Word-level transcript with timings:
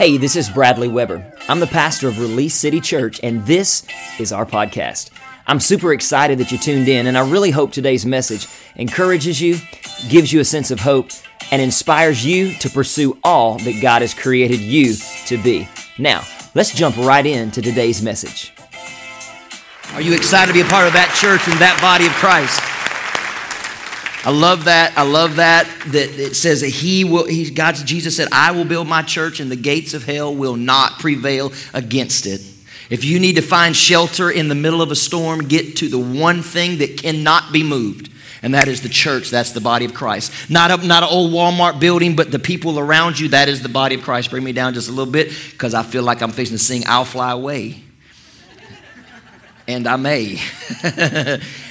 Hey, 0.00 0.16
this 0.16 0.34
is 0.34 0.48
Bradley 0.48 0.88
Weber. 0.88 1.30
I'm 1.46 1.60
the 1.60 1.66
pastor 1.66 2.08
of 2.08 2.18
Release 2.18 2.54
City 2.54 2.80
Church, 2.80 3.20
and 3.22 3.44
this 3.44 3.84
is 4.18 4.32
our 4.32 4.46
podcast. 4.46 5.10
I'm 5.46 5.60
super 5.60 5.92
excited 5.92 6.38
that 6.38 6.50
you 6.50 6.56
tuned 6.56 6.88
in, 6.88 7.06
and 7.06 7.18
I 7.18 7.30
really 7.30 7.50
hope 7.50 7.70
today's 7.70 8.06
message 8.06 8.48
encourages 8.76 9.42
you, 9.42 9.58
gives 10.08 10.32
you 10.32 10.40
a 10.40 10.44
sense 10.46 10.70
of 10.70 10.80
hope, 10.80 11.10
and 11.50 11.60
inspires 11.60 12.24
you 12.24 12.54
to 12.60 12.70
pursue 12.70 13.18
all 13.22 13.58
that 13.58 13.82
God 13.82 14.00
has 14.00 14.14
created 14.14 14.60
you 14.60 14.94
to 15.26 15.36
be. 15.36 15.68
Now, 15.98 16.22
let's 16.54 16.74
jump 16.74 16.96
right 16.96 17.26
into 17.26 17.60
today's 17.60 18.00
message. 18.00 18.54
Are 19.92 20.00
you 20.00 20.14
excited 20.14 20.46
to 20.50 20.54
be 20.54 20.66
a 20.66 20.70
part 20.70 20.86
of 20.86 20.94
that 20.94 21.14
church 21.20 21.46
and 21.46 21.60
that 21.60 21.78
body 21.82 22.06
of 22.06 22.12
Christ? 22.12 22.69
I 24.22 24.30
love 24.30 24.64
that. 24.64 24.92
I 24.98 25.02
love 25.02 25.36
that. 25.36 25.66
That 25.86 26.10
it 26.18 26.36
says 26.36 26.60
that 26.60 26.68
He 26.68 27.04
will. 27.04 27.26
He, 27.26 27.50
God, 27.50 27.74
Jesus 27.74 28.16
said, 28.16 28.28
"I 28.32 28.52
will 28.52 28.66
build 28.66 28.86
my 28.86 29.02
church, 29.02 29.40
and 29.40 29.50
the 29.50 29.56
gates 29.56 29.94
of 29.94 30.04
hell 30.04 30.34
will 30.34 30.56
not 30.56 30.98
prevail 30.98 31.52
against 31.72 32.26
it." 32.26 32.42
If 32.90 33.04
you 33.04 33.18
need 33.18 33.36
to 33.36 33.42
find 33.42 33.74
shelter 33.74 34.30
in 34.30 34.48
the 34.48 34.54
middle 34.54 34.82
of 34.82 34.90
a 34.90 34.96
storm, 34.96 35.46
get 35.46 35.76
to 35.76 35.88
the 35.88 35.98
one 35.98 36.42
thing 36.42 36.78
that 36.78 36.98
cannot 36.98 37.52
be 37.52 37.62
moved, 37.62 38.10
and 38.42 38.52
that 38.52 38.68
is 38.68 38.82
the 38.82 38.88
church. 38.88 39.30
That's 39.30 39.52
the 39.52 39.60
body 39.60 39.86
of 39.86 39.94
Christ. 39.94 40.50
Not 40.50 40.70
a, 40.70 40.86
not 40.86 41.02
an 41.02 41.08
old 41.08 41.32
Walmart 41.32 41.80
building, 41.80 42.14
but 42.14 42.30
the 42.30 42.38
people 42.38 42.78
around 42.78 43.18
you. 43.18 43.28
That 43.28 43.48
is 43.48 43.62
the 43.62 43.68
body 43.70 43.94
of 43.94 44.02
Christ. 44.02 44.30
Bring 44.30 44.44
me 44.44 44.52
down 44.52 44.74
just 44.74 44.88
a 44.88 44.92
little 44.92 45.10
bit, 45.10 45.32
because 45.50 45.72
I 45.72 45.82
feel 45.82 46.02
like 46.02 46.20
I'm 46.20 46.32
fixing 46.32 46.58
to 46.58 46.62
sing 46.62 46.82
"I'll 46.86 47.06
Fly 47.06 47.30
Away," 47.30 47.82
and 49.66 49.86
I 49.86 49.96
may. 49.96 50.40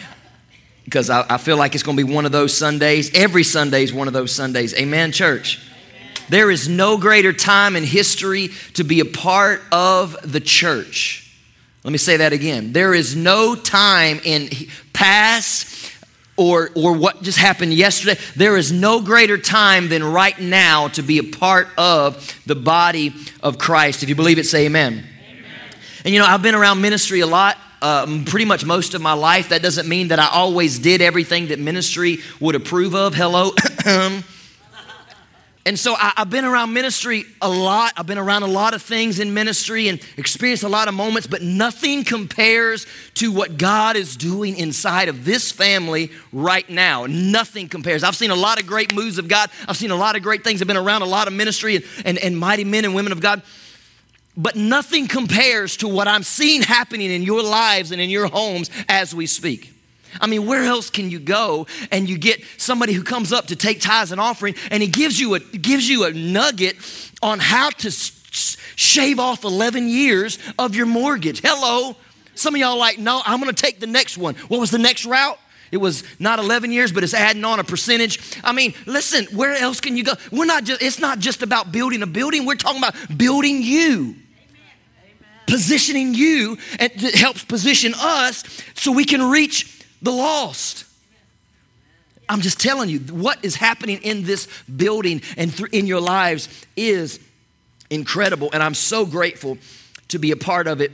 because 0.89 1.11
I, 1.11 1.23
I, 1.29 1.37
feel 1.37 1.55
like 1.55 1.75
it's 1.75 1.83
going 1.83 1.95
to 1.95 2.03
be 2.03 2.11
one 2.11 2.25
of 2.25 2.31
those 2.31 2.57
Sundays. 2.57 3.13
Every 3.13 3.43
Sunday 3.43 3.83
is 3.83 3.93
one 3.93 4.07
of 4.07 4.13
those 4.13 4.33
Sundays. 4.33 4.73
Amen, 4.73 5.11
church? 5.11 5.59
Amen. 5.59 6.25
There 6.29 6.49
is 6.49 6.67
no 6.67 6.97
greater 6.97 7.31
time 7.31 7.75
in 7.75 7.83
history 7.83 8.49
to 8.73 8.83
be 8.83 8.99
a 8.99 9.05
part 9.05 9.61
of 9.71 10.17
the 10.23 10.39
church. 10.39 11.31
Let 11.83 11.91
me 11.91 11.99
say 11.99 12.17
that 12.17 12.33
again. 12.33 12.73
There 12.73 12.95
is 12.95 13.15
no 13.15 13.53
time 13.53 14.19
in 14.23 14.49
past 14.91 15.93
or, 16.37 16.71
or 16.75 16.97
what 16.97 17.21
just 17.21 17.37
happened 17.37 17.71
yesterday. 17.71 18.19
There 18.35 18.57
is 18.57 18.71
no 18.71 18.99
greater 18.99 19.37
time 19.37 19.89
than 19.89 20.03
right 20.03 20.39
now 20.39 20.87
to 20.89 21.03
be 21.03 21.19
a 21.19 21.23
part 21.23 21.67
of 21.77 22.35
the 22.47 22.55
body 22.55 23.13
of 23.43 23.59
Christ. 23.59 24.01
If 24.01 24.09
you 24.09 24.15
believe 24.15 24.39
it, 24.39 24.47
say 24.47 24.65
amen. 24.65 24.93
amen. 24.93 25.71
And 26.03 26.13
you 26.15 26.19
know, 26.19 26.25
I've 26.25 26.41
been 26.41 26.55
around 26.55 26.81
ministry 26.81 27.19
a 27.19 27.27
lot 27.27 27.59
uh, 27.81 28.23
pretty 28.25 28.45
much 28.45 28.65
most 28.65 28.93
of 28.93 29.01
my 29.01 29.13
life. 29.13 29.49
That 29.49 29.61
doesn't 29.61 29.87
mean 29.87 30.09
that 30.09 30.19
I 30.19 30.27
always 30.27 30.79
did 30.79 31.01
everything 31.01 31.47
that 31.47 31.59
ministry 31.59 32.19
would 32.39 32.55
approve 32.55 32.95
of. 32.95 33.15
Hello. 33.15 33.51
and 35.65 35.77
so 35.77 35.93
I, 35.95 36.13
have 36.17 36.29
been 36.29 36.45
around 36.45 36.73
ministry 36.73 37.25
a 37.41 37.49
lot. 37.49 37.93
I've 37.95 38.07
been 38.07 38.17
around 38.17 38.43
a 38.43 38.47
lot 38.47 38.73
of 38.73 38.81
things 38.81 39.19
in 39.19 39.33
ministry 39.33 39.87
and 39.87 39.99
experienced 40.17 40.63
a 40.63 40.69
lot 40.69 40.87
of 40.87 40.93
moments, 40.93 41.27
but 41.27 41.41
nothing 41.41 42.03
compares 42.03 42.85
to 43.15 43.31
what 43.31 43.57
God 43.57 43.95
is 43.95 44.17
doing 44.17 44.57
inside 44.57 45.07
of 45.07 45.25
this 45.25 45.51
family 45.51 46.11
right 46.33 46.69
now. 46.69 47.05
Nothing 47.07 47.69
compares. 47.69 48.03
I've 48.03 48.15
seen 48.15 48.31
a 48.31 48.35
lot 48.35 48.59
of 48.59 48.67
great 48.67 48.93
moves 48.93 49.17
of 49.17 49.27
God. 49.27 49.49
I've 49.67 49.77
seen 49.77 49.91
a 49.91 49.95
lot 49.95 50.15
of 50.15 50.23
great 50.23 50.43
things. 50.43 50.61
I've 50.61 50.67
been 50.67 50.77
around 50.77 51.01
a 51.01 51.05
lot 51.05 51.27
of 51.27 51.33
ministry 51.33 51.77
and, 51.77 51.85
and, 52.03 52.17
and 52.17 52.37
mighty 52.37 52.63
men 52.63 52.83
and 52.83 52.93
women 52.93 53.11
of 53.11 53.21
God 53.21 53.41
but 54.39 54.55
nothing 54.55 55.07
compares 55.07 55.77
to 55.77 55.87
what 55.87 56.07
I'm 56.07 56.23
seeing 56.23 56.61
happening 56.61 57.11
in 57.11 57.23
your 57.23 57.43
lives 57.43 57.91
and 57.91 58.01
in 58.01 58.09
your 58.09 58.27
homes 58.27 58.71
as 58.87 59.13
we 59.13 59.27
speak. 59.27 59.73
I 60.19 60.27
mean, 60.27 60.45
where 60.47 60.63
else 60.63 60.89
can 60.89 61.11
you 61.11 61.19
go 61.19 61.67
and 61.91 62.09
you 62.09 62.17
get 62.17 62.41
somebody 62.57 62.93
who 62.93 63.03
comes 63.03 63.31
up 63.31 63.47
to 63.47 63.55
take 63.55 63.81
tithes 63.81 64.11
and 64.11 64.19
offering 64.19 64.55
and 64.71 64.81
he 64.81 64.89
gives 64.89 65.19
you 65.19 65.35
a 65.35 65.39
gives 65.39 65.87
you 65.87 66.05
a 66.05 66.13
nugget 66.13 66.77
on 67.21 67.37
how 67.37 67.69
to 67.69 67.91
shave 67.91 69.19
off 69.19 69.43
11 69.43 69.89
years 69.89 70.39
of 70.57 70.73
your 70.73 70.85
mortgage. 70.85 71.41
Hello. 71.41 71.95
Some 72.33 72.55
of 72.55 72.61
y'all 72.61 72.77
like, 72.77 72.97
"No, 72.97 73.21
I'm 73.25 73.41
going 73.41 73.53
to 73.53 73.61
take 73.61 73.79
the 73.79 73.87
next 73.87 74.17
one." 74.17 74.35
What 74.47 74.59
was 74.59 74.71
the 74.71 74.79
next 74.79 75.05
route? 75.05 75.37
It 75.71 75.77
was 75.77 76.03
not 76.17 76.39
11 76.39 76.71
years, 76.71 76.91
but 76.91 77.03
it's 77.03 77.13
adding 77.13 77.43
on 77.45 77.59
a 77.59 77.63
percentage. 77.63 78.19
I 78.43 78.53
mean, 78.53 78.73
listen, 78.87 79.25
where 79.35 79.53
else 79.53 79.79
can 79.79 79.97
you 79.97 80.03
go? 80.03 80.13
We're 80.31 80.45
not 80.45 80.63
just, 80.63 80.81
it's 80.81 80.97
not 80.97 81.19
just 81.19 81.43
about 81.43 81.71
building 81.71 82.01
a 82.01 82.07
building, 82.07 82.45
we're 82.45 82.55
talking 82.55 82.79
about 82.79 82.95
building 83.15 83.61
you. 83.61 84.15
Positioning 85.49 86.13
you, 86.13 86.57
and 86.79 86.91
it 86.95 87.15
helps 87.15 87.43
position 87.43 87.93
us 87.97 88.43
so 88.75 88.91
we 88.91 89.05
can 89.05 89.29
reach 89.29 89.83
the 90.01 90.11
lost. 90.11 90.85
I'm 92.29 92.41
just 92.41 92.59
telling 92.59 92.89
you, 92.89 92.99
what 92.99 93.43
is 93.43 93.55
happening 93.55 94.01
in 94.03 94.23
this 94.23 94.47
building 94.63 95.21
and 95.35 95.55
th- 95.55 95.71
in 95.71 95.87
your 95.87 95.99
lives 95.99 96.47
is 96.77 97.19
incredible. 97.89 98.49
And 98.53 98.61
I'm 98.61 98.75
so 98.75 99.05
grateful 99.05 99.57
to 100.09 100.19
be 100.19 100.31
a 100.31 100.37
part 100.37 100.67
of 100.67 100.79
it 100.79 100.91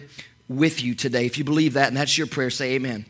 with 0.48 0.82
you 0.82 0.96
today. 0.96 1.26
If 1.26 1.38
you 1.38 1.44
believe 1.44 1.74
that 1.74 1.90
and 1.90 1.98
that's 1.98 2.18
your 2.18 2.28
prayer, 2.28 2.50
say 2.50 2.76
amen. 2.76 3.06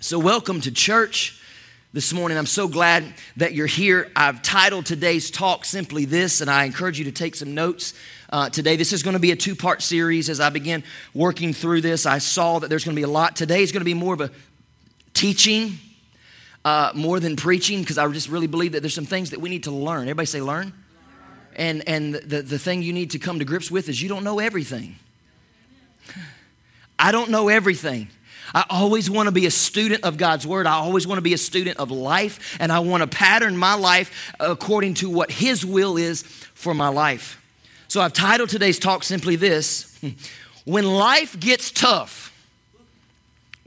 So, 0.00 0.18
welcome 0.18 0.60
to 0.60 0.70
church 0.70 1.42
this 1.92 2.12
morning. 2.12 2.36
I'm 2.36 2.46
so 2.46 2.68
glad 2.68 3.14
that 3.38 3.54
you're 3.54 3.66
here. 3.66 4.10
I've 4.14 4.42
titled 4.42 4.84
today's 4.84 5.30
talk 5.30 5.64
simply 5.64 6.04
this, 6.04 6.42
and 6.42 6.50
I 6.50 6.64
encourage 6.64 6.98
you 6.98 7.06
to 7.06 7.12
take 7.12 7.34
some 7.34 7.54
notes 7.54 7.94
uh, 8.28 8.50
today. 8.50 8.76
This 8.76 8.92
is 8.92 9.02
going 9.02 9.14
to 9.14 9.20
be 9.20 9.30
a 9.30 9.36
two 9.36 9.56
part 9.56 9.80
series. 9.80 10.28
As 10.28 10.38
I 10.38 10.50
begin 10.50 10.84
working 11.14 11.54
through 11.54 11.80
this, 11.80 12.04
I 12.04 12.18
saw 12.18 12.58
that 12.58 12.68
there's 12.68 12.84
going 12.84 12.94
to 12.94 13.00
be 13.00 13.04
a 13.04 13.08
lot. 13.08 13.36
Today 13.36 13.62
is 13.62 13.72
going 13.72 13.80
to 13.80 13.86
be 13.86 13.94
more 13.94 14.12
of 14.12 14.20
a 14.20 14.30
teaching 15.14 15.78
uh, 16.62 16.92
more 16.94 17.20
than 17.20 17.36
preaching 17.36 17.80
because 17.80 17.96
I 17.96 18.06
just 18.08 18.28
really 18.28 18.46
believe 18.46 18.72
that 18.72 18.80
there's 18.80 18.94
some 18.94 19.06
things 19.06 19.30
that 19.30 19.40
we 19.40 19.48
need 19.48 19.64
to 19.64 19.70
learn. 19.70 20.02
Everybody 20.02 20.26
say, 20.26 20.42
learn. 20.42 20.74
And, 21.56 21.88
and 21.88 22.14
the, 22.14 22.42
the 22.42 22.58
thing 22.58 22.82
you 22.82 22.92
need 22.92 23.12
to 23.12 23.18
come 23.18 23.38
to 23.38 23.46
grips 23.46 23.70
with 23.70 23.88
is 23.88 24.00
you 24.00 24.10
don't 24.10 24.24
know 24.24 24.38
everything. 24.38 24.96
I 26.98 27.12
don't 27.12 27.30
know 27.30 27.48
everything. 27.48 28.08
I 28.54 28.64
always 28.70 29.10
want 29.10 29.26
to 29.26 29.32
be 29.32 29.46
a 29.46 29.50
student 29.50 30.04
of 30.04 30.16
God's 30.16 30.46
word. 30.46 30.66
I 30.66 30.74
always 30.74 31.06
want 31.06 31.18
to 31.18 31.22
be 31.22 31.34
a 31.34 31.38
student 31.38 31.78
of 31.78 31.90
life, 31.90 32.56
and 32.60 32.72
I 32.72 32.80
want 32.80 33.02
to 33.02 33.06
pattern 33.06 33.56
my 33.56 33.74
life 33.74 34.32
according 34.40 34.94
to 34.94 35.10
what 35.10 35.30
His 35.30 35.64
will 35.64 35.96
is 35.96 36.22
for 36.22 36.74
my 36.74 36.88
life. 36.88 37.42
So 37.88 38.00
I've 38.00 38.12
titled 38.12 38.50
today's 38.50 38.78
talk 38.78 39.04
simply 39.04 39.36
this 39.36 39.98
When 40.64 40.84
life 40.84 41.38
gets 41.40 41.70
tough, 41.70 42.28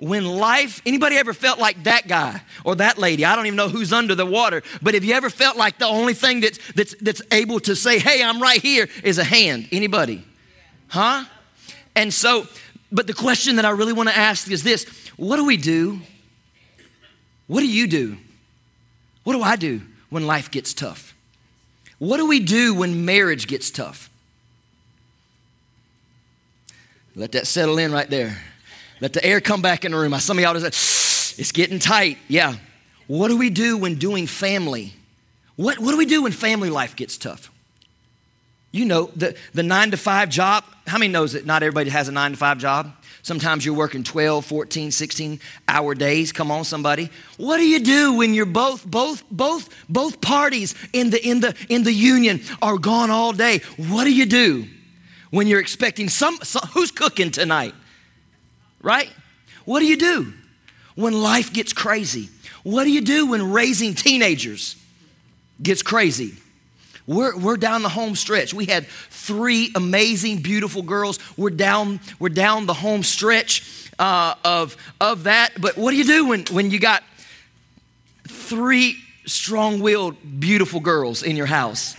when 0.02 0.26
life 0.26 0.82
anybody 0.86 1.16
ever 1.18 1.32
felt 1.32 1.60
like 1.60 1.84
that 1.84 2.08
guy 2.08 2.42
or 2.64 2.76
that 2.76 2.98
lady? 2.98 3.24
I 3.24 3.36
don't 3.36 3.46
even 3.46 3.56
know 3.56 3.70
who's 3.70 3.94
under 3.94 4.16
the 4.16 4.26
water 4.26 4.64
but 4.82 4.96
have 4.96 5.04
you 5.04 5.14
ever 5.14 5.30
felt 5.30 5.58
like 5.58 5.78
the 5.78 5.86
only 5.86 6.16
thing 6.16 6.42
that's 6.42 6.60
that's 6.74 6.96
that's 6.96 7.22
able 7.32 7.60
to 7.62 7.76
say 7.76 8.00
hey 8.00 8.24
i'm 8.24 8.42
right 8.42 8.60
here 8.60 8.88
is 9.04 9.20
a 9.20 9.24
hand? 9.24 9.68
Anybody? 9.72 10.26
Huh? 10.88 11.26
And 11.96 12.12
so 12.12 12.48
but 12.92 13.08
the 13.08 13.14
question 13.14 13.56
that 13.56 13.66
I 13.66 13.70
really 13.70 13.94
want 13.94 14.10
to 14.10 14.18
ask 14.18 14.50
is 14.52 14.64
this 14.64 14.86
what 15.18 15.38
do 15.38 15.46
we 15.46 15.58
do? 15.58 16.02
What 17.48 17.62
do 17.62 17.68
you 17.68 17.88
do? 17.88 18.18
What 19.24 19.34
do 19.34 19.42
I 19.42 19.56
do 19.56 19.82
when 20.10 20.26
life 20.26 20.52
gets 20.52 20.74
tough? 20.74 21.16
What 22.00 22.18
do 22.18 22.26
we 22.26 22.40
do 22.40 22.74
when 22.74 23.06
marriage 23.06 23.48
gets 23.48 23.70
tough? 23.70 24.10
Let 27.16 27.34
that 27.34 27.46
settle 27.46 27.78
in 27.78 27.92
right 27.92 28.10
there. 28.10 28.42
Let 29.02 29.14
the 29.14 29.24
air 29.24 29.42
come 29.42 29.62
back 29.62 29.84
in 29.84 29.92
the 29.92 29.98
room. 29.98 30.18
Some 30.20 30.38
of 30.38 30.44
y'all 30.44 30.54
just 30.54 31.40
it's 31.40 31.52
getting 31.52 31.80
tight. 31.80 32.18
Yeah. 32.28 32.56
What 33.08 33.28
do 33.28 33.38
we 33.38 33.50
do 33.50 33.78
when 33.78 33.96
doing 33.96 34.28
family? 34.28 34.94
What, 35.56 35.80
what 35.80 35.92
do 35.92 35.98
we 35.98 36.06
do 36.06 36.24
when 36.24 36.32
family 36.32 36.70
life 36.70 36.96
gets 36.96 37.18
tough? 37.18 37.52
You 38.72 38.86
know, 38.86 39.12
the, 39.16 39.36
the 39.54 39.64
nine 39.64 39.92
to 39.92 39.98
five 39.98 40.30
job, 40.30 40.64
how 40.88 40.98
many 40.98 41.12
knows 41.12 41.34
that 41.34 41.46
not 41.46 41.62
everybody 41.64 41.90
has 41.90 42.08
a 42.08 42.12
nine 42.12 42.32
to 42.32 42.38
five 42.38 42.58
job? 42.58 42.94
Sometimes 43.24 43.66
you're 43.66 43.76
working 43.76 44.04
12, 44.04 44.46
14, 44.46 44.92
16 44.92 45.40
hour 45.68 45.94
days. 45.94 46.32
Come 46.32 46.50
on, 46.50 46.64
somebody. 46.64 47.10
What 47.38 47.58
do 47.58 47.68
you 47.68 47.80
do 47.80 48.14
when 48.14 48.34
you're 48.34 48.46
both, 48.46 48.86
both, 48.86 49.24
both, 49.30 49.70
both 49.88 50.22
parties 50.22 50.74
in 50.92 51.12
the, 51.12 51.24
in 51.24 51.40
the, 51.40 51.56
in 51.70 51.84
the 51.84 51.94
union 51.94 52.42
are 52.62 52.78
gone 52.78 53.12
all 53.12 53.32
day? 53.32 53.60
What 53.78 54.06
do 54.06 54.14
you 54.14 54.26
do 54.26 54.66
when 55.30 55.48
you're 55.48 55.60
expecting 55.60 56.10
some, 56.10 56.38
some 56.38 56.68
who's 56.70 56.92
cooking 56.92 57.30
tonight? 57.30 57.76
Right? 58.82 59.12
What 59.66 59.82
do 59.82 59.86
you 59.86 59.98
do 59.98 60.34
when 60.96 61.14
life 61.14 61.54
gets 61.54 61.74
crazy? 61.74 62.30
What 62.64 62.86
do 62.86 62.92
you 62.92 63.02
do 63.02 63.28
when 63.28 63.52
raising 63.52 63.94
teenagers 63.94 64.76
gets 65.62 65.84
crazy? 65.84 66.38
We're, 67.08 67.38
we're 67.38 67.58
down 67.58 67.82
the 67.82 67.90
home 67.90 68.16
stretch. 68.16 68.54
We 68.54 68.66
had 68.66 68.88
three 68.88 69.72
amazing, 69.76 70.42
beautiful 70.42 70.82
girls. 70.82 71.20
We're 71.38 71.50
down, 71.50 72.00
we're 72.20 72.30
down 72.30 72.66
the 72.66 72.74
home 72.74 73.04
stretch 73.04 73.90
uh, 74.00 74.36
of, 74.44 74.78
of 75.00 75.24
that. 75.24 75.60
But 75.60 75.78
what 75.78 75.92
do 75.92 75.98
you 75.98 76.04
do 76.04 76.28
when, 76.28 76.46
when 76.46 76.72
you 76.72 76.80
got 76.80 77.04
three 78.28 78.98
strong 79.26 79.80
willed, 79.80 80.16
beautiful 80.40 80.80
girls 80.80 81.24
in 81.24 81.36
your 81.36 81.48
house? 81.48 81.96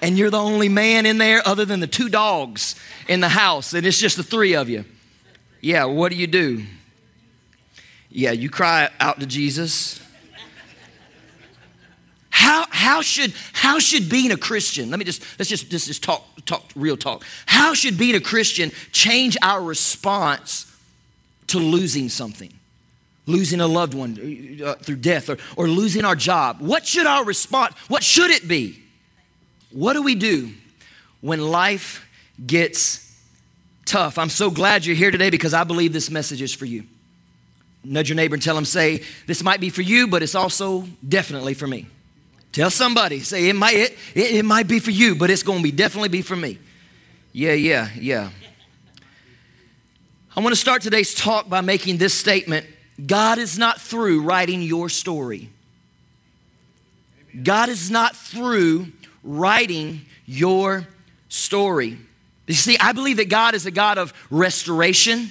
And 0.00 0.18
you're 0.18 0.30
the 0.30 0.40
only 0.40 0.68
man 0.68 1.06
in 1.06 1.18
there 1.18 1.46
other 1.46 1.64
than 1.64 1.78
the 1.78 1.86
two 1.86 2.08
dogs 2.08 2.74
in 3.08 3.20
the 3.20 3.28
house, 3.28 3.72
and 3.72 3.86
it's 3.86 3.98
just 4.00 4.16
the 4.16 4.24
three 4.24 4.54
of 4.54 4.68
you. 4.68 4.84
Yeah, 5.60 5.84
what 5.84 6.10
do 6.10 6.18
you 6.18 6.26
do? 6.26 6.64
Yeah, 8.10 8.32
you 8.32 8.50
cry 8.50 8.88
out 8.98 9.20
to 9.20 9.26
Jesus 9.26 10.00
How, 12.42 12.66
how, 12.70 13.02
should, 13.02 13.32
how 13.52 13.78
should 13.78 14.08
being 14.08 14.32
a 14.32 14.36
Christian, 14.36 14.90
let 14.90 14.98
me 14.98 15.04
just, 15.04 15.22
let's 15.38 15.48
just, 15.48 15.70
just, 15.70 15.86
just 15.86 16.02
talk, 16.02 16.26
talk, 16.44 16.64
real 16.74 16.96
talk. 16.96 17.24
How 17.46 17.72
should 17.72 17.96
being 17.96 18.16
a 18.16 18.20
Christian 18.20 18.72
change 18.90 19.36
our 19.42 19.62
response 19.62 20.66
to 21.46 21.60
losing 21.60 22.08
something? 22.08 22.52
Losing 23.26 23.60
a 23.60 23.68
loved 23.68 23.94
one 23.94 24.58
uh, 24.64 24.74
through 24.74 24.96
death 24.96 25.30
or, 25.30 25.36
or 25.56 25.68
losing 25.68 26.04
our 26.04 26.16
job. 26.16 26.60
What 26.60 26.84
should 26.84 27.06
our 27.06 27.24
response, 27.24 27.76
what 27.86 28.02
should 28.02 28.32
it 28.32 28.48
be? 28.48 28.82
What 29.70 29.92
do 29.92 30.02
we 30.02 30.16
do 30.16 30.50
when 31.20 31.40
life 31.40 32.04
gets 32.44 33.08
tough? 33.84 34.18
I'm 34.18 34.30
so 34.30 34.50
glad 34.50 34.84
you're 34.84 34.96
here 34.96 35.12
today 35.12 35.30
because 35.30 35.54
I 35.54 35.62
believe 35.62 35.92
this 35.92 36.10
message 36.10 36.42
is 36.42 36.52
for 36.52 36.64
you. 36.64 36.88
Nudge 37.84 38.08
your 38.08 38.16
neighbor 38.16 38.34
and 38.34 38.42
tell 38.42 38.58
him, 38.58 38.64
say, 38.64 39.04
this 39.28 39.44
might 39.44 39.60
be 39.60 39.70
for 39.70 39.82
you, 39.82 40.08
but 40.08 40.24
it's 40.24 40.34
also 40.34 40.88
definitely 41.08 41.54
for 41.54 41.68
me. 41.68 41.86
Tell 42.52 42.70
somebody, 42.70 43.20
say, 43.20 43.48
it 43.48 43.56
might, 43.56 43.74
it, 43.74 43.96
it, 44.14 44.44
might 44.44 44.68
be 44.68 44.78
for 44.78 44.90
you, 44.90 45.14
but 45.14 45.30
it's 45.30 45.42
going 45.42 45.58
to 45.58 45.62
be 45.62 45.72
definitely 45.72 46.10
be 46.10 46.20
for 46.20 46.36
me. 46.36 46.58
Yeah, 47.32 47.54
yeah, 47.54 47.88
yeah. 47.98 48.30
I 50.36 50.40
want 50.40 50.54
to 50.54 50.60
start 50.60 50.82
today's 50.82 51.14
talk 51.14 51.48
by 51.48 51.62
making 51.62 51.96
this 51.96 52.12
statement 52.12 52.66
God 53.04 53.38
is 53.38 53.58
not 53.58 53.80
through 53.80 54.22
writing 54.22 54.60
your 54.60 54.90
story. 54.90 55.48
God 57.42 57.70
is 57.70 57.90
not 57.90 58.14
through 58.14 58.88
writing 59.24 60.02
your 60.26 60.86
story. 61.30 61.96
You 62.46 62.54
see, 62.54 62.76
I 62.78 62.92
believe 62.92 63.16
that 63.16 63.30
God 63.30 63.54
is 63.54 63.64
a 63.64 63.70
God 63.70 63.96
of 63.96 64.12
restoration. 64.30 65.30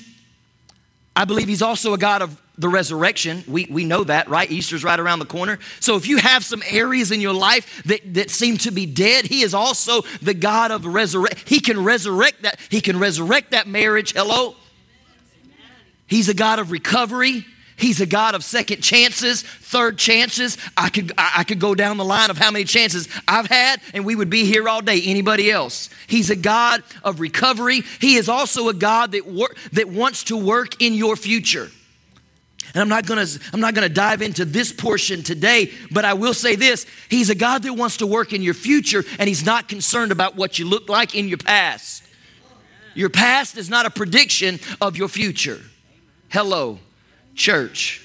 I 1.15 1.25
believe 1.25 1.47
He's 1.47 1.61
also 1.61 1.93
a 1.93 1.97
God 1.99 2.23
of 2.23 2.41
the 2.61 2.69
resurrection. 2.69 3.43
We, 3.47 3.67
we 3.69 3.83
know 3.83 4.03
that, 4.03 4.29
right? 4.29 4.49
Easter's 4.49 4.83
right 4.83 4.99
around 4.99 5.19
the 5.19 5.25
corner. 5.25 5.57
So 5.79 5.95
if 5.95 6.07
you 6.07 6.17
have 6.17 6.45
some 6.45 6.61
areas 6.69 7.11
in 7.11 7.19
your 7.19 7.33
life 7.33 7.83
that, 7.83 8.13
that 8.13 8.29
seem 8.29 8.57
to 8.59 8.71
be 8.71 8.85
dead, 8.85 9.25
He 9.25 9.41
is 9.41 9.53
also 9.53 10.03
the 10.21 10.35
God 10.35 10.71
of 10.71 10.85
resurrection. 10.85 11.43
He 11.47 11.59
can 11.59 11.83
resurrect 11.83 12.43
that. 12.43 12.59
He 12.69 12.79
can 12.79 12.99
resurrect 12.99 13.51
that 13.51 13.67
marriage. 13.67 14.13
Hello? 14.13 14.55
He's 16.05 16.29
a 16.29 16.33
God 16.35 16.59
of 16.59 16.71
recovery. 16.71 17.45
He's 17.77 17.99
a 17.99 18.05
God 18.05 18.35
of 18.35 18.43
second 18.43 18.83
chances, 18.83 19.41
third 19.41 19.97
chances. 19.97 20.55
I 20.77 20.89
could, 20.89 21.13
I 21.17 21.43
could 21.43 21.59
go 21.59 21.73
down 21.73 21.97
the 21.97 22.05
line 22.05 22.29
of 22.29 22.37
how 22.37 22.51
many 22.51 22.63
chances 22.63 23.09
I've 23.27 23.47
had, 23.47 23.81
and 23.95 24.05
we 24.05 24.15
would 24.15 24.29
be 24.29 24.45
here 24.45 24.69
all 24.69 24.81
day. 24.81 25.01
Anybody 25.03 25.49
else? 25.49 25.89
He's 26.05 26.29
a 26.29 26.35
God 26.35 26.83
of 27.03 27.19
recovery. 27.19 27.81
He 27.99 28.17
is 28.17 28.29
also 28.29 28.69
a 28.69 28.73
God 28.75 29.13
that, 29.13 29.25
wor- 29.25 29.55
that 29.71 29.89
wants 29.89 30.25
to 30.25 30.37
work 30.37 30.79
in 30.79 30.93
your 30.93 31.15
future. 31.15 31.71
And 32.73 32.81
I'm 32.81 32.89
not 32.89 33.05
gonna 33.05 33.25
I'm 33.51 33.59
not 33.59 33.73
gonna 33.73 33.89
dive 33.89 34.21
into 34.21 34.45
this 34.45 34.71
portion 34.71 35.23
today, 35.23 35.71
but 35.91 36.05
I 36.05 36.13
will 36.13 36.33
say 36.33 36.55
this: 36.55 36.85
He's 37.09 37.29
a 37.29 37.35
God 37.35 37.63
that 37.63 37.73
wants 37.73 37.97
to 37.97 38.07
work 38.07 38.33
in 38.33 38.41
your 38.41 38.53
future, 38.53 39.03
and 39.19 39.27
He's 39.27 39.45
not 39.45 39.67
concerned 39.67 40.11
about 40.11 40.35
what 40.35 40.57
you 40.59 40.65
look 40.65 40.87
like 40.87 41.15
in 41.15 41.27
your 41.27 41.37
past. 41.37 42.03
Your 42.93 43.09
past 43.09 43.57
is 43.57 43.69
not 43.69 43.85
a 43.85 43.89
prediction 43.89 44.59
of 44.79 44.97
your 44.97 45.07
future. 45.07 45.59
Hello 46.29 46.79
church. 47.35 48.01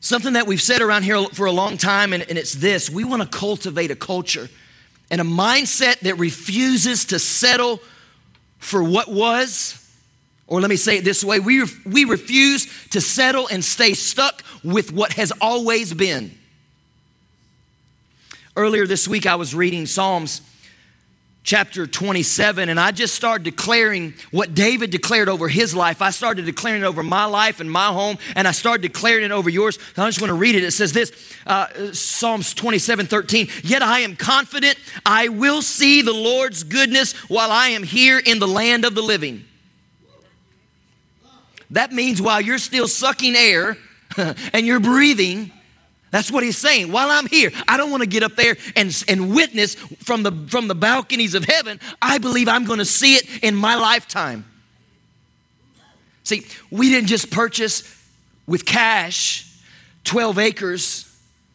Something 0.00 0.34
that 0.34 0.46
we've 0.46 0.62
said 0.62 0.80
around 0.80 1.02
here 1.02 1.22
for 1.32 1.46
a 1.46 1.52
long 1.52 1.76
time, 1.76 2.12
and, 2.12 2.24
and 2.28 2.38
it's 2.38 2.52
this 2.52 2.88
we 2.88 3.04
want 3.04 3.22
to 3.22 3.28
cultivate 3.28 3.90
a 3.90 3.96
culture 3.96 4.48
and 5.10 5.20
a 5.20 5.24
mindset 5.24 6.00
that 6.00 6.18
refuses 6.18 7.06
to 7.06 7.18
settle 7.18 7.80
for 8.58 8.82
what 8.82 9.08
was. 9.08 9.77
Or 10.48 10.62
let 10.62 10.70
me 10.70 10.76
say 10.76 10.98
it 10.98 11.04
this 11.04 11.22
way 11.22 11.40
we, 11.40 11.62
we 11.84 12.04
refuse 12.04 12.66
to 12.88 13.00
settle 13.00 13.46
and 13.48 13.64
stay 13.64 13.92
stuck 13.94 14.42
with 14.64 14.92
what 14.92 15.12
has 15.12 15.30
always 15.40 15.94
been. 15.94 16.36
Earlier 18.56 18.86
this 18.86 19.06
week, 19.06 19.26
I 19.26 19.36
was 19.36 19.54
reading 19.54 19.86
Psalms 19.86 20.40
chapter 21.44 21.86
27, 21.86 22.68
and 22.68 22.80
I 22.80 22.90
just 22.90 23.14
started 23.14 23.44
declaring 23.44 24.14
what 24.32 24.54
David 24.54 24.90
declared 24.90 25.28
over 25.28 25.48
his 25.48 25.74
life. 25.74 26.02
I 26.02 26.10
started 26.10 26.44
declaring 26.44 26.82
it 26.82 26.84
over 26.84 27.02
my 27.02 27.26
life 27.26 27.60
and 27.60 27.70
my 27.70 27.86
home, 27.86 28.18
and 28.34 28.48
I 28.48 28.50
started 28.50 28.82
declaring 28.82 29.24
it 29.24 29.30
over 29.30 29.48
yours. 29.48 29.78
I'm 29.96 30.08
just 30.08 30.20
want 30.20 30.30
to 30.30 30.34
read 30.34 30.56
it. 30.56 30.64
It 30.64 30.72
says 30.72 30.92
this 30.92 31.12
uh, 31.46 31.92
Psalms 31.92 32.52
27 32.52 33.06
13. 33.06 33.48
Yet 33.62 33.82
I 33.82 34.00
am 34.00 34.16
confident 34.16 34.76
I 35.06 35.28
will 35.28 35.62
see 35.62 36.02
the 36.02 36.12
Lord's 36.12 36.64
goodness 36.64 37.12
while 37.28 37.50
I 37.50 37.68
am 37.68 37.82
here 37.82 38.18
in 38.18 38.40
the 38.40 38.48
land 38.48 38.84
of 38.84 38.94
the 38.94 39.02
living. 39.02 39.44
That 41.70 41.92
means 41.92 42.20
while 42.20 42.40
you're 42.40 42.58
still 42.58 42.88
sucking 42.88 43.36
air 43.36 43.76
and 44.16 44.66
you're 44.66 44.80
breathing, 44.80 45.52
that's 46.10 46.30
what 46.30 46.42
he's 46.42 46.56
saying. 46.56 46.90
While 46.90 47.10
I'm 47.10 47.26
here, 47.26 47.50
I 47.66 47.76
don't 47.76 47.90
want 47.90 48.02
to 48.02 48.08
get 48.08 48.22
up 48.22 48.34
there 48.34 48.56
and, 48.76 49.04
and 49.08 49.34
witness 49.34 49.74
from 49.74 50.22
the, 50.22 50.32
from 50.48 50.68
the 50.68 50.74
balconies 50.74 51.34
of 51.34 51.44
heaven. 51.44 51.80
I 52.00 52.18
believe 52.18 52.48
I'm 52.48 52.64
going 52.64 52.78
to 52.78 52.84
see 52.84 53.14
it 53.14 53.42
in 53.42 53.54
my 53.54 53.74
lifetime. 53.74 54.44
See, 56.24 56.46
we 56.70 56.90
didn't 56.90 57.08
just 57.08 57.30
purchase 57.30 57.82
with 58.46 58.64
cash 58.64 59.44
12 60.04 60.38
acres 60.38 61.04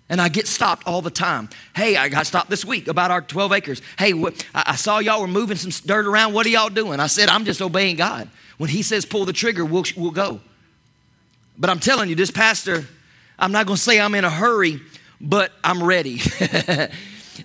and 0.09 0.21
I 0.21 0.30
get 0.30 0.48
stopped 0.48 0.86
all 0.86 1.01
the 1.01 1.09
time. 1.09 1.50
Hey, 1.75 1.95
I 1.95 2.09
got 2.09 2.27
stopped 2.27 2.50
this 2.50 2.63
week 2.63 2.88
about 2.88 3.09
our 3.09 3.21
12 3.21 3.51
acres. 3.54 3.81
Hey, 3.98 4.13
I 4.54 4.75
saw 4.75 5.00
y'all 5.00 5.21
were 5.21 5.27
moving 5.27 5.57
some 5.57 5.71
dirt 5.86 6.06
around. 6.06 6.33
What 6.33 6.45
are 6.45 6.50
y'all 6.50 6.69
doing? 6.69 7.00
I 7.00 7.07
said, 7.07 7.30
I'm 7.30 7.45
just 7.45 7.62
obeying 7.62 7.95
God. 7.95 8.30
When 8.57 8.69
He 8.69 8.81
says 8.81 9.05
pull 9.05 9.25
the 9.25 9.33
trigger, 9.33 9.65
we'll, 9.65 9.85
we'll 9.95 10.11
go. 10.11 10.39
But 11.57 11.69
I'm 11.69 11.79
telling 11.79 12.09
you, 12.09 12.15
this 12.15 12.31
pastor 12.31 12.85
I'm 13.38 13.51
not 13.51 13.65
going 13.65 13.77
to 13.77 13.81
say 13.81 14.00
I'm 14.00 14.15
in 14.15 14.23
a 14.23 14.29
hurry, 14.29 14.79
but 15.19 15.51
I'm 15.63 15.83
ready. 15.83 16.21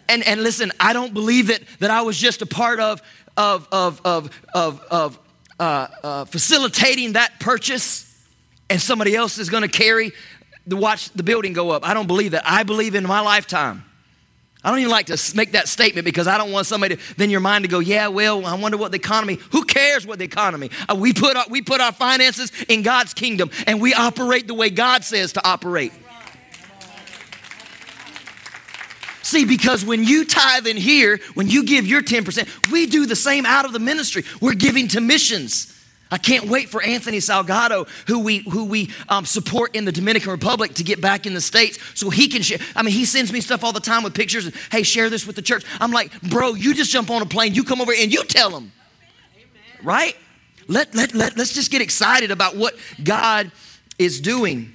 and, 0.08 0.26
and 0.26 0.42
listen, 0.42 0.70
I 0.78 0.92
don't 0.92 1.14
believe 1.14 1.48
that, 1.48 1.62
that 1.80 1.90
I 1.90 2.02
was 2.02 2.18
just 2.18 2.42
a 2.42 2.46
part 2.46 2.80
of, 2.80 3.02
of, 3.36 3.68
of, 3.72 4.00
of, 4.04 4.30
of, 4.54 4.80
of 4.90 5.18
uh, 5.58 5.88
uh, 6.02 6.24
facilitating 6.26 7.14
that 7.14 7.40
purchase 7.40 8.04
and 8.70 8.80
somebody 8.80 9.16
else 9.16 9.38
is 9.38 9.48
going 9.48 9.62
to 9.62 9.68
carry 9.68 10.12
the 10.66 10.76
watch 10.76 11.10
the 11.10 11.22
building 11.22 11.54
go 11.54 11.70
up. 11.70 11.88
I 11.88 11.94
don't 11.94 12.06
believe 12.06 12.32
that. 12.32 12.42
I 12.44 12.62
believe 12.62 12.94
in 12.94 13.06
my 13.06 13.20
lifetime. 13.20 13.84
I 14.68 14.70
don't 14.70 14.80
even 14.80 14.90
like 14.90 15.06
to 15.06 15.18
make 15.34 15.52
that 15.52 15.66
statement 15.66 16.04
because 16.04 16.26
I 16.26 16.36
don't 16.36 16.52
want 16.52 16.66
somebody 16.66 16.96
to, 16.96 17.14
then 17.14 17.30
your 17.30 17.40
mind 17.40 17.64
to 17.64 17.70
go, 17.70 17.78
yeah, 17.78 18.08
well, 18.08 18.44
I 18.44 18.54
wonder 18.54 18.76
what 18.76 18.92
the 18.92 18.98
economy, 18.98 19.38
who 19.50 19.64
cares 19.64 20.06
what 20.06 20.18
the 20.18 20.26
economy? 20.26 20.70
Uh, 20.86 20.94
we, 20.94 21.14
put 21.14 21.38
our, 21.38 21.46
we 21.48 21.62
put 21.62 21.80
our 21.80 21.90
finances 21.90 22.52
in 22.68 22.82
God's 22.82 23.14
kingdom 23.14 23.50
and 23.66 23.80
we 23.80 23.94
operate 23.94 24.46
the 24.46 24.52
way 24.52 24.68
God 24.68 25.04
says 25.04 25.32
to 25.32 25.48
operate. 25.48 25.90
See, 29.22 29.46
because 29.46 29.86
when 29.86 30.04
you 30.04 30.26
tithe 30.26 30.66
in 30.66 30.76
here, 30.76 31.18
when 31.32 31.48
you 31.48 31.64
give 31.64 31.86
your 31.86 32.02
10%, 32.02 32.70
we 32.70 32.84
do 32.84 33.06
the 33.06 33.16
same 33.16 33.46
out 33.46 33.64
of 33.64 33.72
the 33.72 33.78
ministry. 33.78 34.24
We're 34.38 34.52
giving 34.52 34.88
to 34.88 35.00
missions. 35.00 35.77
I 36.10 36.18
can't 36.18 36.48
wait 36.48 36.68
for 36.68 36.82
Anthony 36.82 37.18
Salgado, 37.18 37.86
who 38.06 38.20
we 38.20 38.38
who 38.38 38.64
we 38.64 38.90
um, 39.08 39.24
support 39.26 39.74
in 39.76 39.84
the 39.84 39.92
Dominican 39.92 40.30
Republic, 40.30 40.74
to 40.74 40.82
get 40.82 41.00
back 41.00 41.26
in 41.26 41.34
the 41.34 41.40
states 41.40 41.78
so 41.94 42.08
he 42.08 42.28
can 42.28 42.42
share. 42.42 42.58
I 42.74 42.82
mean, 42.82 42.94
he 42.94 43.04
sends 43.04 43.32
me 43.32 43.40
stuff 43.40 43.62
all 43.62 43.72
the 43.72 43.80
time 43.80 44.02
with 44.02 44.14
pictures 44.14 44.46
and 44.46 44.54
hey, 44.72 44.82
share 44.82 45.10
this 45.10 45.26
with 45.26 45.36
the 45.36 45.42
church. 45.42 45.64
I'm 45.80 45.92
like, 45.92 46.18
bro, 46.22 46.54
you 46.54 46.74
just 46.74 46.90
jump 46.90 47.10
on 47.10 47.20
a 47.20 47.26
plane, 47.26 47.54
you 47.54 47.64
come 47.64 47.80
over 47.80 47.92
and 47.92 48.12
you 48.12 48.24
tell 48.24 48.50
them, 48.50 48.72
Amen. 49.34 49.84
right? 49.84 50.16
Let 50.66 50.94
let 50.94 51.14
let 51.14 51.36
let's 51.36 51.52
just 51.52 51.70
get 51.70 51.82
excited 51.82 52.30
about 52.30 52.56
what 52.56 52.74
God 53.02 53.50
is 53.98 54.20
doing. 54.20 54.72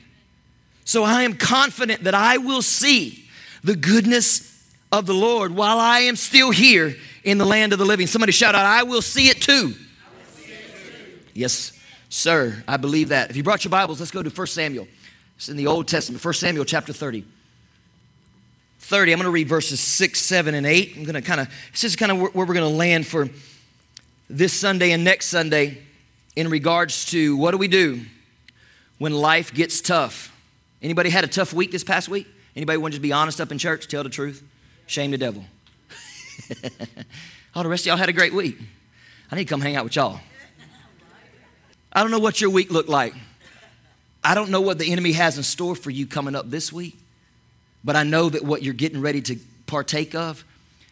So 0.85 1.03
I 1.03 1.23
am 1.23 1.35
confident 1.35 2.03
that 2.03 2.13
I 2.13 2.37
will 2.37 2.61
see 2.61 3.25
the 3.63 3.75
goodness 3.75 4.51
of 4.91 5.05
the 5.07 5.13
Lord 5.13 5.55
while 5.55 5.79
I 5.79 6.01
am 6.01 6.15
still 6.15 6.51
here 6.51 6.95
in 7.23 7.37
the 7.37 7.45
land 7.45 7.73
of 7.73 7.79
the 7.79 7.85
living. 7.85 8.05
Somebody 8.05 8.33
shout 8.33 8.53
out, 8.53 8.65
I 8.65 8.83
will 8.83 9.01
see 9.01 9.29
it 9.29 9.41
too. 9.41 9.73
Yes, 11.33 11.73
sir. 12.09 12.63
I 12.67 12.77
believe 12.77 13.09
that. 13.09 13.29
If 13.29 13.35
you 13.35 13.43
brought 13.43 13.63
your 13.63 13.71
Bibles, 13.71 13.99
let's 13.99 14.11
go 14.11 14.23
to 14.23 14.29
1 14.29 14.47
Samuel. 14.47 14.87
It's 15.35 15.49
in 15.49 15.57
the 15.57 15.67
Old 15.67 15.87
Testament, 15.87 16.23
1 16.23 16.33
Samuel 16.35 16.65
chapter 16.65 16.93
30. 16.93 17.25
30, 18.79 19.13
I'm 19.13 19.17
going 19.17 19.25
to 19.25 19.31
read 19.31 19.47
verses 19.47 19.79
6, 19.79 20.19
7, 20.19 20.53
and 20.53 20.65
8. 20.65 20.97
I'm 20.97 21.03
going 21.03 21.15
to 21.15 21.21
kind 21.21 21.41
of, 21.41 21.49
this 21.71 21.83
is 21.83 21.95
kind 21.95 22.11
of 22.11 22.19
where, 22.19 22.29
where 22.31 22.45
we're 22.45 22.53
going 22.53 22.69
to 22.69 22.77
land 22.77 23.07
for 23.07 23.29
this 24.29 24.53
Sunday 24.53 24.91
and 24.91 25.03
next 25.03 25.27
Sunday 25.27 25.79
in 26.35 26.49
regards 26.49 27.05
to 27.05 27.37
what 27.37 27.51
do 27.51 27.57
we 27.57 27.67
do 27.67 28.01
when 28.97 29.13
life 29.13 29.53
gets 29.53 29.81
tough. 29.81 30.31
Anybody 30.81 31.09
had 31.09 31.23
a 31.23 31.27
tough 31.27 31.53
week 31.53 31.71
this 31.71 31.83
past 31.83 32.09
week? 32.09 32.27
Anybody 32.55 32.77
want 32.77 32.93
to 32.93 32.97
just 32.97 33.01
be 33.03 33.13
honest 33.13 33.41
up 33.41 33.51
in 33.51 33.57
church, 33.57 33.87
tell 33.87 34.03
the 34.03 34.09
truth? 34.09 34.43
Shame 34.85 35.11
the 35.11 35.17
devil. 35.17 35.45
All 37.55 37.63
the 37.63 37.69
rest 37.69 37.83
of 37.83 37.87
y'all 37.87 37.97
had 37.97 38.09
a 38.09 38.13
great 38.13 38.33
week. 38.33 38.57
I 39.31 39.35
need 39.35 39.45
to 39.45 39.49
come 39.49 39.61
hang 39.61 39.75
out 39.75 39.85
with 39.85 39.95
y'all. 39.95 40.19
I 41.93 42.01
don't 42.01 42.11
know 42.11 42.19
what 42.19 42.41
your 42.41 42.49
week 42.49 42.71
looked 42.71 42.89
like. 42.89 43.13
I 44.23 44.35
don't 44.35 44.49
know 44.49 44.61
what 44.61 44.79
the 44.79 44.91
enemy 44.91 45.11
has 45.11 45.37
in 45.37 45.43
store 45.43 45.75
for 45.75 45.91
you 45.91 46.07
coming 46.07 46.35
up 46.35 46.49
this 46.49 46.73
week, 46.73 46.97
but 47.83 47.95
I 47.95 48.03
know 48.03 48.29
that 48.29 48.43
what 48.43 48.63
you're 48.63 48.73
getting 48.73 48.99
ready 48.99 49.21
to 49.21 49.37
partake 49.67 50.15
of 50.15 50.43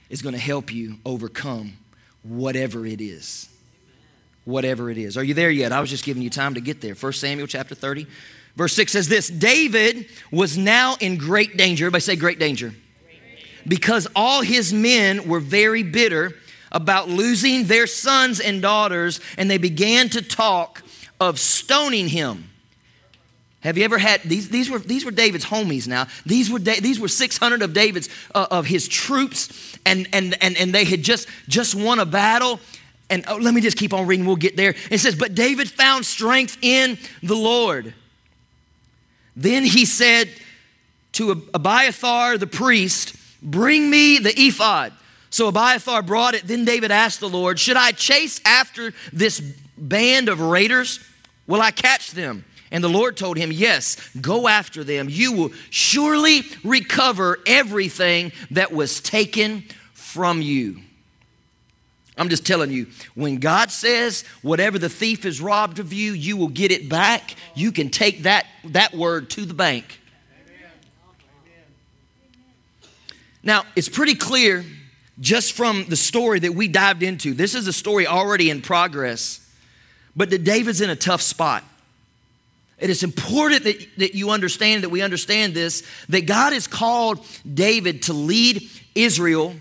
is 0.09 0.21
going 0.21 0.35
to 0.35 0.41
help 0.41 0.71
you 0.73 0.97
overcome 1.05 1.73
whatever 2.23 2.85
it 2.85 3.01
is. 3.01 3.49
Whatever 4.45 4.89
it 4.89 4.97
is. 4.97 5.17
Are 5.17 5.23
you 5.23 5.33
there 5.33 5.49
yet? 5.49 5.71
I 5.71 5.79
was 5.79 5.89
just 5.89 6.03
giving 6.03 6.21
you 6.21 6.29
time 6.29 6.55
to 6.55 6.61
get 6.61 6.81
there. 6.81 6.93
1 6.93 7.13
Samuel 7.13 7.47
chapter 7.47 7.73
30, 7.73 8.05
verse 8.55 8.73
6 8.73 8.91
says 8.91 9.07
this 9.07 9.27
David 9.27 10.07
was 10.31 10.57
now 10.57 10.97
in 10.99 11.17
great 11.17 11.57
danger. 11.57 11.85
Everybody 11.85 12.01
say 12.01 12.15
great 12.15 12.39
danger. 12.39 12.73
because 13.67 14.07
all 14.15 14.41
his 14.41 14.73
men 14.73 15.27
were 15.27 15.39
very 15.39 15.83
bitter 15.83 16.33
about 16.71 17.09
losing 17.09 17.65
their 17.65 17.85
sons 17.87 18.39
and 18.39 18.61
daughters, 18.61 19.19
and 19.37 19.49
they 19.49 19.57
began 19.57 20.09
to 20.09 20.21
talk 20.21 20.83
of 21.21 21.39
stoning 21.39 22.09
him. 22.09 22.49
Have 23.61 23.77
you 23.77 23.85
ever 23.85 23.99
had 23.99 24.21
these? 24.23 24.49
These 24.49 24.71
were 24.71 24.79
these 24.79 25.05
were 25.05 25.11
David's 25.11 25.45
homies. 25.45 25.87
Now 25.87 26.07
these 26.25 26.49
were 26.49 26.57
these 26.57 26.99
were 26.99 27.07
six 27.07 27.37
hundred 27.37 27.61
of 27.61 27.73
David's 27.73 28.09
uh, 28.33 28.47
of 28.49 28.65
his 28.65 28.87
troops, 28.87 29.77
and 29.85 30.09
and 30.11 30.35
and 30.41 30.57
and 30.57 30.73
they 30.73 30.83
had 30.83 31.03
just 31.03 31.29
just 31.47 31.75
won 31.75 31.99
a 31.99 32.05
battle. 32.05 32.59
And 33.11 33.23
oh, 33.27 33.35
let 33.35 33.53
me 33.53 33.61
just 33.61 33.77
keep 33.77 33.93
on 33.93 34.07
reading. 34.07 34.25
We'll 34.25 34.35
get 34.35 34.57
there. 34.57 34.73
It 34.89 34.97
says, 34.97 35.15
"But 35.15 35.35
David 35.35 35.69
found 35.69 36.07
strength 36.07 36.57
in 36.63 36.97
the 37.21 37.35
Lord." 37.35 37.93
Then 39.35 39.63
he 39.63 39.85
said 39.85 40.27
to 41.13 41.47
Abiathar 41.53 42.39
the 42.39 42.47
priest, 42.47 43.15
"Bring 43.43 43.91
me 43.91 44.17
the 44.17 44.33
ephod." 44.35 44.91
So 45.29 45.47
Abiathar 45.49 46.01
brought 46.01 46.33
it. 46.33 46.47
Then 46.47 46.65
David 46.65 46.89
asked 46.89 47.19
the 47.19 47.29
Lord, 47.29 47.59
"Should 47.59 47.77
I 47.77 47.91
chase 47.91 48.41
after 48.43 48.91
this 49.13 49.39
band 49.77 50.29
of 50.29 50.41
raiders? 50.41 50.99
Will 51.51 51.61
I 51.61 51.71
catch 51.71 52.11
them?" 52.11 52.45
And 52.71 52.81
the 52.81 52.89
Lord 52.89 53.17
told 53.17 53.37
him, 53.37 53.51
Yes, 53.51 53.97
go 54.19 54.47
after 54.47 54.83
them. 54.83 55.07
You 55.09 55.33
will 55.33 55.51
surely 55.69 56.43
recover 56.63 57.39
everything 57.45 58.31
that 58.51 58.71
was 58.71 59.01
taken 59.01 59.65
from 59.93 60.41
you. 60.41 60.79
I'm 62.17 62.29
just 62.29 62.45
telling 62.45 62.71
you, 62.71 62.87
when 63.13 63.37
God 63.37 63.71
says 63.71 64.23
whatever 64.41 64.77
the 64.79 64.89
thief 64.89 65.23
has 65.23 65.41
robbed 65.41 65.79
of 65.79 65.91
you, 65.91 66.13
you 66.13 66.37
will 66.37 66.49
get 66.49 66.71
it 66.71 66.87
back, 66.87 67.35
you 67.55 67.71
can 67.71 67.89
take 67.89 68.23
that, 68.23 68.45
that 68.65 68.93
word 68.93 69.29
to 69.31 69.45
the 69.45 69.53
bank. 69.53 69.99
Now, 73.43 73.63
it's 73.75 73.89
pretty 73.89 74.15
clear 74.15 74.63
just 75.19 75.53
from 75.53 75.85
the 75.85 75.95
story 75.95 76.39
that 76.39 76.53
we 76.53 76.67
dived 76.67 77.01
into. 77.01 77.33
This 77.33 77.55
is 77.55 77.67
a 77.67 77.73
story 77.73 78.05
already 78.05 78.49
in 78.49 78.61
progress, 78.61 79.39
but 80.15 80.29
that 80.29 80.43
David's 80.43 80.81
in 80.81 80.89
a 80.89 80.95
tough 80.95 81.21
spot. 81.21 81.63
It 82.77 82.89
is 82.89 83.03
important 83.03 83.63
that, 83.65 83.87
that 83.97 84.15
you 84.15 84.31
understand, 84.31 84.83
that 84.83 84.89
we 84.89 85.01
understand 85.01 85.53
this, 85.53 85.83
that 86.09 86.25
God 86.25 86.51
has 86.51 86.67
called 86.67 87.25
David 87.51 88.03
to 88.03 88.13
lead 88.13 88.67
Israel. 88.95 89.53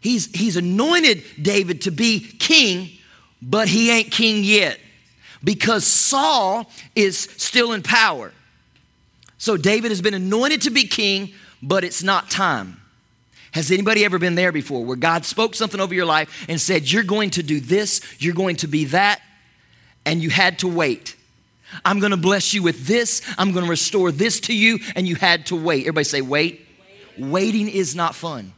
He's, 0.00 0.34
he's 0.34 0.56
anointed 0.56 1.22
David 1.40 1.82
to 1.82 1.90
be 1.90 2.20
king, 2.20 2.90
but 3.42 3.68
he 3.68 3.90
ain't 3.90 4.10
king 4.10 4.44
yet 4.44 4.80
because 5.44 5.86
Saul 5.86 6.70
is 6.94 7.18
still 7.18 7.72
in 7.72 7.82
power. 7.82 8.32
So 9.38 9.56
David 9.58 9.90
has 9.90 10.00
been 10.00 10.14
anointed 10.14 10.62
to 10.62 10.70
be 10.70 10.84
king, 10.84 11.32
but 11.62 11.84
it's 11.84 12.02
not 12.02 12.30
time. 12.30 12.80
Has 13.52 13.70
anybody 13.70 14.04
ever 14.04 14.18
been 14.18 14.34
there 14.34 14.52
before 14.52 14.84
where 14.84 14.96
God 14.96 15.24
spoke 15.24 15.54
something 15.54 15.80
over 15.80 15.94
your 15.94 16.04
life 16.04 16.46
and 16.48 16.60
said, 16.60 16.90
You're 16.90 17.04
going 17.04 17.30
to 17.30 17.42
do 17.42 17.60
this, 17.60 18.00
you're 18.18 18.34
going 18.34 18.56
to 18.56 18.66
be 18.66 18.86
that, 18.86 19.20
and 20.06 20.22
you 20.22 20.30
had 20.30 20.60
to 20.60 20.68
wait? 20.68 21.16
I'm 21.84 21.98
going 21.98 22.12
to 22.12 22.16
bless 22.16 22.54
you 22.54 22.62
with 22.62 22.86
this. 22.86 23.20
I'm 23.36 23.52
going 23.52 23.64
to 23.64 23.70
restore 23.70 24.12
this 24.12 24.40
to 24.40 24.54
you. 24.54 24.78
And 24.94 25.06
you 25.06 25.16
had 25.16 25.46
to 25.46 25.56
wait. 25.56 25.80
Everybody 25.82 26.04
say, 26.04 26.22
wait. 26.22 26.66
wait. 27.18 27.28
Waiting 27.28 27.68
is 27.68 27.94
not 27.94 28.14
fun. 28.14 28.52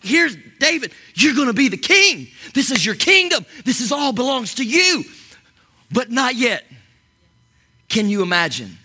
Here's 0.00 0.36
David. 0.58 0.92
You're 1.14 1.34
going 1.34 1.46
to 1.46 1.54
be 1.54 1.68
the 1.68 1.78
king. 1.78 2.28
This 2.52 2.70
is 2.70 2.84
your 2.84 2.96
kingdom. 2.96 3.46
This 3.64 3.80
is 3.80 3.90
all 3.90 4.12
belongs 4.12 4.56
to 4.56 4.64
you. 4.64 5.04
But 5.90 6.10
not 6.10 6.34
yet. 6.34 6.64
Can 7.88 8.10
you 8.10 8.22
imagine? 8.22 8.76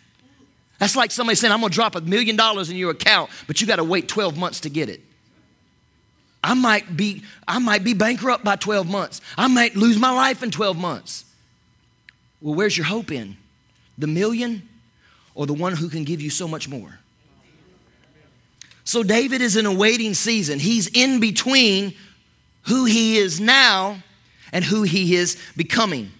That's 0.77 0.95
like 0.95 1.12
somebody 1.12 1.36
saying, 1.36 1.51
I'm 1.51 1.59
going 1.59 1.71
to 1.71 1.75
drop 1.75 1.95
a 1.95 2.01
million 2.01 2.36
dollars 2.36 2.69
in 2.69 2.77
your 2.77 2.91
account, 2.91 3.31
but 3.48 3.59
you 3.59 3.67
got 3.67 3.77
to 3.77 3.83
wait 3.83 4.07
12 4.07 4.38
months 4.38 4.62
to 4.62 4.69
get 4.69 4.88
it. 4.88 5.01
I 6.43 6.53
might 6.53 6.96
be 6.96 7.24
I 7.48 7.60
might 7.60 7.84
be 7.84 7.93
bankrupt 7.93 8.43
by 8.43 8.55
12 8.55 8.89
months. 8.89 9.22
I 9.38 9.48
might 9.48 9.75
lose 9.75 9.98
my 9.98 10.12
life 10.12 10.41
in 10.43 10.51
12 10.51 10.77
months. 10.77 11.25
Well, 12.41 12.55
where's 12.55 12.77
your 12.77 12.86
hope 12.86 13.12
in? 13.12 13.38
The 13.98 14.08
million 14.08 14.67
or 15.36 15.46
the 15.46 15.53
one 15.53 15.75
who 15.75 15.89
can 15.89 16.03
give 16.03 16.22
you 16.22 16.29
so 16.29 16.48
much 16.48 16.69
more? 16.69 17.00
So, 18.84 19.03
David 19.03 19.41
is 19.41 19.55
in 19.55 19.65
a 19.65 19.74
waiting 19.74 20.13
season. 20.13 20.58
He's 20.58 20.88
in 20.88 21.19
between 21.19 21.93
who 22.63 22.86
he 22.86 23.17
is 23.17 23.39
now 23.39 24.01
and 24.51 24.65
who 24.65 24.84
he 24.84 25.15
is 25.15 25.38
becoming. 25.55 26.12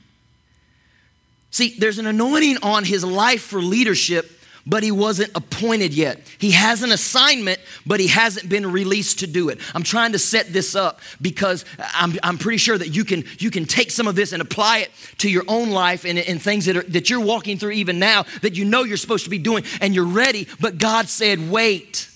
See, 1.52 1.76
there's 1.80 1.98
an 1.98 2.06
anointing 2.06 2.58
on 2.62 2.84
his 2.84 3.04
life 3.04 3.42
for 3.42 3.60
leadership 3.60 4.39
but 4.66 4.84
he 4.84 4.92
wasn't 4.92 5.32
appointed 5.36 5.94
yet. 5.94 6.22
He 6.38 6.52
has 6.52 6.84
an 6.84 6.92
assignment, 6.92 7.60
but 7.86 8.00
he 8.00 8.08
hasn't 8.08 8.50
been 8.50 8.72
released 8.72 9.20
to 9.20 9.28
do 9.28 9.50
it. 9.50 9.60
I'm 9.74 9.84
trying 9.84 10.12
to 10.12 10.20
set 10.20 10.54
this 10.54 10.76
up 10.76 11.02
because 11.22 11.66
I'm, 11.94 12.14
I'm 12.24 12.38
pretty 12.38 12.58
sure 12.58 12.78
that 12.78 12.90
you 12.90 13.06
can, 13.06 13.24
you 13.40 13.52
can 13.52 13.66
take 13.66 13.92
some 13.92 14.08
of 14.08 14.16
this 14.16 14.32
and 14.32 14.42
apply 14.42 14.80
it 14.80 14.92
to 15.20 15.30
your 15.30 15.44
own 15.48 15.70
life 15.72 16.06
and, 16.06 16.20
and 16.20 16.42
things 16.42 16.66
that, 16.66 16.78
are, 16.78 16.84
that 16.84 17.10
you're 17.10 17.20
walking 17.20 17.58
through 17.58 17.72
even 17.72 18.00
now 18.00 18.26
that 18.42 18.56
you 18.56 18.66
know 18.66 18.84
you're 18.84 18.98
supposed 18.98 19.24
to 19.24 19.30
be 19.30 19.40
doing 19.40 19.64
and 19.82 19.96
you're 19.96 20.06
ready, 20.06 20.48
but 20.60 20.78
God 20.78 21.08
said, 21.08 21.50
wait. 21.50 22.10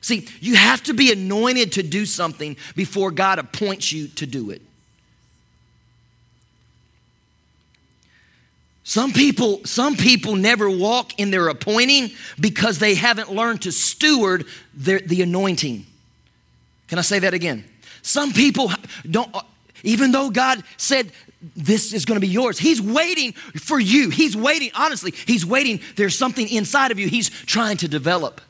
See, 0.00 0.26
you 0.40 0.56
have 0.56 0.82
to 0.84 0.94
be 0.94 1.12
anointed 1.12 1.72
to 1.72 1.82
do 1.82 2.06
something 2.06 2.56
before 2.74 3.10
God 3.10 3.38
appoints 3.38 3.92
you 3.92 4.08
to 4.08 4.26
do 4.26 4.50
it. 4.50 4.62
Some 8.92 9.14
people, 9.14 9.64
some 9.64 9.96
people 9.96 10.36
never 10.36 10.68
walk 10.68 11.18
in 11.18 11.30
their 11.30 11.48
appointing 11.48 12.10
because 12.38 12.78
they 12.78 12.94
haven't 12.94 13.32
learned 13.32 13.62
to 13.62 13.72
steward 13.72 14.44
their, 14.74 14.98
the 14.98 15.22
anointing. 15.22 15.86
Can 16.88 16.98
I 16.98 17.00
say 17.00 17.18
that 17.20 17.32
again? 17.32 17.64
Some 18.02 18.34
people 18.34 18.70
don't, 19.10 19.34
uh, 19.34 19.44
even 19.82 20.12
though 20.12 20.28
God 20.28 20.62
said 20.76 21.10
this 21.56 21.94
is 21.94 22.04
going 22.04 22.16
to 22.16 22.20
be 22.20 22.30
yours, 22.30 22.58
He's 22.58 22.82
waiting 22.82 23.32
for 23.32 23.80
you. 23.80 24.10
He's 24.10 24.36
waiting, 24.36 24.70
honestly, 24.74 25.12
He's 25.26 25.46
waiting. 25.46 25.80
There's 25.96 26.18
something 26.18 26.46
inside 26.46 26.90
of 26.90 26.98
you 26.98 27.08
He's 27.08 27.30
trying 27.30 27.78
to 27.78 27.88
develop. 27.88 28.42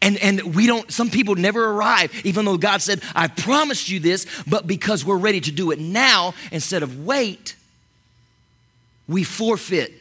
And, 0.00 0.18
and 0.18 0.56
we 0.56 0.66
don't, 0.66 0.90
some 0.90 1.08
people 1.08 1.36
never 1.36 1.70
arrive, 1.70 2.12
even 2.26 2.46
though 2.46 2.58
God 2.58 2.82
said, 2.82 3.00
I 3.14 3.28
promised 3.28 3.88
you 3.88 4.00
this, 4.00 4.26
but 4.44 4.66
because 4.66 5.04
we're 5.04 5.18
ready 5.18 5.40
to 5.40 5.52
do 5.52 5.70
it 5.70 5.78
now 5.78 6.34
instead 6.50 6.82
of 6.82 7.04
wait, 7.04 7.54
we 9.12 9.24
forfeit. 9.24 9.92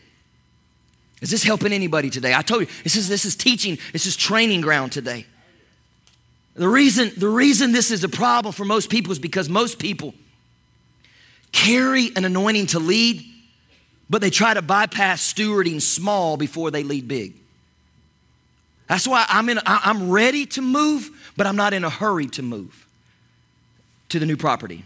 Is 1.22 1.30
this 1.30 1.44
helping 1.44 1.72
anybody 1.72 2.10
today? 2.10 2.34
I 2.34 2.41
told 2.41 2.62
you, 2.62 2.68
this 2.84 2.96
is, 2.96 3.08
this 3.08 3.25
is 3.25 3.36
teaching, 3.36 3.77
this 3.94 4.06
is 4.06 4.15
training 4.15 4.62
ground 4.62 4.91
today. 4.91 5.25
The 6.56 6.68
reason, 6.68 7.12
the 7.15 7.30
reason 7.30 7.72
this 7.72 7.91
is 7.91 8.03
a 8.03 8.10
problem 8.10 8.53
for 8.53 8.65
most 8.65 8.89
people 8.89 9.12
is 9.12 9.20
because 9.20 9.48
most 9.48 9.80
people 9.80 10.13
carry 11.51 12.12
an 12.15 12.25
anointing 12.25 12.68
to 12.68 12.80
lead, 12.80 13.24
but 14.10 14.22
they 14.22 14.30
try 14.30 14.53
to 14.53 14.62
bypass 14.62 15.22
stewarding 15.34 15.82
small 15.82 16.38
before 16.38 16.72
they 16.72 16.84
lead 16.84 17.08
big. 17.08 17.36
That's 18.88 19.08
why 19.08 19.25
I'm, 19.30 19.48
in, 19.48 19.60
I'm 19.65 20.10
ready 20.10 20.46
to 20.48 20.62
move, 20.62 21.10
but 21.38 21.48
I'm 21.48 21.56
not 21.56 21.74
in 21.74 21.84
a 21.84 21.89
hurry 21.89 22.27
to 22.27 22.41
move 22.41 22.86
to 24.10 24.20
the 24.20 24.25
new 24.25 24.36
property. 24.36 24.84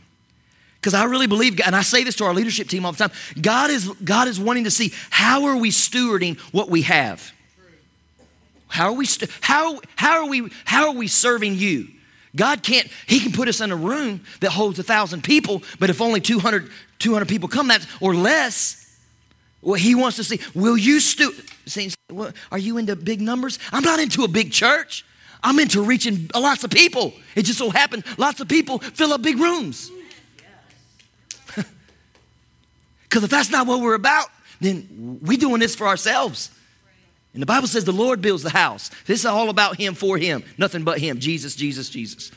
Because 0.86 0.94
I 0.94 1.06
really 1.06 1.26
believe, 1.26 1.60
and 1.66 1.76
I 1.76 1.82
say 1.82 2.04
this 2.04 2.14
to 2.18 2.26
our 2.26 2.34
leadership 2.36 2.68
team 2.68 2.86
all 2.86 2.92
the 2.92 3.00
time, 3.00 3.12
God 3.42 3.72
is, 3.72 3.88
God 4.04 4.28
is 4.28 4.40
wanting 4.40 4.66
to 4.66 4.70
see 4.72 4.94
how 5.10 5.46
are 5.46 5.58
we 5.58 5.72
stewarding 5.72 6.38
what 6.54 6.70
we 6.70 6.84
have? 6.84 7.32
How 8.68 8.90
are 8.90 8.94
we, 8.94 9.08
stu- 9.08 9.26
how, 9.42 9.82
how, 9.96 10.20
are 10.24 10.30
we, 10.30 10.52
how 10.64 10.90
are 10.90 10.94
we 10.94 11.08
serving 11.08 11.56
you? 11.56 11.88
God 12.36 12.62
can't, 12.62 12.88
He 13.08 13.20
can 13.20 13.32
put 13.32 13.48
us 13.48 13.62
in 13.62 13.72
a 13.72 13.76
room 13.76 14.22
that 14.42 14.52
holds 14.52 14.78
a 14.78 14.84
thousand 14.84 15.24
people, 15.24 15.64
but 15.80 15.90
if 15.90 16.02
only 16.02 16.22
200, 16.22 16.70
200 17.00 17.28
people 17.28 17.50
come, 17.50 17.70
that 17.70 17.84
or 18.00 18.14
less, 18.14 18.96
well, 19.64 19.74
He 19.74 19.96
wants 19.96 20.18
to 20.18 20.24
see, 20.24 20.40
will 20.54 20.78
you 20.78 21.00
steward? 21.00 21.34
Well, 22.12 22.32
are 22.52 22.60
you 22.60 22.78
into 22.78 22.96
big 22.96 23.22
numbers? 23.22 23.58
I'm 23.72 23.82
not 23.82 24.00
into 24.00 24.24
a 24.24 24.28
big 24.28 24.52
church. 24.52 25.04
I'm 25.42 25.58
into 25.58 25.82
reaching 25.82 26.30
lots 26.36 26.64
of 26.64 26.70
people. 26.70 27.14
It 27.36 27.46
just 27.46 27.58
so 27.58 27.72
happened 27.72 28.04
lots 28.20 28.40
of 28.40 28.48
people 28.48 28.78
fill 28.78 29.14
up 29.14 29.24
big 29.24 29.40
rooms. 29.40 29.90
Because 33.10 33.24
if 33.24 33.30
that's 33.30 33.50
not 33.50 33.68
what 33.68 33.82
we're 33.82 33.94
about, 33.94 34.28
then 34.60 35.20
we're 35.22 35.38
doing 35.38 35.60
this 35.60 35.76
for 35.76 35.88
ourselves. 35.88 36.52
And 37.34 37.42
the 37.42 37.46
Bible 37.46 37.68
says 37.68 37.84
the 37.84 37.92
Lord 37.92 38.22
builds 38.22 38.44
the 38.44 38.50
house. 38.50 38.90
This 39.06 39.20
is 39.20 39.26
all 39.26 39.50
about 39.50 39.78
Him 39.78 39.94
for 39.94 40.18
Him, 40.18 40.44
nothing 40.58 40.84
but 40.84 41.00
Him. 41.00 41.20
Jesus, 41.20 41.56
Jesus, 41.56 41.90
Jesus. 41.90 42.32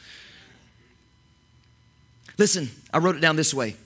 Listen, 2.37 2.71
I 2.93 2.99
wrote 2.99 3.17
it 3.17 3.21
down 3.21 3.37
this 3.37 3.55
way. 3.55 3.77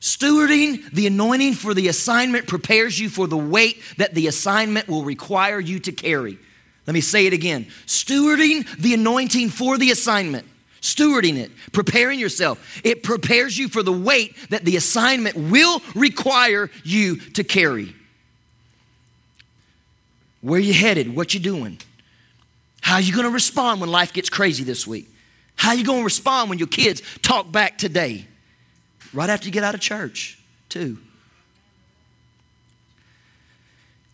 Stewarding 0.00 0.90
the 0.92 1.06
anointing 1.06 1.54
for 1.54 1.74
the 1.74 1.88
assignment 1.88 2.46
prepares 2.46 2.98
you 2.98 3.08
for 3.08 3.26
the 3.26 3.36
weight 3.36 3.82
that 3.98 4.14
the 4.14 4.28
assignment 4.28 4.88
will 4.88 5.04
require 5.04 5.60
you 5.60 5.78
to 5.80 5.92
carry. 5.92 6.38
Let 6.86 6.94
me 6.94 7.02
say 7.02 7.26
it 7.26 7.32
again. 7.32 7.66
Stewarding 7.86 8.66
the 8.78 8.94
anointing 8.94 9.50
for 9.50 9.78
the 9.78 9.90
assignment 9.90 10.46
stewarding 10.80 11.36
it, 11.36 11.50
preparing 11.72 12.18
yourself. 12.18 12.80
It 12.84 13.02
prepares 13.02 13.56
you 13.56 13.68
for 13.68 13.82
the 13.82 13.92
weight 13.92 14.34
that 14.50 14.64
the 14.64 14.76
assignment 14.76 15.36
will 15.36 15.82
require 15.94 16.70
you 16.84 17.16
to 17.16 17.44
carry. 17.44 17.94
Where 20.40 20.60
you 20.60 20.72
headed? 20.72 21.14
What 21.14 21.34
you 21.34 21.40
doing? 21.40 21.78
How 22.80 22.94
are 22.94 23.00
you 23.00 23.12
going 23.12 23.26
to 23.26 23.30
respond 23.30 23.80
when 23.80 23.90
life 23.90 24.12
gets 24.12 24.30
crazy 24.30 24.64
this 24.64 24.86
week? 24.86 25.08
How 25.54 25.70
are 25.70 25.74
you 25.74 25.84
going 25.84 25.98
to 25.98 26.04
respond 26.04 26.48
when 26.48 26.58
your 26.58 26.68
kids 26.68 27.02
talk 27.20 27.52
back 27.52 27.76
today? 27.76 28.26
Right 29.12 29.28
after 29.28 29.46
you 29.46 29.52
get 29.52 29.64
out 29.64 29.74
of 29.74 29.80
church, 29.80 30.38
too. 30.70 30.98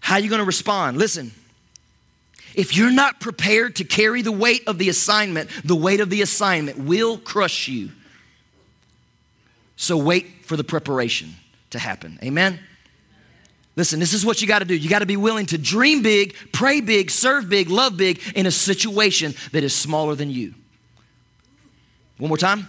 How 0.00 0.14
are 0.14 0.20
you 0.20 0.28
going 0.28 0.40
to 0.40 0.44
respond? 0.46 0.96
Listen, 0.96 1.32
if 2.56 2.74
you're 2.74 2.90
not 2.90 3.20
prepared 3.20 3.76
to 3.76 3.84
carry 3.84 4.22
the 4.22 4.32
weight 4.32 4.66
of 4.66 4.78
the 4.78 4.88
assignment, 4.88 5.50
the 5.62 5.76
weight 5.76 6.00
of 6.00 6.10
the 6.10 6.22
assignment 6.22 6.78
will 6.78 7.18
crush 7.18 7.68
you. 7.68 7.90
So 9.76 9.98
wait 9.98 10.46
for 10.46 10.56
the 10.56 10.64
preparation 10.64 11.34
to 11.70 11.78
happen. 11.78 12.18
Amen? 12.22 12.58
Listen, 13.76 14.00
this 14.00 14.14
is 14.14 14.24
what 14.24 14.40
you 14.40 14.48
got 14.48 14.60
to 14.60 14.64
do. 14.64 14.74
You 14.74 14.88
got 14.88 15.00
to 15.00 15.06
be 15.06 15.18
willing 15.18 15.44
to 15.46 15.58
dream 15.58 16.02
big, 16.02 16.34
pray 16.50 16.80
big, 16.80 17.10
serve 17.10 17.50
big, 17.50 17.68
love 17.68 17.98
big 17.98 18.22
in 18.34 18.46
a 18.46 18.50
situation 18.50 19.34
that 19.52 19.62
is 19.62 19.74
smaller 19.74 20.14
than 20.14 20.30
you. 20.30 20.54
One 22.16 22.28
more 22.28 22.38
time. 22.38 22.66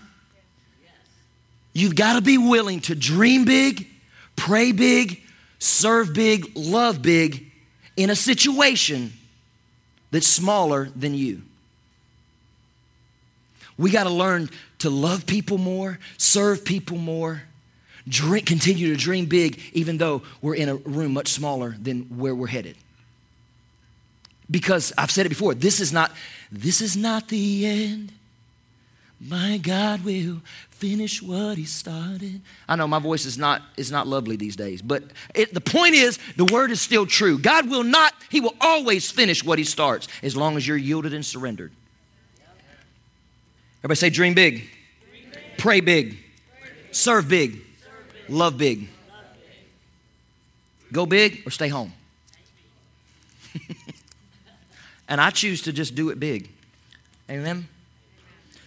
You've 1.71 1.95
got 1.95 2.13
to 2.13 2.21
be 2.21 2.37
willing 2.37 2.81
to 2.81 2.95
dream 2.95 3.45
big, 3.45 3.87
pray 4.35 4.73
big, 4.73 5.21
serve 5.59 6.13
big, 6.13 6.51
love 6.55 7.01
big 7.01 7.51
in 7.95 8.09
a 8.09 8.15
situation 8.15 9.13
that's 10.11 10.27
smaller 10.27 10.89
than 10.95 11.13
you. 11.13 11.41
We 13.77 13.91
got 13.91 14.05
to 14.05 14.09
learn 14.09 14.49
to 14.79 14.89
love 14.89 15.25
people 15.25 15.57
more, 15.57 15.99
serve 16.17 16.65
people 16.65 16.97
more, 16.97 17.43
drink, 18.07 18.45
continue 18.45 18.89
to 18.89 18.95
dream 18.99 19.25
big, 19.25 19.59
even 19.73 19.97
though 19.97 20.23
we're 20.41 20.55
in 20.55 20.69
a 20.69 20.75
room 20.75 21.13
much 21.13 21.27
smaller 21.27 21.75
than 21.79 22.03
where 22.17 22.33
we're 22.33 22.47
headed. 22.47 22.75
Because 24.49 24.93
I've 24.97 25.11
said 25.11 25.25
it 25.25 25.29
before, 25.29 25.53
this 25.53 25.79
is 25.79 25.91
not, 25.91 26.11
this 26.51 26.81
is 26.81 26.95
not 26.95 27.27
the 27.27 27.65
end. 27.65 28.13
My 29.19 29.57
God 29.57 30.05
will 30.05 30.41
finish 30.77 31.21
what 31.21 31.57
he 31.57 31.65
started. 31.65 32.41
I 32.69 32.75
know 32.75 32.87
my 32.87 32.99
voice 32.99 33.25
is 33.25 33.37
not, 33.37 33.63
is 33.77 33.91
not 33.91 34.07
lovely 34.07 34.35
these 34.35 34.55
days, 34.55 34.81
but 34.81 35.03
it, 35.33 35.53
the 35.53 35.61
point 35.61 35.95
is 35.95 36.19
the 36.35 36.45
word 36.45 36.69
is 36.69 36.79
still 36.79 37.05
true. 37.05 37.39
God 37.39 37.69
will 37.69 37.83
not, 37.83 38.13
he 38.29 38.41
will 38.41 38.55
always 38.61 39.09
finish 39.09 39.43
what 39.43 39.57
he 39.57 39.65
starts 39.65 40.07
as 40.21 40.37
long 40.37 40.55
as 40.55 40.67
you're 40.67 40.77
yielded 40.77 41.13
and 41.13 41.25
surrendered. 41.25 41.71
Everybody 43.79 43.97
say 43.97 44.09
dream 44.09 44.33
big, 44.33 44.69
dream 45.11 45.29
big. 45.31 45.57
pray 45.57 45.79
big, 45.79 46.17
serve 46.91 47.27
big, 47.27 47.59
love 48.29 48.57
big. 48.57 48.87
Go 50.91 51.05
big 51.05 51.41
or 51.45 51.51
stay 51.51 51.67
home. 51.67 51.91
and 55.09 55.19
I 55.19 55.31
choose 55.31 55.63
to 55.63 55.73
just 55.73 55.95
do 55.95 56.09
it 56.09 56.19
big. 56.19 56.49
Amen. 57.29 57.67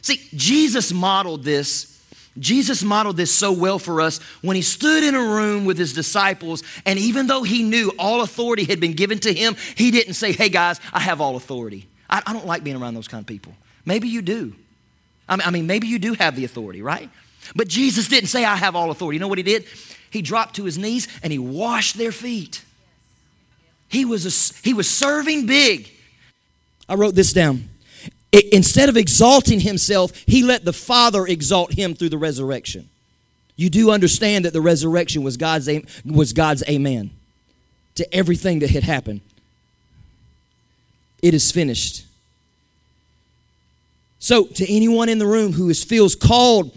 See, 0.03 0.21
Jesus 0.35 0.93
modeled 0.93 1.45
this. 1.45 2.00
Jesus 2.39 2.83
modeled 2.83 3.17
this 3.17 3.35
so 3.35 3.53
well 3.53 3.79
for 3.79 4.01
us 4.01 4.19
when 4.41 4.57
he 4.57 4.63
stood 4.63 5.03
in 5.03 5.15
a 5.15 5.21
room 5.21 5.65
with 5.65 5.77
his 5.77 5.93
disciples, 5.93 6.63
and 6.87 6.99
even 6.99 7.27
though 7.27 7.43
he 7.43 7.63
knew 7.63 7.93
all 7.99 8.23
authority 8.23 8.65
had 8.65 8.81
been 8.81 8.93
given 8.93 9.19
to 9.21 9.33
him, 9.33 9.57
he 9.77 9.91
didn't 9.91 10.15
say, 10.15 10.33
Hey 10.33 10.49
guys, 10.49 10.81
I 10.93 11.01
have 11.01 11.21
all 11.21 11.37
authority. 11.37 11.89
I, 12.09 12.23
I 12.27 12.33
don't 12.33 12.47
like 12.47 12.63
being 12.63 12.77
around 12.77 12.95
those 12.95 13.09
kind 13.09 13.23
of 13.23 13.27
people. 13.27 13.55
Maybe 13.85 14.09
you 14.09 14.23
do. 14.23 14.55
I 15.29 15.37
mean, 15.37 15.47
I 15.47 15.51
mean, 15.51 15.67
maybe 15.67 15.87
you 15.87 15.99
do 15.99 16.15
have 16.15 16.37
the 16.37 16.45
authority, 16.45 16.83
right? 16.83 17.11
But 17.55 17.69
Jesus 17.69 18.09
didn't 18.09 18.29
say, 18.29 18.45
I 18.45 18.57
have 18.57 18.77
all 18.77 18.91
authority. 18.91 19.17
You 19.17 19.21
know 19.21 19.29
what 19.29 19.39
he 19.39 19.45
did? 19.45 19.65
He 20.11 20.23
dropped 20.23 20.57
to 20.57 20.65
his 20.65 20.77
knees 20.77 21.09
and 21.23 21.33
he 21.33 21.39
washed 21.39 21.97
their 21.97 22.13
feet. 22.13 22.65
He 23.89 24.05
was, 24.05 24.27
a, 24.27 24.63
he 24.63 24.75
was 24.75 24.89
serving 24.89 25.47
big. 25.47 25.91
I 26.89 26.95
wrote 26.95 27.15
this 27.15 27.33
down. 27.33 27.70
It, 28.33 28.53
instead 28.53 28.89
of 28.89 28.97
exalting 28.97 29.61
himself, 29.61 30.13
he 30.27 30.43
let 30.43 30.65
the 30.65 30.73
Father 30.73 31.27
exalt 31.27 31.73
him 31.73 31.95
through 31.95 32.11
the 32.11 32.19
resurrection. 32.19 32.89
You 33.57 33.71
do 33.71 33.91
understand 33.91 34.45
that 34.45 34.53
the 34.53 34.61
resurrection 34.61 35.23
was 35.23 35.37
God's, 35.37 35.69
was 36.05 36.33
God's 36.33 36.63
amen 36.69 37.11
to 37.97 38.15
everything 38.15 38.61
that 38.61 38.71
had 38.71 38.85
happened. 38.85 39.21
It 41.23 41.35
is 41.35 41.53
finished. 41.53 42.07
So, 44.19 44.45
to 44.45 44.73
anyone 44.73 45.09
in 45.09 45.19
the 45.19 45.27
room 45.27 45.53
who 45.53 45.69
is, 45.69 45.83
feels 45.83 46.15
called 46.15 46.77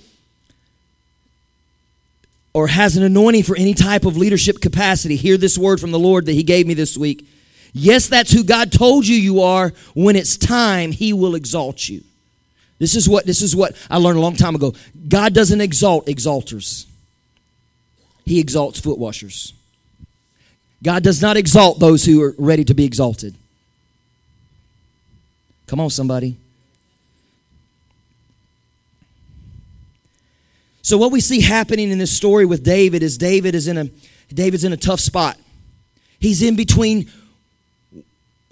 or 2.54 2.68
has 2.68 2.98
an 2.98 3.04
anointing 3.04 3.44
for 3.44 3.56
any 3.56 3.74
type 3.74 4.06
of 4.06 4.16
leadership 4.16 4.62
capacity, 4.62 5.16
hear 5.16 5.38
this 5.38 5.58
word 5.58 5.80
from 5.80 5.92
the 5.92 6.00
Lord 6.00 6.26
that 6.26 6.34
He 6.34 6.44
gave 6.44 6.68
me 6.68 6.74
this 6.74 6.98
week. 6.98 7.28
Yes, 7.74 8.08
that's 8.08 8.32
who 8.32 8.44
God 8.44 8.72
told 8.72 9.08
you 9.08 9.16
you 9.16 9.42
are. 9.42 9.74
When 9.96 10.16
it's 10.16 10.38
time, 10.38 10.92
He 10.92 11.12
will 11.12 11.36
exalt 11.36 11.90
you. 11.90 12.04
This 12.80 12.96
is 12.96 13.10
what 13.10 13.26
this 13.26 13.42
is 13.42 13.56
what 13.56 13.76
I 13.90 13.98
learned 13.98 14.18
a 14.18 14.22
long 14.22 14.36
time 14.36 14.56
ago. 14.56 14.74
God 15.08 15.34
doesn't 15.34 15.62
exalt 15.62 16.06
exalters. 16.06 16.86
He 18.26 18.40
exalts 18.40 18.80
foot 18.80 18.98
washers. 18.98 19.54
God 20.84 21.04
does 21.04 21.22
not 21.22 21.38
exalt 21.38 21.80
those 21.80 22.06
who 22.06 22.22
are 22.22 22.36
ready 22.38 22.64
to 22.66 22.74
be 22.74 22.84
exalted. 22.84 23.36
Come 25.68 25.80
on, 25.80 25.90
somebody. 25.90 26.38
So 30.82 30.98
what 30.98 31.12
we 31.12 31.22
see 31.22 31.40
happening 31.40 31.90
in 31.90 31.98
this 31.98 32.12
story 32.12 32.46
with 32.46 32.64
David 32.64 33.02
is 33.02 33.18
David 33.18 33.56
is 33.56 33.68
in 33.68 33.78
a 33.78 33.90
David's 34.34 34.66
in 34.66 34.74
a 34.74 34.78
tough 34.78 35.00
spot. 35.00 35.38
He's 36.20 36.42
in 36.42 36.56
between 36.56 37.10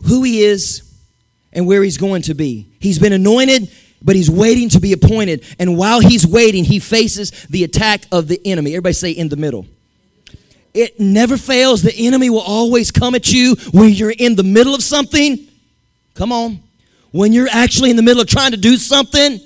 who 0.06 0.24
he 0.24 0.44
is 0.44 0.84
and 1.54 1.68
where 1.68 1.84
he's 1.84 1.98
going 1.98 2.24
to 2.24 2.34
be. 2.34 2.68
He's 2.80 3.00
been 3.00 3.14
anointed, 3.14 3.70
but 4.02 4.16
he's 4.16 4.30
waiting 4.30 4.70
to 4.70 4.80
be 4.80 4.94
appointed. 4.94 5.44
And 5.60 5.78
while 5.78 6.00
he's 6.00 6.26
waiting, 6.26 6.64
he 6.64 6.80
faces 6.80 7.32
the 7.50 7.64
attack 7.64 8.06
of 8.12 8.28
the 8.28 8.40
enemy. 8.46 8.72
Everybody 8.72 8.94
say 8.94 9.12
in 9.12 9.30
the 9.30 9.36
middle. 9.36 9.66
It 10.74 11.00
never 11.00 11.38
fails. 11.38 11.82
The 11.82 11.94
enemy 11.94 12.30
will 12.30 12.40
always 12.40 12.92
come 12.92 13.14
at 13.14 13.32
you 13.32 13.56
when 13.72 13.90
you're 13.90 14.14
in 14.18 14.36
the 14.36 14.44
middle 14.44 14.74
of 14.74 14.82
something. 14.82 15.48
Come 16.16 16.32
on. 16.32 16.62
When 17.12 17.34
you're 17.34 17.50
actually 17.52 17.90
in 17.90 17.98
the 17.98 18.02
middle 18.02 18.22
of 18.22 18.28
trying 18.28 18.52
to 18.52 18.58
do 18.58 18.78
something, 18.78 19.42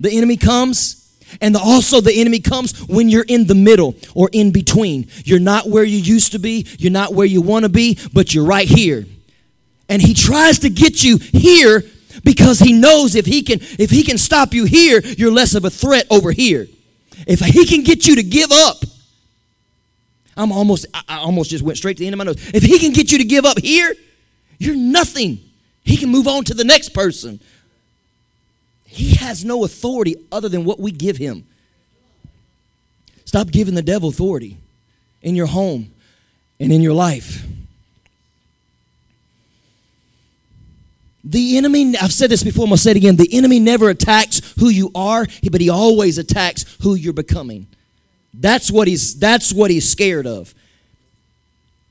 the 0.00 0.16
enemy 0.16 0.38
comes. 0.38 0.98
And 1.40 1.56
also, 1.56 2.00
the 2.00 2.12
enemy 2.12 2.40
comes 2.40 2.78
when 2.88 3.08
you're 3.08 3.24
in 3.26 3.46
the 3.46 3.54
middle 3.54 3.94
or 4.14 4.30
in 4.32 4.50
between. 4.50 5.08
You're 5.24 5.40
not 5.40 5.68
where 5.68 5.84
you 5.84 5.98
used 5.98 6.32
to 6.32 6.38
be, 6.38 6.66
you're 6.78 6.92
not 6.92 7.14
where 7.14 7.26
you 7.26 7.40
want 7.40 7.64
to 7.64 7.68
be, 7.70 7.98
but 8.12 8.34
you're 8.34 8.44
right 8.44 8.68
here 8.68 9.06
and 9.92 10.00
he 10.00 10.14
tries 10.14 10.60
to 10.60 10.70
get 10.70 11.04
you 11.04 11.18
here 11.18 11.84
because 12.24 12.58
he 12.58 12.72
knows 12.72 13.14
if 13.14 13.26
he 13.26 13.42
can 13.42 13.58
if 13.78 13.90
he 13.90 14.02
can 14.02 14.16
stop 14.16 14.54
you 14.54 14.64
here 14.64 15.02
you're 15.02 15.30
less 15.30 15.54
of 15.54 15.66
a 15.66 15.70
threat 15.70 16.06
over 16.10 16.32
here. 16.32 16.66
If 17.26 17.40
he 17.40 17.66
can 17.66 17.82
get 17.82 18.06
you 18.06 18.16
to 18.16 18.22
give 18.22 18.50
up 18.50 18.78
i'm 20.34 20.50
almost 20.50 20.86
i 20.94 21.18
almost 21.18 21.50
just 21.50 21.62
went 21.62 21.76
straight 21.76 21.98
to 21.98 22.00
the 22.00 22.06
end 22.06 22.14
of 22.14 22.18
my 22.18 22.24
nose. 22.24 22.38
If 22.54 22.62
he 22.62 22.78
can 22.78 22.94
get 22.94 23.12
you 23.12 23.18
to 23.18 23.24
give 23.24 23.44
up 23.44 23.58
here 23.58 23.94
you're 24.58 24.76
nothing. 24.76 25.40
He 25.84 25.98
can 25.98 26.08
move 26.08 26.26
on 26.26 26.44
to 26.44 26.54
the 26.54 26.64
next 26.64 26.90
person. 26.90 27.40
He 28.86 29.16
has 29.16 29.44
no 29.44 29.64
authority 29.64 30.16
other 30.30 30.48
than 30.48 30.64
what 30.64 30.78
we 30.78 30.90
give 30.92 31.18
him. 31.18 31.44
Stop 33.26 33.50
giving 33.50 33.74
the 33.74 33.82
devil 33.82 34.08
authority 34.08 34.56
in 35.20 35.34
your 35.34 35.46
home 35.46 35.92
and 36.60 36.72
in 36.72 36.80
your 36.80 36.94
life 36.94 37.44
The 41.24 41.56
enemy, 41.56 41.96
I've 41.96 42.12
said 42.12 42.30
this 42.30 42.42
before, 42.42 42.64
I'm 42.64 42.70
going 42.70 42.76
to 42.76 42.82
say 42.82 42.90
it 42.92 42.96
again. 42.96 43.16
The 43.16 43.28
enemy 43.32 43.60
never 43.60 43.88
attacks 43.88 44.40
who 44.58 44.68
you 44.68 44.90
are, 44.94 45.26
but 45.50 45.60
he 45.60 45.70
always 45.70 46.18
attacks 46.18 46.64
who 46.82 46.94
you're 46.94 47.12
becoming. 47.12 47.68
That's 48.34 48.70
what 48.70 48.88
he's, 48.88 49.18
that's 49.18 49.52
what 49.52 49.70
he's 49.70 49.88
scared 49.88 50.26
of. 50.26 50.54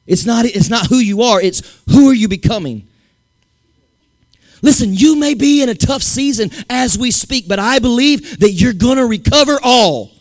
It's 0.06 0.26
not, 0.26 0.46
it's 0.46 0.70
not 0.70 0.88
who 0.88 0.98
you 0.98 1.22
are, 1.22 1.40
it's 1.42 1.62
who 1.90 2.10
are 2.10 2.14
you 2.14 2.28
becoming. 2.28 2.88
Listen, 4.62 4.94
you 4.94 5.16
may 5.16 5.34
be 5.34 5.64
in 5.64 5.70
a 5.70 5.76
tough 5.76 6.04
season 6.04 6.52
as 6.70 6.98
we 6.98 7.10
speak, 7.12 7.48
but 7.48 7.60
I 7.60 7.80
believe 7.80 8.40
that 8.40 8.52
you're 8.52 8.74
going 8.74 8.98
to 8.98 9.06
recover 9.06 9.60
all. 9.64 10.12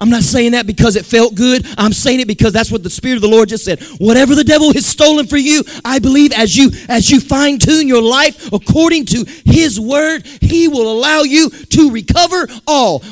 I'm 0.00 0.08
not 0.08 0.22
saying 0.22 0.52
that 0.52 0.66
because 0.66 0.96
it 0.96 1.04
felt 1.04 1.34
good. 1.34 1.66
I'm 1.76 1.92
saying 1.92 2.20
it 2.20 2.26
because 2.26 2.54
that's 2.54 2.72
what 2.72 2.82
the 2.82 2.88
Spirit 2.88 3.16
of 3.16 3.22
the 3.22 3.28
Lord 3.28 3.50
just 3.50 3.64
said. 3.64 3.82
Whatever 3.98 4.34
the 4.34 4.44
devil 4.44 4.72
has 4.72 4.86
stolen 4.86 5.26
for 5.26 5.36
you, 5.36 5.62
I 5.84 5.98
believe 5.98 6.32
as 6.32 6.56
you 6.56 6.70
as 6.88 7.10
you 7.10 7.20
fine 7.20 7.58
tune 7.58 7.86
your 7.86 8.02
life 8.02 8.50
according 8.52 9.04
to 9.06 9.26
His 9.44 9.78
word, 9.78 10.26
He 10.26 10.68
will 10.68 10.90
allow 10.90 11.20
you 11.20 11.50
to 11.50 11.90
recover 11.90 12.48
all, 12.66 13.04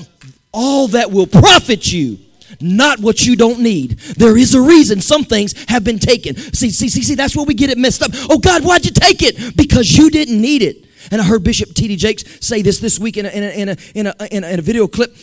all 0.53 0.88
that 0.88 1.11
will 1.11 1.27
profit 1.27 1.92
you. 1.92 2.18
Not 2.61 3.01
what 3.01 3.24
you 3.24 3.37
don't 3.37 3.61
need. 3.61 3.98
There 4.16 4.37
is 4.37 4.55
a 4.55 4.61
reason 4.61 5.01
some 5.01 5.24
things 5.24 5.55
have 5.68 5.85
been 5.85 5.98
taken. 5.98 6.37
See, 6.37 6.70
see, 6.70 6.88
see, 6.88 7.03
see, 7.03 7.14
that's 7.14 7.37
where 7.37 7.44
we 7.44 7.55
get 7.55 7.70
it 7.70 7.79
messed 7.79 8.03
up. 8.03 8.11
Oh 8.31 8.38
God, 8.38 8.64
why'd 8.64 8.85
you 8.85 8.90
take 8.90 9.22
it? 9.22 9.57
Because 9.57 9.96
you 9.96 10.11
didn't 10.11 10.40
need 10.40 10.62
it. 10.62 10.87
And 11.11 11.20
I 11.20 11.24
heard 11.24 11.44
Bishop 11.44 11.74
T.D. 11.74 11.96
Jakes 11.96 12.24
say 12.44 12.62
this 12.62 12.81
this 12.81 12.98
week 12.98 13.16
in 13.16 13.27
a, 13.27 13.29
in 13.29 13.42
a, 13.42 13.48
in 13.48 13.68
a, 13.68 13.77
in 13.94 14.07
a, 14.07 14.14
in 14.31 14.44
a, 14.44 14.48
in 14.48 14.59
a 14.59 14.62
video 14.62 14.88
clip. 14.88 15.14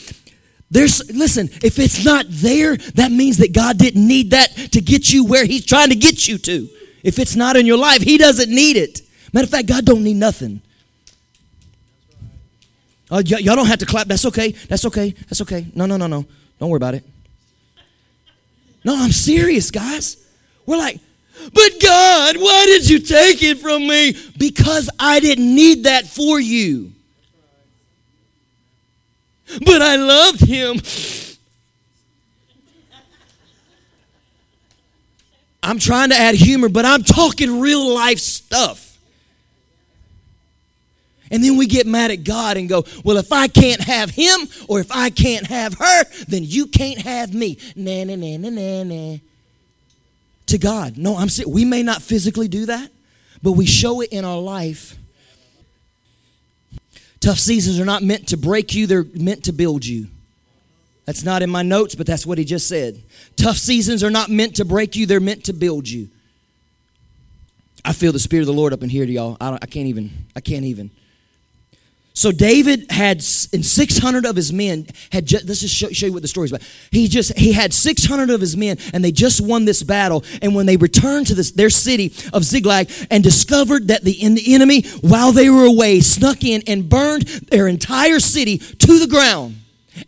There's, 0.75 1.09
listen, 1.09 1.47
if 1.63 1.79
it's 1.79 2.03
not 2.03 2.25
there, 2.27 2.75
that 2.75 3.09
means 3.09 3.37
that 3.37 3.53
God 3.53 3.77
didn't 3.77 4.05
need 4.05 4.31
that 4.31 4.53
to 4.73 4.81
get 4.81 5.09
you 5.13 5.23
where 5.23 5.45
He's 5.45 5.65
trying 5.65 5.87
to 5.87 5.95
get 5.95 6.27
you 6.27 6.37
to. 6.37 6.67
If 7.01 7.17
it's 7.17 7.33
not 7.33 7.55
in 7.55 7.65
your 7.65 7.77
life, 7.77 8.01
He 8.01 8.17
doesn't 8.17 8.53
need 8.53 8.75
it. 8.75 8.99
Matter 9.31 9.45
of 9.45 9.51
fact, 9.51 9.69
God 9.69 9.85
don't 9.85 10.03
need 10.03 10.17
nothing. 10.17 10.59
Uh, 13.09 13.23
y- 13.25 13.37
y'all 13.39 13.55
don't 13.55 13.67
have 13.67 13.79
to 13.79 13.85
clap. 13.85 14.07
That's 14.07 14.25
okay. 14.25 14.51
That's 14.51 14.83
okay. 14.83 15.11
That's 15.11 15.39
okay. 15.43 15.65
No, 15.75 15.85
no, 15.85 15.95
no, 15.95 16.07
no. 16.07 16.25
Don't 16.59 16.69
worry 16.69 16.75
about 16.75 16.95
it. 16.95 17.05
No, 18.83 19.01
I'm 19.01 19.13
serious, 19.13 19.71
guys. 19.71 20.17
We're 20.65 20.75
like, 20.75 20.99
but 21.53 21.71
God, 21.81 22.35
why 22.35 22.65
did 22.65 22.89
you 22.89 22.99
take 22.99 23.41
it 23.41 23.59
from 23.59 23.87
me? 23.87 24.13
Because 24.37 24.89
I 24.99 25.21
didn't 25.21 25.55
need 25.55 25.85
that 25.85 26.05
for 26.05 26.37
you. 26.37 26.91
But 29.65 29.81
I 29.81 29.95
loved 29.95 30.41
him. 30.41 30.81
I'm 35.61 35.79
trying 35.79 36.09
to 36.09 36.15
add 36.15 36.35
humor, 36.35 36.69
but 36.69 36.85
I'm 36.85 37.03
talking 37.03 37.59
real 37.59 37.93
life 37.93 38.19
stuff. 38.19 38.85
And 41.31 41.43
then 41.43 41.57
we 41.57 41.65
get 41.65 41.87
mad 41.87 42.11
at 42.11 42.23
God 42.23 42.57
and 42.57 42.69
go, 42.69 42.85
well, 43.03 43.17
if 43.17 43.31
I 43.31 43.47
can't 43.47 43.81
have 43.81 44.11
him 44.11 44.47
or 44.67 44.79
if 44.79 44.91
I 44.91 45.09
can't 45.09 45.47
have 45.47 45.73
her, 45.73 46.03
then 46.27 46.43
you 46.43 46.67
can't 46.67 46.99
have 46.99 47.33
me. 47.33 47.57
Nah, 47.75 48.03
nah, 48.03 48.15
nah, 48.15 48.37
nah, 48.37 48.49
nah, 48.49 48.83
nah. 48.83 49.17
To 50.47 50.57
God. 50.59 50.97
No, 50.97 51.17
I'm 51.17 51.29
we 51.47 51.65
may 51.65 51.81
not 51.81 52.03
physically 52.03 52.47
do 52.47 52.67
that, 52.67 52.91
but 53.41 53.53
we 53.53 53.65
show 53.65 54.01
it 54.01 54.09
in 54.11 54.23
our 54.23 54.39
life. 54.39 54.95
Tough 57.25 57.39
seasons 57.39 57.79
are 57.79 57.85
not 57.85 58.03
meant 58.03 58.27
to 58.27 58.37
break 58.37 58.75
you, 58.75 58.85
they're 58.85 59.03
meant 59.15 59.45
to 59.45 59.51
build 59.51 59.83
you. 59.83 60.09
That's 61.05 61.23
not 61.23 61.41
in 61.41 61.49
my 61.49 61.63
notes, 61.63 61.95
but 61.95 62.05
that's 62.05 62.23
what 62.23 62.37
he 62.37 62.45
just 62.45 62.67
said. 62.67 63.01
Tough 63.35 63.57
seasons 63.57 64.03
are 64.03 64.11
not 64.11 64.29
meant 64.29 64.57
to 64.57 64.63
break 64.63 64.95
you, 64.95 65.07
they're 65.07 65.19
meant 65.19 65.45
to 65.45 65.53
build 65.53 65.89
you. 65.89 66.07
I 67.83 67.93
feel 67.93 68.11
the 68.11 68.19
Spirit 68.19 68.41
of 68.41 68.45
the 68.45 68.53
Lord 68.53 68.73
up 68.73 68.83
in 68.83 68.89
here 68.89 69.07
to 69.07 69.11
y'all. 69.11 69.37
I, 69.41 69.57
I 69.59 69.65
can't 69.65 69.87
even, 69.87 70.11
I 70.35 70.39
can't 70.39 70.65
even. 70.65 70.91
So 72.15 72.31
David 72.31 72.89
had, 72.89 73.17
and 73.51 73.65
600 73.65 74.25
of 74.25 74.37
his 74.37 74.53
men 74.53 74.87
had 75.11 75.25
just, 75.25 75.45
let's 75.47 75.59
just 75.59 75.75
show, 75.75 75.89
show 75.89 76.05
you 76.05 76.13
what 76.13 76.21
the 76.21 76.29
story's 76.29 76.51
about. 76.51 76.65
He 76.89 77.09
just, 77.09 77.37
he 77.37 77.51
had 77.51 77.73
600 77.73 78.29
of 78.29 78.39
his 78.39 78.55
men 78.55 78.77
and 78.93 79.03
they 79.03 79.11
just 79.11 79.41
won 79.41 79.65
this 79.65 79.83
battle. 79.83 80.23
And 80.41 80.55
when 80.55 80.65
they 80.65 80.77
returned 80.77 81.27
to 81.27 81.35
this, 81.35 81.51
their 81.51 81.69
city 81.69 82.13
of 82.31 82.45
Ziklag 82.45 82.89
and 83.11 83.21
discovered 83.21 83.89
that 83.89 84.03
the, 84.03 84.13
in 84.13 84.33
the 84.33 84.55
enemy, 84.55 84.83
while 85.01 85.33
they 85.33 85.49
were 85.49 85.65
away, 85.65 85.99
snuck 85.99 86.45
in 86.45 86.63
and 86.67 86.87
burned 86.87 87.23
their 87.23 87.67
entire 87.67 88.21
city 88.21 88.59
to 88.59 88.97
the 88.97 89.07
ground 89.07 89.57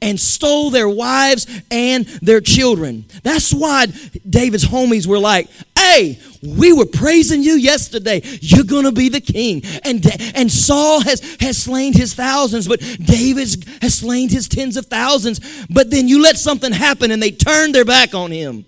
and 0.02 0.20
stole 0.20 0.70
their 0.70 0.90
wives 0.90 1.46
and 1.72 2.06
their 2.22 2.42
children. 2.42 3.06
That's 3.24 3.54
why 3.54 3.88
David's 4.28 4.66
homies 4.66 5.08
were 5.08 5.20
like, 5.20 5.50
hey, 5.88 6.20
we 6.44 6.74
were 6.74 6.86
praising 6.86 7.44
you 7.44 7.54
yesterday. 7.54 8.22
You're 8.42 8.66
going 8.66 8.86
to 8.86 8.92
be 8.92 9.10
the 9.10 9.22
king. 9.22 9.62
And, 9.84 10.06
and 10.36 10.52
Saul 10.52 11.02
has, 11.02 11.38
has 11.40 11.58
slain 11.58 11.94
his 11.94 12.14
thousands, 12.14 12.68
but 12.68 12.80
David 12.80 13.66
has 13.82 13.96
slain 13.96 14.30
his 14.30 14.48
tens 14.48 14.78
of 14.78 14.86
thousands. 14.86 15.66
But 15.68 15.90
then 15.90 16.08
you 16.08 16.22
let 16.22 16.38
something 16.38 16.72
happen 16.72 17.12
and 17.12 17.22
they 17.22 17.32
turned 17.32 17.74
their 17.74 17.86
back 17.86 18.14
on 18.14 18.32
him. 18.32 18.66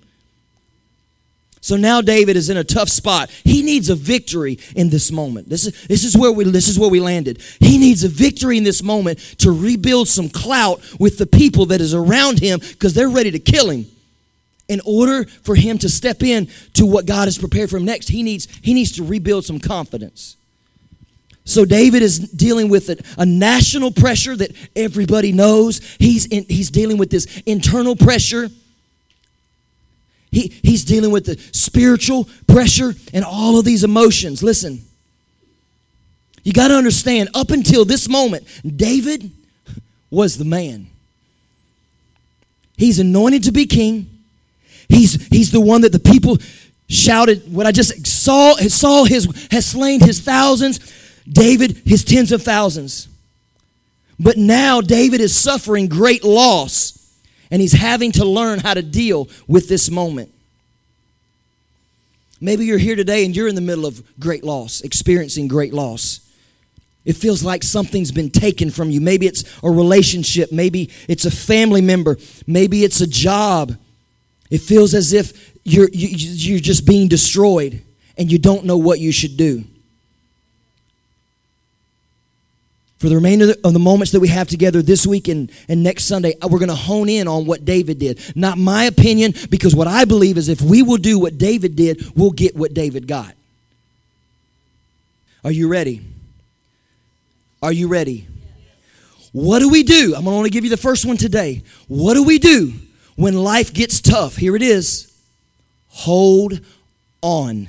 So 1.61 1.75
now 1.75 2.01
David 2.01 2.37
is 2.37 2.49
in 2.49 2.55
a 2.55 2.63
tough 2.63 2.87
spot. 2.87 3.29
He 3.29 3.61
needs 3.61 3.89
a 3.89 3.95
victory 3.95 4.59
in 4.75 4.89
this 4.89 5.11
moment. 5.11 5.49
This 5.49 5.67
is, 5.67 5.87
this 5.87 6.05
is 6.05 6.17
where 6.17 6.31
we 6.31 6.45
this 6.45 6.69
is 6.69 6.79
where 6.79 6.89
we 6.89 7.01
landed. 7.01 7.41
He 7.59 7.77
needs 7.77 8.05
a 8.05 8.07
victory 8.07 8.57
in 8.57 8.63
this 8.63 8.81
moment 8.81 9.19
to 9.39 9.51
rebuild 9.51 10.07
some 10.07 10.29
clout 10.29 10.81
with 10.99 11.17
the 11.17 11.25
people 11.25 11.65
that 11.67 11.81
is 11.81 11.93
around 11.93 12.39
him 12.39 12.59
because 12.59 12.93
they're 12.93 13.09
ready 13.09 13.31
to 13.31 13.39
kill 13.39 13.69
him. 13.69 13.85
In 14.69 14.81
order 14.85 15.25
for 15.25 15.55
him 15.55 15.77
to 15.79 15.89
step 15.89 16.23
in 16.23 16.47
to 16.73 16.85
what 16.85 17.05
God 17.05 17.25
has 17.25 17.37
prepared 17.37 17.69
for 17.69 17.77
him 17.77 17.85
next, 17.85 18.07
he 18.07 18.23
needs 18.23 18.47
he 18.61 18.73
needs 18.73 18.93
to 18.93 19.03
rebuild 19.03 19.43
some 19.43 19.59
confidence. 19.59 20.37
So 21.43 21.65
David 21.65 22.03
is 22.03 22.19
dealing 22.19 22.69
with 22.69 22.89
a, 22.89 22.97
a, 23.17 23.25
national 23.25 23.91
pressure 23.91 24.35
that 24.35 24.51
everybody 24.75 25.31
knows. 25.31 25.79
He's 25.97 26.27
in, 26.27 26.45
he's 26.47 26.69
dealing 26.69 26.97
with 26.97 27.09
this 27.09 27.41
internal 27.47 27.95
pressure 27.95 28.49
he, 30.31 30.53
he's 30.61 30.85
dealing 30.85 31.11
with 31.11 31.25
the 31.25 31.37
spiritual 31.51 32.27
pressure 32.47 32.93
and 33.13 33.25
all 33.25 33.57
of 33.57 33.65
these 33.65 33.83
emotions. 33.83 34.43
Listen, 34.43 34.81
you 36.43 36.53
got 36.53 36.67
to 36.67 36.75
understand, 36.75 37.29
up 37.33 37.51
until 37.51 37.83
this 37.83 38.07
moment, 38.07 38.45
David 38.63 39.31
was 40.09 40.37
the 40.37 40.45
man. 40.45 40.87
He's 42.77 42.99
anointed 42.99 43.43
to 43.45 43.51
be 43.51 43.65
king. 43.65 44.18
He's, 44.89 45.27
he's 45.27 45.51
the 45.51 45.61
one 45.61 45.81
that 45.81 45.91
the 45.91 45.99
people 45.99 46.37
shouted, 46.89 47.53
what 47.53 47.65
I 47.65 47.71
just 47.71 48.05
saw, 48.05 48.55
Saul 48.55 49.05
his, 49.05 49.25
has 49.51 49.65
slain 49.65 50.01
his 50.01 50.19
thousands, 50.19 50.79
David 51.31 51.81
his 51.85 52.03
tens 52.03 52.31
of 52.31 52.41
thousands. 52.41 53.07
But 54.19 54.37
now 54.37 54.81
David 54.81 55.21
is 55.21 55.35
suffering 55.35 55.87
great 55.87 56.23
loss 56.23 56.95
and 57.51 57.61
he's 57.61 57.73
having 57.73 58.11
to 58.13 58.25
learn 58.25 58.59
how 58.59 58.73
to 58.73 58.81
deal 58.81 59.29
with 59.47 59.69
this 59.69 59.89
moment. 59.89 60.31
Maybe 62.41 62.65
you're 62.65 62.77
here 62.77 62.95
today 62.95 63.25
and 63.25 63.35
you're 63.35 63.47
in 63.47 63.55
the 63.55 63.61
middle 63.61 63.85
of 63.85 64.03
great 64.19 64.43
loss, 64.43 64.81
experiencing 64.81 65.47
great 65.47 65.73
loss. 65.73 66.21
It 67.05 67.13
feels 67.13 67.43
like 67.43 67.63
something's 67.63 68.11
been 68.11 68.29
taken 68.29 68.71
from 68.71 68.91
you. 68.91 69.01
Maybe 69.01 69.25
it's 69.25 69.43
a 69.63 69.69
relationship, 69.69 70.51
maybe 70.51 70.89
it's 71.07 71.25
a 71.25 71.31
family 71.31 71.81
member, 71.81 72.17
maybe 72.45 72.83
it's 72.83 73.01
a 73.01 73.07
job. 73.07 73.77
It 74.49 74.61
feels 74.61 74.93
as 74.93 75.13
if 75.13 75.53
you're, 75.63 75.89
you're 75.91 76.59
just 76.59 76.85
being 76.85 77.07
destroyed 77.07 77.81
and 78.17 78.31
you 78.31 78.39
don't 78.39 78.65
know 78.65 78.77
what 78.77 78.99
you 78.99 79.11
should 79.11 79.37
do. 79.37 79.63
For 82.97 83.07
the 83.07 83.15
remainder 83.15 83.53
of 83.63 83.71
the 83.71 83.79
moments 83.79 84.11
that 84.11 84.19
we 84.19 84.27
have 84.27 84.49
together 84.49 84.81
this 84.81 85.07
week 85.07 85.29
and, 85.29 85.49
and 85.69 85.83
next 85.83 86.03
Sunday, 86.03 86.33
uh, 86.41 86.49
we're 86.49 86.59
going 86.59 86.67
to 86.67 86.75
hone 86.75 87.07
in 87.07 87.29
on 87.29 87.45
what 87.45 87.63
David 87.63 87.97
did. 87.97 88.19
Not 88.35 88.57
my 88.57 88.85
opinion, 88.85 89.33
because 89.49 89.73
what 89.73 89.87
I 89.87 90.03
believe 90.03 90.37
is 90.37 90.49
if 90.49 90.61
we 90.61 90.81
will 90.81 90.97
do 90.97 91.17
what 91.17 91.37
David 91.37 91.77
did, 91.77 92.05
we'll 92.17 92.31
get 92.31 92.57
what 92.57 92.73
David 92.73 93.07
got. 93.07 93.33
Are 95.45 95.51
you 95.51 95.69
ready? 95.69 96.01
Are 97.61 97.71
you 97.71 97.87
ready? 97.87 98.27
What 99.31 99.59
do 99.59 99.69
we 99.69 99.83
do? 99.83 100.13
I'm 100.15 100.23
going 100.25 100.33
to 100.33 100.37
only 100.37 100.49
give 100.49 100.65
you 100.65 100.69
the 100.69 100.75
first 100.75 101.05
one 101.05 101.15
today. 101.15 101.63
What 101.87 102.15
do 102.15 102.23
we 102.23 102.37
do 102.37 102.73
when 103.19 103.35
life 103.35 103.73
gets 103.73 104.01
tough? 104.01 104.35
Here 104.37 104.55
it 104.55 104.61
is. 104.61 105.11
Hold 105.89 106.59
on. 107.21 107.67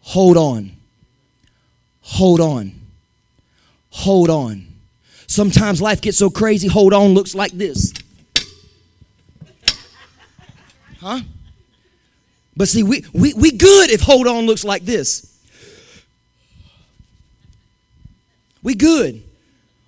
Hold 0.00 0.36
on. 0.36 0.72
Hold 2.02 2.40
on 2.40 2.82
hold 3.92 4.30
on. 4.30 4.66
Sometimes 5.26 5.80
life 5.80 6.00
gets 6.00 6.18
so 6.18 6.28
crazy, 6.28 6.66
hold 6.66 6.92
on 6.92 7.14
looks 7.14 7.34
like 7.34 7.52
this. 7.52 7.92
Huh? 11.00 11.20
But 12.56 12.68
see, 12.68 12.82
we, 12.82 13.04
we, 13.12 13.32
we 13.34 13.50
good 13.52 13.90
if 13.90 14.00
hold 14.00 14.26
on 14.26 14.46
looks 14.46 14.64
like 14.64 14.84
this. 14.84 15.28
We 18.62 18.74
good. 18.74 19.22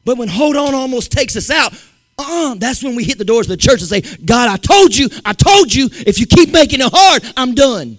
But 0.04 0.18
when 0.18 0.28
hold 0.28 0.56
on 0.56 0.74
almost 0.74 1.12
takes 1.12 1.36
us 1.36 1.50
out, 1.50 1.72
uh-uh, 2.18 2.54
that's 2.54 2.82
when 2.82 2.94
we 2.94 3.04
hit 3.04 3.18
the 3.18 3.24
doors 3.24 3.46
of 3.46 3.50
the 3.50 3.56
church 3.56 3.80
and 3.80 3.88
say, 3.88 4.00
God, 4.24 4.48
I 4.48 4.56
told 4.56 4.96
you, 4.96 5.08
I 5.24 5.32
told 5.32 5.74
you, 5.74 5.88
if 5.92 6.18
you 6.18 6.26
keep 6.26 6.52
making 6.52 6.80
it 6.80 6.90
hard, 6.92 7.24
I'm 7.36 7.54
done. 7.54 7.98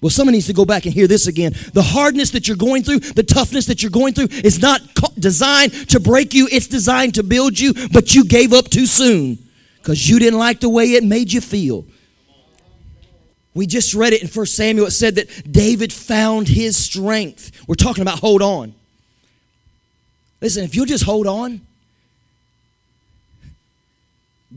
Well, 0.00 0.10
someone 0.10 0.34
needs 0.34 0.48
to 0.48 0.52
go 0.52 0.66
back 0.66 0.84
and 0.84 0.92
hear 0.92 1.06
this 1.06 1.26
again. 1.26 1.54
The 1.72 1.82
hardness 1.82 2.30
that 2.32 2.46
you're 2.46 2.58
going 2.58 2.82
through, 2.82 3.00
the 3.00 3.22
toughness 3.22 3.64
that 3.66 3.82
you're 3.82 3.90
going 3.90 4.12
through 4.12 4.28
is 4.30 4.60
not 4.60 4.82
designed 5.18 5.72
to 5.90 6.00
break 6.00 6.34
you, 6.34 6.46
it's 6.52 6.66
designed 6.66 7.14
to 7.14 7.22
build 7.22 7.58
you, 7.58 7.72
but 7.90 8.14
you 8.14 8.26
gave 8.26 8.52
up 8.52 8.68
too 8.68 8.84
soon 8.84 9.38
because 9.78 10.06
you 10.08 10.18
didn't 10.18 10.38
like 10.38 10.60
the 10.60 10.68
way 10.68 10.92
it 10.92 11.04
made 11.04 11.32
you 11.32 11.40
feel. 11.40 11.86
We 13.54 13.66
just 13.66 13.94
read 13.94 14.12
it 14.12 14.22
in 14.22 14.28
1 14.28 14.46
Samuel. 14.46 14.88
It 14.88 14.90
said 14.90 15.14
that 15.14 15.50
David 15.50 15.92
found 15.92 16.48
his 16.48 16.76
strength. 16.76 17.66
We're 17.66 17.76
talking 17.76 18.02
about 18.02 18.18
hold 18.18 18.42
on. 18.42 18.74
Listen, 20.40 20.64
if 20.64 20.74
you'll 20.74 20.84
just 20.84 21.04
hold 21.04 21.26
on, 21.26 21.62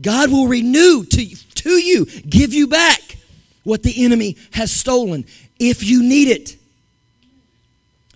God 0.00 0.30
will 0.30 0.46
renew 0.46 1.04
to, 1.04 1.36
to 1.54 1.70
you, 1.70 2.04
give 2.04 2.52
you 2.52 2.66
back 2.66 3.16
what 3.64 3.82
the 3.82 4.04
enemy 4.04 4.36
has 4.52 4.70
stolen 4.70 5.24
if 5.58 5.82
you 5.82 6.02
need 6.02 6.28
it. 6.28 6.56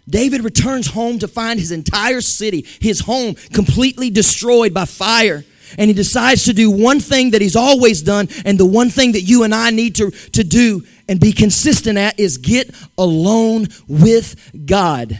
David 0.08 0.42
returns 0.42 0.88
home 0.88 1.18
to 1.20 1.28
find 1.28 1.58
his 1.58 1.70
entire 1.70 2.20
city, 2.20 2.66
his 2.80 3.00
home, 3.00 3.34
completely 3.52 4.10
destroyed 4.10 4.74
by 4.74 4.84
fire. 4.84 5.44
And 5.78 5.88
he 5.88 5.94
decides 5.94 6.44
to 6.44 6.52
do 6.52 6.70
one 6.70 7.00
thing 7.00 7.30
that 7.30 7.40
he's 7.40 7.56
always 7.56 8.02
done, 8.02 8.28
and 8.44 8.58
the 8.58 8.66
one 8.66 8.90
thing 8.90 9.12
that 9.12 9.22
you 9.22 9.42
and 9.42 9.54
I 9.54 9.70
need 9.70 9.94
to, 9.96 10.10
to 10.10 10.44
do 10.44 10.84
and 11.08 11.18
be 11.18 11.32
consistent 11.32 11.96
at 11.96 12.20
is 12.20 12.36
get 12.36 12.74
alone 12.98 13.68
with 13.88 14.50
God. 14.66 15.18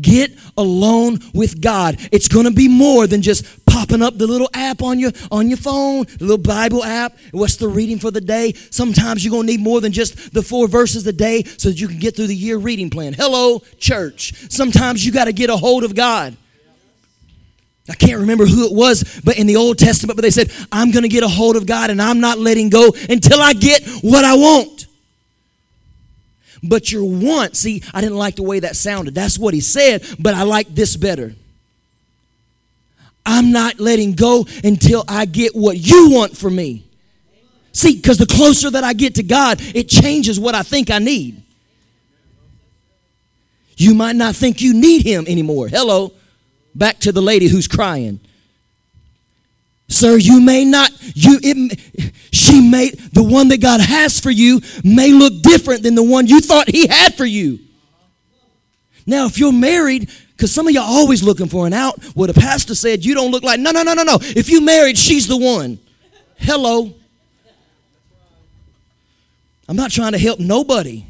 Get 0.00 0.32
alone 0.56 1.20
with 1.32 1.60
God. 1.60 1.96
It's 2.12 2.28
going 2.28 2.46
to 2.46 2.50
be 2.50 2.68
more 2.68 3.06
than 3.06 3.22
just 3.22 3.64
popping 3.66 4.02
up 4.02 4.16
the 4.18 4.26
little 4.26 4.48
app 4.54 4.82
on 4.82 4.98
your 4.98 5.12
on 5.30 5.48
your 5.48 5.56
phone, 5.56 6.04
the 6.04 6.24
little 6.24 6.38
Bible 6.38 6.84
app. 6.84 7.16
What's 7.32 7.56
the 7.56 7.68
reading 7.68 7.98
for 7.98 8.10
the 8.10 8.20
day? 8.20 8.52
Sometimes 8.70 9.24
you're 9.24 9.32
going 9.32 9.46
to 9.46 9.52
need 9.52 9.60
more 9.60 9.80
than 9.80 9.92
just 9.92 10.32
the 10.32 10.42
four 10.42 10.68
verses 10.68 11.06
a 11.06 11.12
day 11.12 11.44
so 11.44 11.68
that 11.68 11.80
you 11.80 11.88
can 11.88 11.98
get 11.98 12.16
through 12.16 12.28
the 12.28 12.36
year 12.36 12.56
reading 12.56 12.90
plan. 12.90 13.12
Hello, 13.12 13.60
church. 13.78 14.50
Sometimes 14.50 15.04
you 15.04 15.12
got 15.12 15.26
to 15.26 15.32
get 15.32 15.50
a 15.50 15.56
hold 15.56 15.84
of 15.84 15.94
God. 15.94 16.36
I 17.88 17.94
can't 17.94 18.20
remember 18.20 18.46
who 18.46 18.64
it 18.64 18.72
was, 18.72 19.20
but 19.24 19.38
in 19.38 19.46
the 19.46 19.56
Old 19.56 19.78
Testament, 19.78 20.16
but 20.16 20.22
they 20.22 20.30
said, 20.30 20.50
I'm 20.72 20.90
going 20.90 21.02
to 21.02 21.08
get 21.08 21.22
a 21.22 21.28
hold 21.28 21.56
of 21.56 21.66
God 21.66 21.90
and 21.90 22.00
I'm 22.00 22.18
not 22.18 22.38
letting 22.38 22.70
go 22.70 22.94
until 23.10 23.40
I 23.40 23.52
get 23.52 23.86
what 24.00 24.24
I 24.24 24.34
want. 24.34 24.86
But 26.66 26.90
your 26.90 27.04
want, 27.04 27.56
see, 27.56 27.82
I 27.92 28.00
didn't 28.00 28.16
like 28.16 28.36
the 28.36 28.42
way 28.42 28.60
that 28.60 28.74
sounded. 28.74 29.14
That's 29.14 29.38
what 29.38 29.52
he 29.52 29.60
said, 29.60 30.04
but 30.18 30.34
I 30.34 30.44
like 30.44 30.74
this 30.74 30.96
better. 30.96 31.34
I'm 33.26 33.52
not 33.52 33.78
letting 33.78 34.12
go 34.12 34.46
until 34.62 35.04
I 35.06 35.26
get 35.26 35.54
what 35.54 35.76
you 35.76 36.10
want 36.10 36.36
for 36.36 36.50
me. 36.50 36.84
See, 37.72 37.96
because 37.96 38.18
the 38.18 38.26
closer 38.26 38.70
that 38.70 38.84
I 38.84 38.92
get 38.92 39.16
to 39.16 39.22
God, 39.22 39.60
it 39.60 39.88
changes 39.88 40.38
what 40.38 40.54
I 40.54 40.62
think 40.62 40.90
I 40.90 40.98
need. 40.98 41.42
You 43.76 43.94
might 43.94 44.16
not 44.16 44.36
think 44.36 44.60
you 44.60 44.72
need 44.72 45.04
Him 45.04 45.26
anymore. 45.26 45.68
Hello. 45.68 46.12
Back 46.74 47.00
to 47.00 47.12
the 47.12 47.20
lady 47.20 47.48
who's 47.48 47.68
crying. 47.68 48.20
Sir, 49.88 50.16
you 50.16 50.40
may 50.40 50.64
not, 50.64 50.90
you, 51.14 51.38
it, 51.42 52.12
she 52.36 52.60
may, 52.60 52.90
the 52.90 53.22
one 53.22 53.48
that 53.48 53.60
God 53.60 53.80
has 53.80 54.20
for 54.20 54.30
you 54.30 54.60
may 54.82 55.12
look 55.12 55.42
different 55.42 55.82
than 55.82 55.94
the 55.94 56.02
one 56.02 56.26
you 56.26 56.40
thought 56.40 56.68
He 56.68 56.86
had 56.86 57.14
for 57.14 57.24
you. 57.24 57.58
Now, 59.06 59.26
if 59.26 59.38
you're 59.38 59.52
married, 59.52 60.10
because 60.36 60.52
some 60.52 60.66
of 60.66 60.74
y'all 60.74 60.84
always 60.84 61.22
looking 61.22 61.48
for 61.48 61.66
an 61.66 61.72
out, 61.72 62.02
what 62.14 62.30
a 62.30 62.34
pastor 62.34 62.74
said, 62.74 63.04
you 63.04 63.14
don't 63.14 63.30
look 63.30 63.42
like, 63.42 63.60
no, 63.60 63.70
no, 63.70 63.82
no, 63.82 63.94
no, 63.94 64.02
no. 64.02 64.18
If 64.20 64.48
you 64.48 64.60
married, 64.60 64.96
she's 64.96 65.28
the 65.28 65.36
one. 65.36 65.78
Hello. 66.38 66.94
I'm 69.68 69.76
not 69.76 69.90
trying 69.90 70.12
to 70.12 70.18
help 70.18 70.40
nobody. 70.40 71.04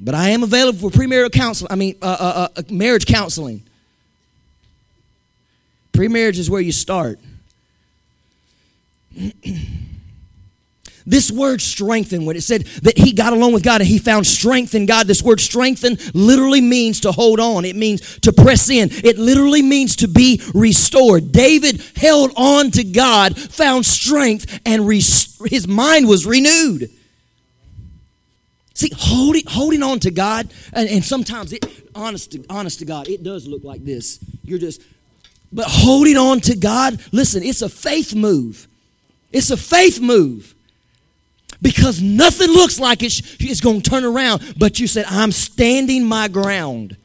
But 0.00 0.14
I 0.14 0.30
am 0.30 0.42
available 0.42 0.90
for 0.90 0.98
premarital 0.98 1.32
counseling. 1.32 1.72
I 1.72 1.76
mean, 1.76 1.96
uh, 2.02 2.16
uh, 2.20 2.48
uh, 2.56 2.62
marriage 2.70 3.06
counseling. 3.06 3.62
Premarriage 5.92 6.38
is 6.38 6.50
where 6.50 6.60
you 6.60 6.72
start. 6.72 7.18
this 11.06 11.30
word 11.30 11.60
strengthen, 11.60 12.24
when 12.24 12.36
it 12.36 12.42
said 12.42 12.62
that 12.82 12.96
he 12.96 13.12
got 13.12 13.32
along 13.32 13.52
with 13.52 13.62
God 13.62 13.80
and 13.80 13.88
he 13.88 13.98
found 13.98 14.26
strength 14.26 14.74
in 14.74 14.86
God, 14.86 15.06
this 15.06 15.22
word 15.22 15.40
strengthen 15.40 15.98
literally 16.14 16.60
means 16.60 17.00
to 17.00 17.12
hold 17.12 17.40
on. 17.40 17.64
It 17.64 17.76
means 17.76 18.18
to 18.20 18.32
press 18.32 18.70
in. 18.70 18.88
It 18.90 19.18
literally 19.18 19.62
means 19.62 19.96
to 19.96 20.08
be 20.08 20.40
restored. 20.54 21.32
David 21.32 21.82
held 21.96 22.32
on 22.36 22.70
to 22.72 22.84
God, 22.84 23.36
found 23.36 23.84
strength, 23.86 24.60
and 24.64 24.84
his 24.84 25.68
mind 25.68 26.08
was 26.08 26.26
renewed. 26.26 26.90
See, 28.74 28.90
holding, 28.96 29.44
holding 29.46 29.82
on 29.84 30.00
to 30.00 30.10
God, 30.10 30.52
and, 30.72 30.88
and 30.88 31.04
sometimes 31.04 31.52
it, 31.52 31.64
honest 31.94 32.32
to, 32.32 32.44
honest 32.50 32.80
to 32.80 32.84
God, 32.84 33.08
it 33.08 33.22
does 33.22 33.46
look 33.46 33.62
like 33.62 33.84
this. 33.84 34.18
You're 34.42 34.58
just, 34.58 34.82
but 35.52 35.66
holding 35.68 36.16
on 36.16 36.40
to 36.40 36.56
God, 36.56 37.00
listen, 37.12 37.44
it's 37.44 37.62
a 37.62 37.68
faith 37.68 38.14
move. 38.14 38.66
It's 39.34 39.50
a 39.50 39.56
faith 39.56 40.00
move. 40.00 40.54
Because 41.60 42.00
nothing 42.00 42.48
looks 42.48 42.78
like 42.78 43.02
it's, 43.02 43.20
going 43.60 43.80
to 43.80 43.90
turn 43.90 44.04
around, 44.04 44.54
but 44.56 44.78
you 44.78 44.86
said, 44.86 45.06
I'm 45.08 45.32
standing 45.32 46.04
my 46.04 46.28
ground 46.28 46.96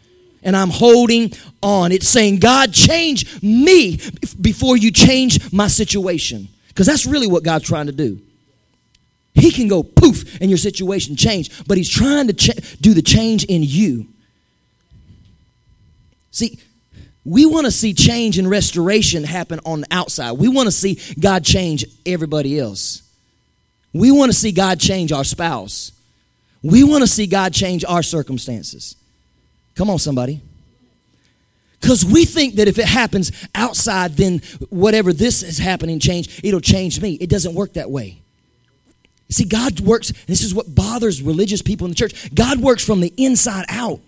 and 0.43 0.55
I'm 0.55 0.69
holding 0.69 1.31
on. 1.61 1.91
It's 1.91 2.07
saying, 2.07 2.39
God, 2.39 2.73
change 2.73 3.41
me 3.41 3.99
before 4.39 4.77
you 4.77 4.91
change 4.91 5.51
my 5.51 5.67
situation. 5.67 6.49
Because 6.67 6.87
that's 6.87 7.05
really 7.05 7.27
what 7.27 7.43
God's 7.43 7.65
trying 7.65 7.87
to 7.87 7.91
do. 7.91 8.21
He 9.33 9.51
can 9.51 9.67
go 9.67 9.81
poof 9.83 10.39
and 10.41 10.49
your 10.49 10.57
situation 10.57 11.15
change, 11.15 11.65
but 11.65 11.77
he's 11.77 11.89
trying 11.89 12.27
to 12.27 12.33
ch- 12.33 12.79
do 12.81 12.93
the 12.93 13.01
change 13.01 13.45
in 13.45 13.63
you. 13.63 14.07
See, 16.31 16.59
we 17.25 17.45
want 17.45 17.65
to 17.65 17.71
see 17.71 17.93
change 17.93 18.38
and 18.38 18.49
restoration 18.49 19.23
happen 19.23 19.60
on 19.65 19.82
the 19.82 19.88
outside. 19.91 20.34
We 20.34 20.47
want 20.47 20.67
to 20.67 20.71
see 20.71 20.99
God 21.19 21.43
change 21.43 21.86
everybody 22.05 22.58
else. 22.60 23.03
We 23.93 24.12
want 24.12 24.32
to 24.32 24.38
see 24.38 24.51
God 24.51 24.79
change 24.79 25.12
our 25.12 25.23
spouse. 25.23 25.91
We 26.62 26.84
want 26.84 27.01
to 27.01 27.08
see 27.08 27.27
God 27.27 27.53
change 27.53 27.86
our 27.86 28.03
circumstances. 28.03 28.95
Come 29.75 29.89
on, 29.89 29.99
somebody. 29.99 30.41
Because 31.79 32.03
we 32.03 32.25
think 32.25 32.55
that 32.55 32.67
if 32.67 32.77
it 32.77 32.86
happens 32.86 33.32
outside, 33.55 34.13
then 34.13 34.41
whatever 34.69 35.13
this 35.13 35.43
is 35.43 35.58
happening 35.58 35.99
change, 35.99 36.41
it'll 36.43 36.60
change 36.60 37.01
me. 37.01 37.13
It 37.13 37.29
doesn't 37.29 37.55
work 37.55 37.73
that 37.73 37.89
way. 37.89 38.19
See, 39.29 39.45
God 39.45 39.79
works, 39.79 40.12
this 40.25 40.43
is 40.43 40.53
what 40.53 40.73
bothers 40.73 41.21
religious 41.21 41.62
people 41.62 41.86
in 41.86 41.91
the 41.91 41.95
church. 41.95 42.34
God 42.34 42.60
works 42.60 42.84
from 42.84 42.99
the 42.99 43.13
inside 43.15 43.65
out. 43.69 43.99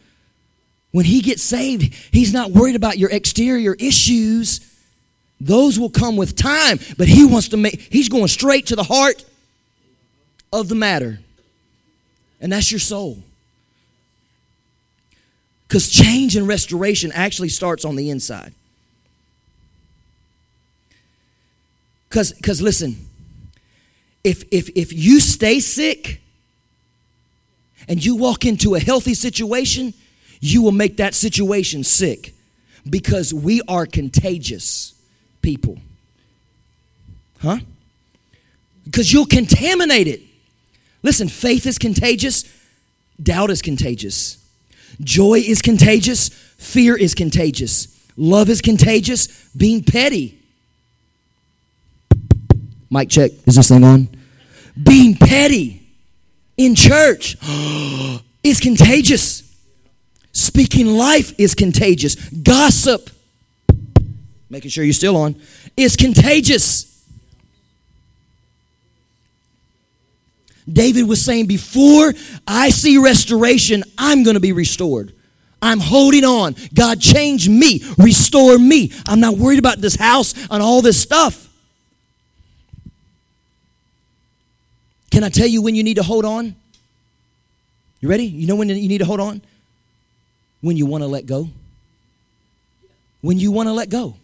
When 0.92 1.06
He 1.06 1.22
gets 1.22 1.44
saved, 1.44 1.94
He's 2.12 2.34
not 2.34 2.52
worried 2.52 2.76
about 2.76 2.98
your 2.98 3.10
exterior 3.10 3.76
issues. 3.80 4.60
Those 5.40 5.80
will 5.80 5.90
come 5.90 6.18
with 6.18 6.36
time, 6.36 6.80
but 6.98 7.08
He 7.08 7.26
wants 7.26 7.50
to 7.50 7.58
make, 7.58 7.80
He's 7.92 8.10
going 8.10 8.28
straight 8.28 8.68
to 8.68 8.76
the 8.76 8.84
heart 8.84 9.24
of 10.54 10.70
the 10.70 10.76
matter. 10.76 11.20
And 12.40 12.52
that's 12.52 12.72
your 12.72 12.80
soul. 12.80 13.24
Because 15.68 15.90
change 15.90 16.36
and 16.36 16.48
restoration 16.48 17.12
actually 17.14 17.50
starts 17.50 17.86
on 17.86 17.96
the 17.96 18.10
inside. 18.10 18.54
Because, 22.10 22.62
listen, 22.62 23.08
if, 24.22 24.44
if, 24.52 24.70
if 24.76 24.92
you 24.92 25.22
stay 25.22 25.62
sick 25.62 26.20
and 27.88 28.04
you 28.04 28.18
walk 28.18 28.46
into 28.46 28.76
a 28.76 28.82
healthy 28.82 29.14
situation, 29.14 29.94
you 30.42 30.62
will 30.62 30.74
make 30.74 30.98
that 30.98 31.16
situation 31.16 31.86
sick 31.86 32.34
because 32.90 33.34
we 33.34 33.62
are 33.70 33.86
contagious 33.86 34.94
people. 35.42 35.78
Huh? 37.42 37.60
Because 38.84 39.14
you'll 39.14 39.26
contaminate 39.26 40.08
it. 40.08 40.22
Listen, 41.04 41.30
faith 41.30 41.66
is 41.66 41.78
contagious, 41.78 42.44
doubt 43.22 43.50
is 43.50 43.62
contagious, 43.62 44.38
joy 45.00 45.36
is 45.36 45.62
contagious, 45.62 46.28
fear 46.28 46.98
is 46.98 47.16
contagious, 47.16 47.88
love 48.18 48.50
is 48.50 48.62
contagious, 48.62 49.48
being 49.56 49.82
petty 49.82 50.42
Mic 52.92 53.08
check. 53.08 53.32
Is 53.46 53.56
this 53.56 53.70
thing 53.70 53.86
on? 53.86 54.10
Being 54.84 55.16
petty 55.16 55.82
in 56.58 56.76
church 56.76 57.38
is 58.44 58.60
contagious. 58.60 59.50
Speaking 60.42 60.88
life 60.88 61.40
is 61.40 61.54
contagious. 61.54 62.16
Gossip, 62.16 63.12
making 64.50 64.72
sure 64.72 64.84
you're 64.84 64.92
still 64.92 65.16
on, 65.16 65.36
is 65.78 65.96
contagious. 65.96 66.88
David 70.68 71.08
was 71.08 71.24
saying, 71.24 71.46
Before 71.46 72.12
I 72.48 72.72
see 72.72 72.98
restoration, 72.98 73.84
I'm 74.00 74.24
going 74.24 74.34
to 74.34 74.40
be 74.40 74.52
restored. 74.52 75.14
I'm 75.62 75.80
holding 75.80 76.24
on. 76.24 76.56
God, 76.74 77.00
change 77.00 77.48
me, 77.48 77.84
restore 78.00 78.58
me. 78.58 78.92
I'm 79.06 79.20
not 79.20 79.38
worried 79.38 79.60
about 79.60 79.78
this 79.78 79.96
house 79.96 80.34
and 80.50 80.64
all 80.64 80.82
this 80.82 81.00
stuff. 81.00 81.50
Can 85.12 85.24
I 85.24 85.30
tell 85.30 85.46
you 85.46 85.62
when 85.62 85.76
you 85.76 85.84
need 85.84 85.98
to 85.98 86.04
hold 86.04 86.26
on? 86.26 86.56
You 88.00 88.10
ready? 88.10 88.26
You 88.26 88.48
know 88.48 88.56
when 88.56 88.70
you 88.70 88.88
need 88.88 88.98
to 88.98 89.06
hold 89.06 89.20
on? 89.20 89.44
When 90.62 90.78
you 90.78 90.86
want 90.86 91.04
to 91.04 91.08
let 91.08 91.26
go. 91.26 91.50
When 93.22 93.38
you 93.38 93.52
want 93.52 93.68
to 93.68 93.74
let 93.74 93.90
go. 93.90 94.16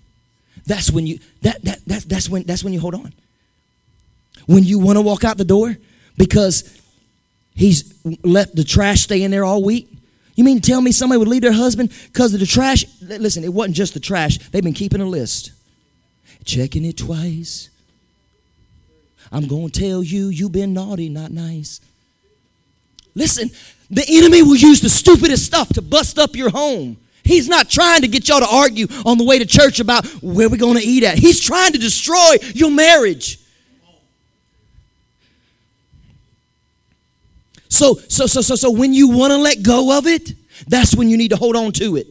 That's 0.66 0.92
when 0.92 1.08
you 1.08 1.20
that, 1.42 1.64
that, 1.64 1.86
that 1.86 2.04
that's 2.04 2.30
when 2.30 2.44
that's 2.44 2.64
when 2.64 2.74
you 2.74 2.80
hold 2.80 2.96
on. 2.96 3.14
When 4.46 4.64
you 4.64 4.80
want 4.80 4.98
to 4.98 5.02
walk 5.02 5.24
out 5.24 5.38
the 5.38 5.46
door 5.46 5.78
because 6.18 6.80
he's 7.54 7.94
left 8.24 8.56
the 8.56 8.64
trash 8.64 9.02
stay 9.02 9.24
in 9.24 9.32
there 9.32 9.44
all 9.44 9.64
week. 9.64 9.90
You 10.36 10.44
mean 10.44 10.62
tell 10.62 10.82
me 10.82 10.92
somebody 10.92 11.18
would 11.18 11.28
leave 11.28 11.42
their 11.42 11.52
husband 11.52 11.92
because 12.12 12.34
of 12.34 12.40
the 12.40 12.46
trash? 12.46 12.86
Listen, 13.02 13.44
it 13.44 13.54
wasn't 13.54 13.76
just 13.76 13.94
the 13.94 14.00
trash. 14.00 14.38
They've 14.50 14.64
been 14.64 14.74
keeping 14.74 15.02
a 15.02 15.06
list. 15.06 15.52
Checking 16.46 16.86
it 16.86 16.98
twice, 16.98 17.70
I'm 19.32 19.48
going 19.48 19.70
to 19.70 19.80
tell 19.80 20.04
you, 20.04 20.28
you've 20.28 20.54
been 20.54 20.74
naughty, 20.74 21.10
not 21.10 21.32
nice. 21.32 21.82
Listen, 23.18 23.50
the 23.90 24.06
enemy 24.08 24.44
will 24.44 24.56
use 24.56 24.80
the 24.80 24.90
stupidest 24.90 25.44
stuff 25.44 25.70
to 25.70 25.82
bust 25.82 26.20
up 26.20 26.36
your 26.36 26.52
home. 26.52 26.98
He's 27.24 27.50
not 27.50 27.68
trying 27.70 28.02
to 28.02 28.08
get 28.08 28.30
y'all 28.30 28.40
to 28.40 28.48
argue 28.48 28.86
on 29.06 29.18
the 29.18 29.26
way 29.26 29.40
to 29.40 29.46
church 29.46 29.80
about 29.80 30.06
where 30.22 30.48
we're 30.48 30.58
going 30.58 30.78
to 30.78 30.84
eat 30.84 31.04
at. 31.04 31.18
He's 31.18 31.42
trying 31.42 31.74
to 31.74 31.80
destroy 31.80 32.36
your 32.54 32.70
marriage. 32.70 33.40
So, 37.70 37.96
so, 38.08 38.28
so, 38.28 38.42
so, 38.42 38.56
so 38.56 38.72
when 38.72 38.94
you 38.94 39.10
want 39.10 39.32
to 39.34 39.38
let 39.38 39.64
go 39.64 39.98
of 39.98 40.06
it, 40.06 40.34
that's 40.68 40.96
when 40.96 41.10
you 41.10 41.18
need 41.18 41.30
to 41.30 41.38
hold 41.38 41.56
on 41.56 41.72
to 41.74 41.98
it. 41.98 42.08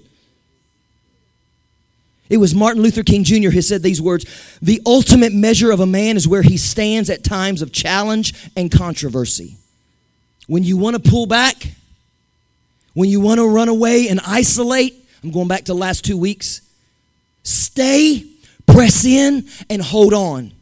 It 2.29 2.39
was 2.39 2.53
Martin 2.53 2.83
Luther 2.83 3.05
King 3.05 3.23
Jr. 3.23 3.51
who 3.51 3.63
said 3.63 3.85
these 3.85 4.03
words 4.03 4.27
The 4.61 4.83
ultimate 4.85 5.33
measure 5.33 5.71
of 5.71 5.79
a 5.79 5.87
man 5.87 6.17
is 6.17 6.27
where 6.27 6.43
he 6.43 6.57
stands 6.57 7.09
at 7.11 7.23
times 7.23 7.63
of 7.63 7.71
challenge 7.71 8.35
and 8.57 8.73
controversy. 8.73 9.57
When 10.47 10.63
you 10.63 10.77
want 10.77 11.03
to 11.03 11.11
pull 11.11 11.27
back, 11.27 11.57
when 12.95 13.09
you 13.09 13.21
want 13.21 13.39
to 13.39 13.47
run 13.47 13.69
away 13.69 14.09
and 14.09 14.21
isolate, 14.27 14.95
I'm 15.23 15.31
going 15.31 15.49
back 15.49 15.61
to 15.65 15.73
the 15.73 15.79
last 15.79 16.05
two 16.05 16.17
weeks, 16.17 16.61
stay, 17.43 18.25
press 18.67 19.05
in, 19.05 19.47
and 19.69 19.83
hold 19.83 20.15
on. 20.15 20.53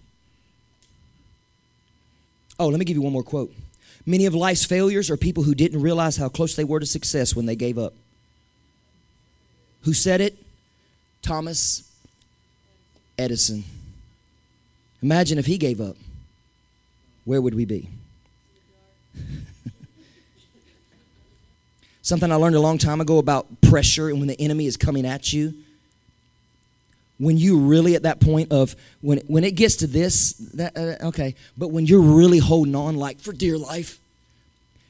Oh, 2.58 2.68
let 2.68 2.78
me 2.78 2.84
give 2.84 2.96
you 2.96 3.02
one 3.02 3.12
more 3.12 3.22
quote. 3.22 3.52
Many 4.06 4.26
of 4.26 4.34
life's 4.34 4.64
failures 4.64 5.10
are 5.10 5.16
people 5.16 5.42
who 5.42 5.54
didn't 5.54 5.80
realize 5.80 6.16
how 6.16 6.28
close 6.28 6.56
they 6.56 6.64
were 6.64 6.80
to 6.80 6.86
success 6.86 7.34
when 7.34 7.46
they 7.46 7.56
gave 7.56 7.78
up. 7.78 7.94
Who 9.82 9.92
said 9.92 10.20
it? 10.20 10.36
Thomas 11.22 11.90
Edison. 13.18 13.64
Imagine 15.02 15.38
if 15.38 15.46
he 15.46 15.58
gave 15.58 15.80
up. 15.80 15.96
Where 17.24 17.40
would 17.40 17.54
we 17.54 17.64
be? 17.64 17.88
Something 22.04 22.30
I 22.30 22.34
learned 22.34 22.54
a 22.54 22.60
long 22.60 22.76
time 22.76 23.00
ago 23.00 23.16
about 23.16 23.46
pressure 23.62 24.10
and 24.10 24.18
when 24.18 24.28
the 24.28 24.38
enemy 24.38 24.66
is 24.66 24.76
coming 24.76 25.06
at 25.06 25.32
you. 25.32 25.54
When 27.18 27.38
you 27.38 27.60
really 27.60 27.94
at 27.94 28.02
that 28.02 28.20
point 28.20 28.52
of 28.52 28.76
when 29.00 29.20
when 29.26 29.42
it 29.42 29.52
gets 29.52 29.76
to 29.76 29.86
this, 29.86 30.34
that, 30.52 30.76
uh, 30.76 31.06
okay, 31.08 31.34
but 31.56 31.68
when 31.68 31.86
you're 31.86 32.02
really 32.02 32.40
holding 32.40 32.74
on 32.74 32.96
like 32.96 33.20
for 33.20 33.32
dear 33.32 33.56
life, 33.56 33.98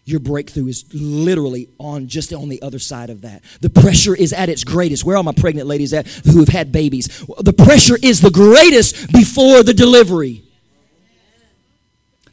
your 0.05 0.19
breakthrough 0.19 0.67
is 0.67 0.85
literally 0.93 1.69
on 1.79 2.09
just 2.09 2.33
on 2.33 2.49
the 2.49 2.61
other 2.63 2.81
side 2.81 3.11
of 3.11 3.21
that. 3.21 3.45
The 3.61 3.71
pressure 3.71 4.17
is 4.17 4.33
at 4.33 4.49
its 4.49 4.65
greatest. 4.65 5.05
Where 5.05 5.17
are 5.17 5.23
my 5.23 5.33
pregnant 5.33 5.69
ladies 5.69 5.93
at 5.93 6.09
who 6.09 6.41
have 6.41 6.49
had 6.49 6.73
babies? 6.73 7.25
The 7.39 7.53
pressure 7.53 7.97
is 8.03 8.23
the 8.23 8.31
greatest 8.31 9.13
before 9.13 9.63
the 9.63 9.73
delivery. 9.73 10.43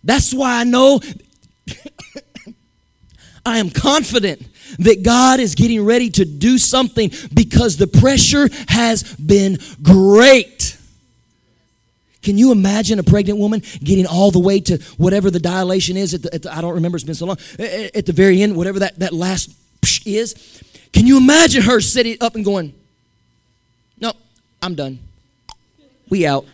That's 0.04 0.34
why 0.34 0.62
I 0.62 0.64
know 0.64 1.02
I 3.46 3.60
am 3.60 3.70
confident 3.70 4.48
that 4.80 5.04
God 5.04 5.40
is 5.40 5.56
getting 5.56 5.84
ready 5.84 6.10
to 6.12 6.26
do 6.26 6.58
something 6.58 7.12
because 7.34 7.78
the 7.78 7.88
pressure 7.88 8.50
has 8.68 9.04
been 9.16 9.58
great. 9.82 10.78
Can 12.22 12.38
you 12.38 12.52
imagine 12.52 13.00
a 13.00 13.04
pregnant 13.04 13.40
woman 13.40 13.62
getting 13.84 14.06
all 14.06 14.30
the 14.30 14.40
way 14.40 14.60
to 14.62 14.78
whatever 14.98 15.32
the 15.32 15.40
dilation 15.40 15.98
is? 15.98 16.14
At 16.14 16.22
the, 16.22 16.34
at 16.36 16.44
the, 16.44 16.56
I 16.56 16.62
don't 16.62 16.76
remember, 16.76 16.96
it's 16.96 17.04
been 17.04 17.16
so 17.16 17.26
long. 17.26 17.38
At 17.58 18.06
the 18.06 18.14
very 18.14 18.42
end, 18.42 18.56
whatever 18.56 18.80
that, 18.80 19.00
that 19.00 19.12
last 19.12 19.50
is. 20.06 20.62
Can 20.94 21.08
you 21.08 21.18
imagine 21.18 21.64
her 21.64 21.82
sitting 21.82 22.18
up 22.22 22.36
and 22.36 22.46
going, 22.46 22.74
No, 24.00 24.14
I'm 24.62 24.76
done. 24.76 25.00
We 26.10 26.26
out. 26.28 26.46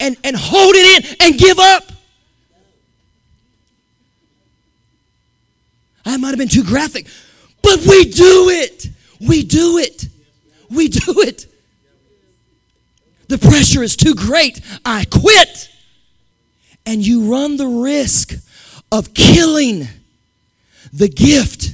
And, 0.00 0.16
and 0.24 0.36
hold 0.36 0.74
it 0.76 1.04
in 1.04 1.16
and 1.26 1.38
give 1.38 1.58
up? 1.58 1.84
I 6.04 6.16
might 6.18 6.30
have 6.30 6.38
been 6.38 6.48
too 6.48 6.64
graphic, 6.64 7.06
but 7.64 7.80
we 7.86 8.04
do 8.04 8.50
it. 8.50 8.88
We 9.20 9.42
do 9.42 9.78
it. 9.78 10.06
We 10.70 10.88
do 10.88 11.20
it. 11.22 11.46
The 13.28 13.38
pressure 13.38 13.82
is 13.82 13.96
too 13.96 14.14
great. 14.14 14.60
I 14.84 15.06
quit. 15.06 15.70
And 16.86 17.04
you 17.04 17.32
run 17.32 17.56
the 17.56 17.66
risk 17.66 18.34
of 18.92 19.14
killing 19.14 19.88
the 20.92 21.08
gift 21.08 21.73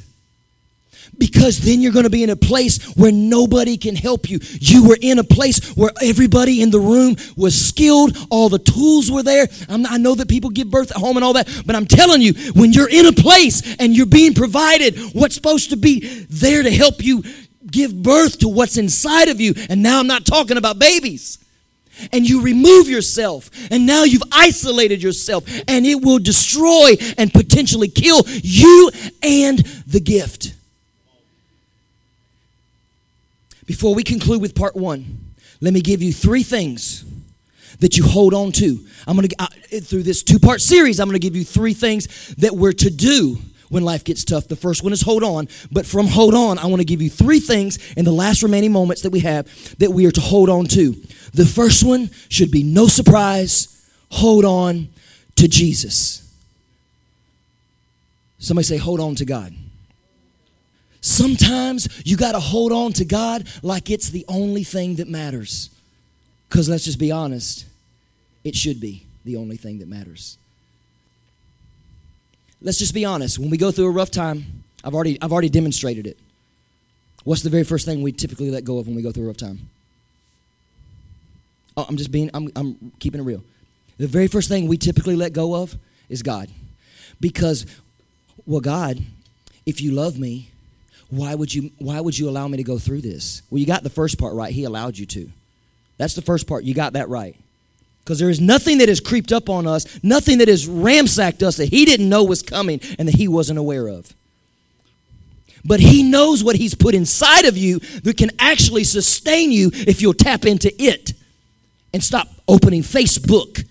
because 1.20 1.60
then 1.60 1.80
you're 1.80 1.92
going 1.92 2.04
to 2.04 2.10
be 2.10 2.24
in 2.24 2.30
a 2.30 2.36
place 2.36 2.82
where 2.96 3.12
nobody 3.12 3.76
can 3.76 3.94
help 3.94 4.28
you. 4.28 4.40
You 4.58 4.88
were 4.88 4.98
in 5.00 5.20
a 5.20 5.24
place 5.24 5.76
where 5.76 5.92
everybody 6.02 6.62
in 6.62 6.70
the 6.70 6.80
room 6.80 7.14
was 7.36 7.54
skilled, 7.54 8.16
all 8.30 8.48
the 8.48 8.58
tools 8.58 9.10
were 9.12 9.22
there. 9.22 9.46
i 9.68 9.98
know 9.98 10.16
that 10.16 10.28
people 10.28 10.50
give 10.50 10.70
birth 10.70 10.90
at 10.90 10.96
home 10.96 11.16
and 11.16 11.24
all 11.24 11.34
that, 11.34 11.48
but 11.66 11.76
I'm 11.76 11.86
telling 11.86 12.22
you, 12.22 12.32
when 12.54 12.72
you're 12.72 12.88
in 12.88 13.06
a 13.06 13.12
place 13.12 13.76
and 13.76 13.94
you're 13.94 14.06
being 14.06 14.34
provided 14.34 14.98
what's 15.12 15.34
supposed 15.34 15.70
to 15.70 15.76
be 15.76 16.00
there 16.30 16.62
to 16.62 16.70
help 16.70 17.04
you 17.04 17.22
give 17.70 18.02
birth 18.02 18.38
to 18.38 18.48
what's 18.48 18.78
inside 18.78 19.28
of 19.28 19.40
you, 19.40 19.54
and 19.68 19.82
now 19.82 20.00
I'm 20.00 20.06
not 20.06 20.24
talking 20.24 20.56
about 20.56 20.78
babies 20.78 21.38
and 22.12 22.26
you 22.26 22.42
remove 22.42 22.88
yourself, 22.88 23.50
and 23.70 23.84
now 23.84 24.04
you've 24.04 24.22
isolated 24.32 25.02
yourself, 25.02 25.44
and 25.68 25.84
it 25.84 26.02
will 26.02 26.18
destroy 26.18 26.94
and 27.18 27.30
potentially 27.30 27.88
kill 27.88 28.22
you 28.26 28.90
and 29.22 29.58
the 29.86 30.00
gift. 30.00 30.54
Before 33.70 33.94
we 33.94 34.02
conclude 34.02 34.42
with 34.42 34.56
part 34.56 34.74
one, 34.74 35.30
let 35.60 35.72
me 35.72 35.80
give 35.80 36.02
you 36.02 36.12
three 36.12 36.42
things 36.42 37.04
that 37.78 37.96
you 37.96 38.02
hold 38.02 38.34
on 38.34 38.50
to. 38.50 38.84
I'm 39.06 39.16
going 39.16 39.28
to, 39.28 39.80
through 39.80 40.02
this 40.02 40.24
two 40.24 40.40
part 40.40 40.60
series, 40.60 40.98
I'm 40.98 41.06
going 41.06 41.14
to 41.14 41.24
give 41.24 41.36
you 41.36 41.44
three 41.44 41.72
things 41.72 42.34
that 42.38 42.50
we're 42.50 42.72
to 42.72 42.90
do 42.90 43.38
when 43.68 43.84
life 43.84 44.02
gets 44.02 44.24
tough. 44.24 44.48
The 44.48 44.56
first 44.56 44.82
one 44.82 44.92
is 44.92 45.02
hold 45.02 45.22
on, 45.22 45.46
but 45.70 45.86
from 45.86 46.08
hold 46.08 46.34
on, 46.34 46.58
I 46.58 46.66
want 46.66 46.80
to 46.80 46.84
give 46.84 47.00
you 47.00 47.08
three 47.08 47.38
things 47.38 47.78
in 47.92 48.04
the 48.04 48.10
last 48.10 48.42
remaining 48.42 48.72
moments 48.72 49.02
that 49.02 49.10
we 49.10 49.20
have 49.20 49.46
that 49.78 49.92
we 49.92 50.04
are 50.04 50.10
to 50.10 50.20
hold 50.20 50.48
on 50.48 50.64
to. 50.64 50.90
The 51.32 51.46
first 51.46 51.84
one 51.84 52.10
should 52.28 52.50
be 52.50 52.64
no 52.64 52.88
surprise, 52.88 53.88
hold 54.10 54.44
on 54.44 54.88
to 55.36 55.46
Jesus. 55.46 56.28
Somebody 58.40 58.64
say, 58.64 58.78
hold 58.78 58.98
on 58.98 59.14
to 59.14 59.24
God. 59.24 59.54
Sometimes 61.00 61.88
you 62.04 62.16
got 62.16 62.32
to 62.32 62.40
hold 62.40 62.72
on 62.72 62.92
to 62.94 63.04
God 63.04 63.48
like 63.62 63.90
it's 63.90 64.10
the 64.10 64.24
only 64.28 64.64
thing 64.64 64.96
that 64.96 65.08
matters. 65.08 65.70
Because 66.48 66.68
let's 66.68 66.84
just 66.84 66.98
be 66.98 67.10
honest, 67.10 67.64
it 68.44 68.54
should 68.54 68.80
be 68.80 69.04
the 69.24 69.36
only 69.36 69.56
thing 69.56 69.78
that 69.78 69.88
matters. 69.88 70.36
Let's 72.60 72.78
just 72.78 72.92
be 72.92 73.04
honest. 73.04 73.38
When 73.38 73.50
we 73.50 73.56
go 73.56 73.70
through 73.70 73.86
a 73.86 73.90
rough 73.90 74.10
time, 74.10 74.64
I've 74.84 74.94
already, 74.94 75.18
I've 75.22 75.32
already 75.32 75.48
demonstrated 75.48 76.06
it. 76.06 76.18
What's 77.24 77.42
the 77.42 77.50
very 77.50 77.64
first 77.64 77.86
thing 77.86 78.02
we 78.02 78.12
typically 78.12 78.50
let 78.50 78.64
go 78.64 78.78
of 78.78 78.86
when 78.86 78.96
we 78.96 79.02
go 79.02 79.12
through 79.12 79.24
a 79.24 79.28
rough 79.28 79.36
time? 79.36 79.70
Oh, 81.76 81.86
I'm 81.88 81.96
just 81.96 82.10
being, 82.10 82.30
I'm, 82.34 82.50
I'm 82.56 82.92
keeping 82.98 83.20
it 83.20 83.24
real. 83.24 83.42
The 83.98 84.06
very 84.06 84.26
first 84.26 84.48
thing 84.48 84.68
we 84.68 84.76
typically 84.76 85.16
let 85.16 85.32
go 85.32 85.54
of 85.54 85.76
is 86.08 86.22
God. 86.22 86.48
Because, 87.20 87.66
well, 88.46 88.60
God, 88.60 89.02
if 89.66 89.80
you 89.80 89.92
love 89.92 90.18
me, 90.18 90.49
why 91.10 91.34
would 91.34 91.52
you 91.52 91.70
why 91.78 92.00
would 92.00 92.18
you 92.18 92.28
allow 92.28 92.46
me 92.48 92.56
to 92.56 92.62
go 92.62 92.78
through 92.78 93.02
this? 93.02 93.42
Well, 93.50 93.58
you 93.58 93.66
got 93.66 93.82
the 93.82 93.90
first 93.90 94.18
part 94.18 94.34
right. 94.34 94.52
He 94.52 94.64
allowed 94.64 94.96
you 94.96 95.06
to. 95.06 95.30
That's 95.98 96.14
the 96.14 96.22
first 96.22 96.46
part. 96.46 96.64
You 96.64 96.72
got 96.72 96.94
that 96.94 97.08
right. 97.08 97.36
Because 98.02 98.18
there 98.18 98.30
is 98.30 98.40
nothing 98.40 98.78
that 98.78 98.88
has 98.88 99.00
creeped 99.00 99.32
up 99.32 99.50
on 99.50 99.66
us, 99.66 100.02
nothing 100.02 100.38
that 100.38 100.48
has 100.48 100.66
ransacked 100.66 101.42
us 101.42 101.58
that 101.58 101.66
he 101.66 101.84
didn't 101.84 102.08
know 102.08 102.24
was 102.24 102.42
coming 102.42 102.80
and 102.98 103.06
that 103.06 103.16
he 103.16 103.28
wasn't 103.28 103.58
aware 103.58 103.86
of. 103.88 104.12
But 105.64 105.80
he 105.80 106.02
knows 106.02 106.42
what 106.42 106.56
he's 106.56 106.74
put 106.74 106.94
inside 106.94 107.44
of 107.44 107.56
you 107.56 107.80
that 108.02 108.16
can 108.16 108.30
actually 108.38 108.84
sustain 108.84 109.52
you 109.52 109.70
if 109.74 110.00
you'll 110.00 110.14
tap 110.14 110.46
into 110.46 110.72
it 110.82 111.12
and 111.92 112.02
stop 112.02 112.28
opening 112.48 112.82
Facebook. 112.82 113.64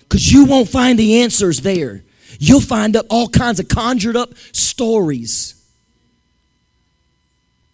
Because 0.00 0.30
you 0.30 0.44
won't 0.44 0.68
find 0.68 0.98
the 0.98 1.22
answers 1.22 1.62
there. 1.62 2.02
You'll 2.38 2.60
find 2.60 2.94
up 2.94 3.06
all 3.08 3.28
kinds 3.28 3.58
of 3.58 3.68
conjured 3.68 4.16
up 4.16 4.34
stories. 4.52 5.55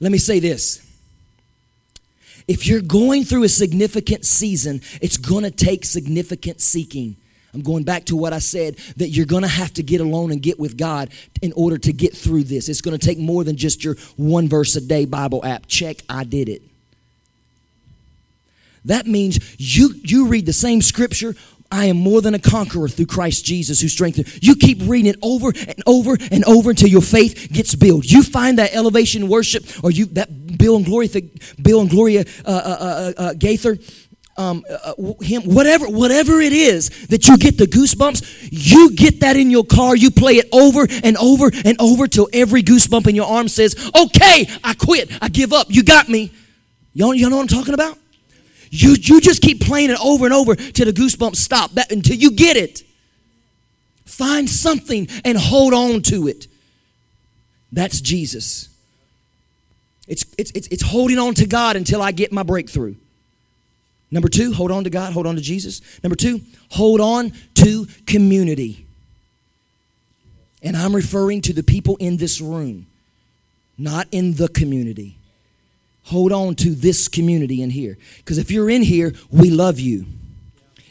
Let 0.02 0.10
me 0.10 0.18
say 0.18 0.40
this 0.40 0.84
if 2.48 2.66
you're 2.66 2.82
going 2.82 3.22
through 3.22 3.44
a 3.44 3.48
significant 3.48 4.26
season, 4.26 4.80
it's 5.00 5.16
going 5.16 5.44
to 5.44 5.50
take 5.50 5.84
significant 5.84 6.60
seeking. 6.60 7.16
I'm 7.54 7.60
going 7.60 7.84
back 7.84 8.06
to 8.06 8.16
what 8.16 8.32
I 8.32 8.40
said 8.40 8.76
that 8.96 9.10
you're 9.10 9.26
going 9.26 9.42
to 9.42 9.48
have 9.48 9.72
to 9.74 9.82
get 9.82 10.00
alone 10.00 10.32
and 10.32 10.42
get 10.42 10.58
with 10.58 10.76
God 10.76 11.10
in 11.40 11.52
order 11.52 11.78
to 11.78 11.92
get 11.92 12.16
through 12.16 12.44
this. 12.44 12.68
It's 12.68 12.80
going 12.80 12.98
to 12.98 13.06
take 13.06 13.18
more 13.18 13.44
than 13.44 13.56
just 13.56 13.84
your 13.84 13.94
one 14.16 14.48
verse 14.48 14.74
a 14.74 14.80
day 14.80 15.04
Bible 15.04 15.44
app. 15.44 15.66
Check, 15.68 15.98
I 16.08 16.24
did 16.24 16.48
it. 16.48 16.62
That 18.86 19.06
means 19.06 19.38
you 19.58 19.94
you 20.02 20.26
read 20.26 20.46
the 20.46 20.52
same 20.52 20.82
scripture 20.82 21.36
I 21.72 21.86
am 21.86 21.96
more 21.96 22.20
than 22.20 22.34
a 22.34 22.38
conqueror 22.38 22.86
through 22.86 23.06
Christ 23.06 23.46
Jesus 23.46 23.80
who 23.80 23.88
strengthened. 23.88 24.28
You 24.44 24.54
keep 24.54 24.78
reading 24.82 25.06
it 25.06 25.18
over 25.22 25.48
and 25.48 25.82
over 25.86 26.18
and 26.30 26.44
over 26.44 26.70
until 26.70 26.88
your 26.88 27.00
faith 27.00 27.48
gets 27.50 27.74
built. 27.74 28.04
You 28.04 28.22
find 28.22 28.58
that 28.58 28.74
elevation 28.74 29.26
worship, 29.26 29.64
or 29.82 29.90
you 29.90 30.06
that 30.06 30.58
Bill 30.58 30.76
and 30.76 30.84
Gloria, 30.84 31.08
Bill 31.60 31.80
and 31.80 31.88
Gloria 31.88 32.26
uh, 32.44 32.50
uh, 32.50 32.52
uh, 32.52 33.12
uh 33.16 33.32
Gaither, 33.34 33.78
um, 34.36 34.64
uh, 34.68 34.92
uh, 34.98 35.14
him, 35.22 35.42
whatever, 35.42 35.86
whatever 35.86 36.40
it 36.40 36.52
is 36.52 37.06
that 37.08 37.26
you 37.26 37.38
get 37.38 37.56
the 37.56 37.66
goosebumps, 37.66 38.48
you 38.50 38.94
get 38.94 39.20
that 39.20 39.36
in 39.36 39.50
your 39.50 39.64
car. 39.64 39.96
You 39.96 40.10
play 40.10 40.34
it 40.34 40.48
over 40.52 40.86
and 41.02 41.16
over 41.16 41.50
and 41.64 41.80
over 41.80 42.06
till 42.06 42.28
every 42.34 42.62
goosebump 42.62 43.06
in 43.06 43.14
your 43.14 43.26
arm 43.26 43.48
says, 43.48 43.74
"Okay, 43.98 44.46
I 44.62 44.74
quit. 44.74 45.10
I 45.22 45.30
give 45.30 45.54
up. 45.54 45.68
You 45.70 45.82
got 45.82 46.08
me." 46.10 46.32
Y'all, 46.92 47.14
you 47.14 47.30
know 47.30 47.36
what 47.36 47.50
I'm 47.50 47.58
talking 47.58 47.72
about? 47.72 47.98
You, 48.74 48.96
you 48.98 49.20
just 49.20 49.42
keep 49.42 49.60
playing 49.60 49.90
it 49.90 49.98
over 50.02 50.24
and 50.24 50.32
over 50.32 50.56
till 50.56 50.86
the 50.86 50.92
goosebumps 50.92 51.36
stop, 51.36 51.72
that, 51.72 51.92
until 51.92 52.16
you 52.16 52.30
get 52.30 52.56
it. 52.56 52.82
Find 54.06 54.48
something 54.48 55.08
and 55.26 55.36
hold 55.36 55.74
on 55.74 56.00
to 56.04 56.26
it. 56.26 56.46
That's 57.70 58.00
Jesus. 58.00 58.70
It's, 60.08 60.24
it's, 60.38 60.50
it's, 60.52 60.68
it's 60.68 60.82
holding 60.82 61.18
on 61.18 61.34
to 61.34 61.46
God 61.46 61.76
until 61.76 62.00
I 62.00 62.12
get 62.12 62.32
my 62.32 62.42
breakthrough. 62.42 62.94
Number 64.10 64.30
two, 64.30 64.54
hold 64.54 64.70
on 64.70 64.84
to 64.84 64.90
God, 64.90 65.12
hold 65.12 65.26
on 65.26 65.36
to 65.36 65.42
Jesus. 65.42 65.82
Number 66.02 66.16
two, 66.16 66.40
hold 66.70 67.02
on 67.02 67.32
to 67.56 67.86
community. 68.06 68.86
And 70.62 70.78
I'm 70.78 70.96
referring 70.96 71.42
to 71.42 71.52
the 71.52 71.62
people 71.62 71.96
in 71.96 72.16
this 72.16 72.40
room, 72.40 72.86
not 73.76 74.08
in 74.12 74.34
the 74.34 74.48
community. 74.48 75.16
Hold 76.04 76.32
on 76.32 76.54
to 76.56 76.74
this 76.74 77.08
community 77.08 77.62
in 77.62 77.70
here. 77.70 77.96
Because 78.18 78.38
if 78.38 78.50
you're 78.50 78.70
in 78.70 78.82
here, 78.82 79.12
we 79.30 79.50
love 79.50 79.78
you. 79.78 80.06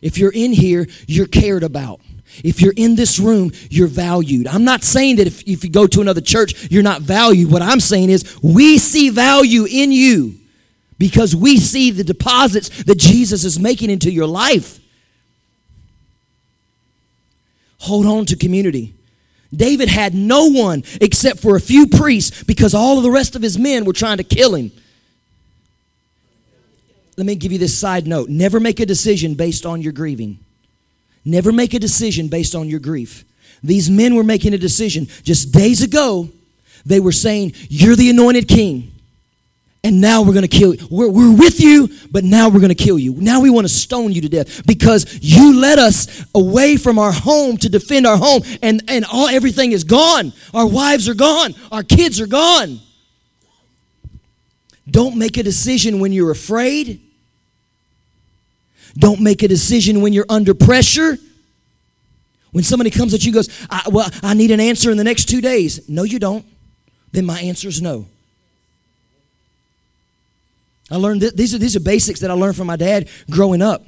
If 0.01 0.17
you're 0.17 0.31
in 0.31 0.51
here, 0.51 0.87
you're 1.07 1.27
cared 1.27 1.63
about. 1.63 2.01
If 2.43 2.61
you're 2.61 2.73
in 2.75 2.95
this 2.95 3.19
room, 3.19 3.51
you're 3.69 3.87
valued. 3.87 4.47
I'm 4.47 4.63
not 4.63 4.83
saying 4.83 5.17
that 5.17 5.27
if, 5.27 5.47
if 5.47 5.63
you 5.63 5.69
go 5.69 5.85
to 5.85 6.01
another 6.01 6.21
church, 6.21 6.71
you're 6.71 6.81
not 6.81 7.01
valued. 7.01 7.51
What 7.51 7.61
I'm 7.61 7.79
saying 7.79 8.09
is, 8.09 8.41
we 8.41 8.77
see 8.77 9.09
value 9.09 9.65
in 9.69 9.91
you 9.91 10.35
because 10.97 11.35
we 11.35 11.57
see 11.57 11.91
the 11.91 12.03
deposits 12.03 12.83
that 12.83 12.97
Jesus 12.97 13.43
is 13.43 13.59
making 13.59 13.89
into 13.89 14.11
your 14.11 14.27
life. 14.27 14.79
Hold 17.79 18.05
on 18.05 18.25
to 18.27 18.35
community. 18.35 18.93
David 19.53 19.89
had 19.89 20.13
no 20.13 20.45
one 20.45 20.83
except 21.01 21.39
for 21.39 21.55
a 21.55 21.59
few 21.59 21.87
priests 21.87 22.43
because 22.43 22.73
all 22.73 22.97
of 22.97 23.03
the 23.03 23.11
rest 23.11 23.35
of 23.35 23.41
his 23.41 23.57
men 23.57 23.83
were 23.83 23.93
trying 23.93 24.17
to 24.17 24.23
kill 24.23 24.55
him. 24.55 24.71
Let 27.17 27.25
me 27.25 27.35
give 27.35 27.51
you 27.51 27.57
this 27.57 27.77
side 27.77 28.07
note 28.07 28.29
never 28.29 28.59
make 28.59 28.79
a 28.79 28.85
decision 28.85 29.35
based 29.35 29.65
on 29.65 29.81
your 29.81 29.93
grieving. 29.93 30.39
Never 31.23 31.51
make 31.51 31.73
a 31.73 31.79
decision 31.79 32.29
based 32.29 32.55
on 32.55 32.67
your 32.67 32.79
grief. 32.79 33.25
These 33.63 33.89
men 33.89 34.15
were 34.15 34.23
making 34.23 34.53
a 34.53 34.57
decision 34.57 35.07
just 35.23 35.51
days 35.51 35.83
ago. 35.83 36.29
They 36.85 36.99
were 36.99 37.11
saying, 37.11 37.53
You're 37.69 37.95
the 37.95 38.09
anointed 38.09 38.47
king 38.47 38.91
and 39.83 39.99
now 39.99 40.21
we're 40.21 40.33
going 40.33 40.47
to 40.47 40.47
kill 40.47 40.75
you. 40.75 40.87
We're, 40.91 41.09
we're 41.09 41.35
with 41.35 41.59
you, 41.59 41.89
but 42.11 42.23
now 42.23 42.49
we're 42.49 42.59
going 42.59 42.69
to 42.69 42.75
kill 42.75 42.99
you. 42.99 43.15
Now 43.15 43.41
we 43.41 43.49
want 43.49 43.65
to 43.65 43.73
stone 43.73 44.11
you 44.11 44.21
to 44.21 44.29
death 44.29 44.65
because 44.65 45.19
you 45.21 45.59
led 45.59 45.79
us 45.79 46.23
away 46.35 46.77
from 46.77 46.99
our 46.99 47.11
home 47.11 47.57
to 47.57 47.69
defend 47.69 48.05
our 48.05 48.17
home, 48.17 48.43
and, 48.61 48.83
and 48.87 49.05
all 49.11 49.27
everything 49.27 49.71
is 49.71 49.83
gone. 49.83 50.33
Our 50.53 50.67
wives 50.67 51.09
are 51.09 51.15
gone, 51.15 51.55
our 51.71 51.83
kids 51.83 52.21
are 52.21 52.27
gone. 52.27 52.79
Don't 54.91 55.17
make 55.17 55.37
a 55.37 55.43
decision 55.43 55.99
when 55.99 56.11
you're 56.11 56.31
afraid. 56.31 57.01
Don't 58.95 59.21
make 59.21 59.41
a 59.41 59.47
decision 59.47 60.01
when 60.01 60.13
you're 60.13 60.25
under 60.29 60.53
pressure. 60.53 61.17
When 62.51 62.63
somebody 62.65 62.89
comes 62.89 63.13
at 63.13 63.25
you 63.25 63.31
goes, 63.31 63.49
I, 63.69 63.83
Well, 63.89 64.09
I 64.21 64.33
need 64.33 64.51
an 64.51 64.59
answer 64.59 64.91
in 64.91 64.97
the 64.97 65.03
next 65.03 65.25
two 65.25 65.41
days. 65.41 65.87
No, 65.89 66.03
you 66.03 66.19
don't. 66.19 66.45
Then 67.13 67.25
my 67.25 67.39
answer 67.39 67.67
is 67.67 67.81
no. 67.81 68.05
I 70.89 70.97
learned 70.97 71.21
th- 71.21 71.33
these 71.33 71.55
are 71.55 71.57
these 71.57 71.77
are 71.77 71.79
basics 71.79 72.19
that 72.19 72.29
I 72.29 72.33
learned 72.33 72.57
from 72.57 72.67
my 72.67 72.75
dad 72.75 73.07
growing 73.29 73.61
up. 73.61 73.85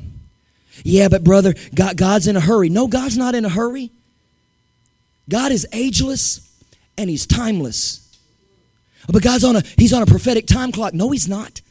Yeah, 0.84 1.10
but 1.10 1.24
brother, 1.24 1.54
God, 1.76 1.98
God's 1.98 2.28
in 2.28 2.38
a 2.38 2.40
hurry. 2.40 2.70
No, 2.70 2.88
God's 2.88 3.18
not 3.18 3.36
in 3.36 3.44
a 3.44 3.50
hurry. 3.50 3.92
God 5.30 5.52
is 5.52 5.68
ageless 5.74 6.50
and 6.98 7.10
he's 7.10 7.28
timeless. 7.28 8.03
But 9.08 9.24
God's 9.24 9.44
on 9.44 9.56
a 9.56 9.64
he's 9.78 9.94
on 9.94 10.02
a 10.02 10.06
prophetic 10.06 10.48
time 10.48 10.72
clock. 10.72 10.94
No, 10.94 11.12
he's 11.12 11.28
not. 11.28 11.62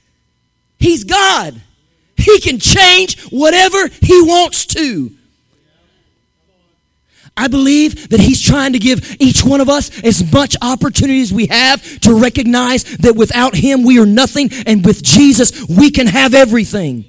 He's 0.78 1.04
God. 1.04 1.60
He 2.16 2.40
can 2.40 2.58
change 2.58 3.20
whatever 3.30 3.88
he 4.00 4.20
wants 4.22 4.66
to. 4.66 5.12
I 7.36 7.48
believe 7.48 8.10
that 8.10 8.20
He's 8.20 8.42
trying 8.42 8.74
to 8.74 8.78
give 8.78 9.16
each 9.18 9.42
one 9.42 9.60
of 9.60 9.68
us 9.68 10.02
as 10.04 10.30
much 10.32 10.54
opportunity 10.60 11.22
as 11.22 11.32
we 11.32 11.46
have 11.46 12.00
to 12.00 12.14
recognize 12.14 12.84
that 12.98 13.16
without 13.16 13.54
Him 13.54 13.84
we 13.84 13.98
are 13.98 14.06
nothing, 14.06 14.50
and 14.66 14.84
with 14.84 15.02
Jesus 15.02 15.66
we 15.66 15.90
can 15.90 16.06
have 16.06 16.34
everything. 16.34 17.06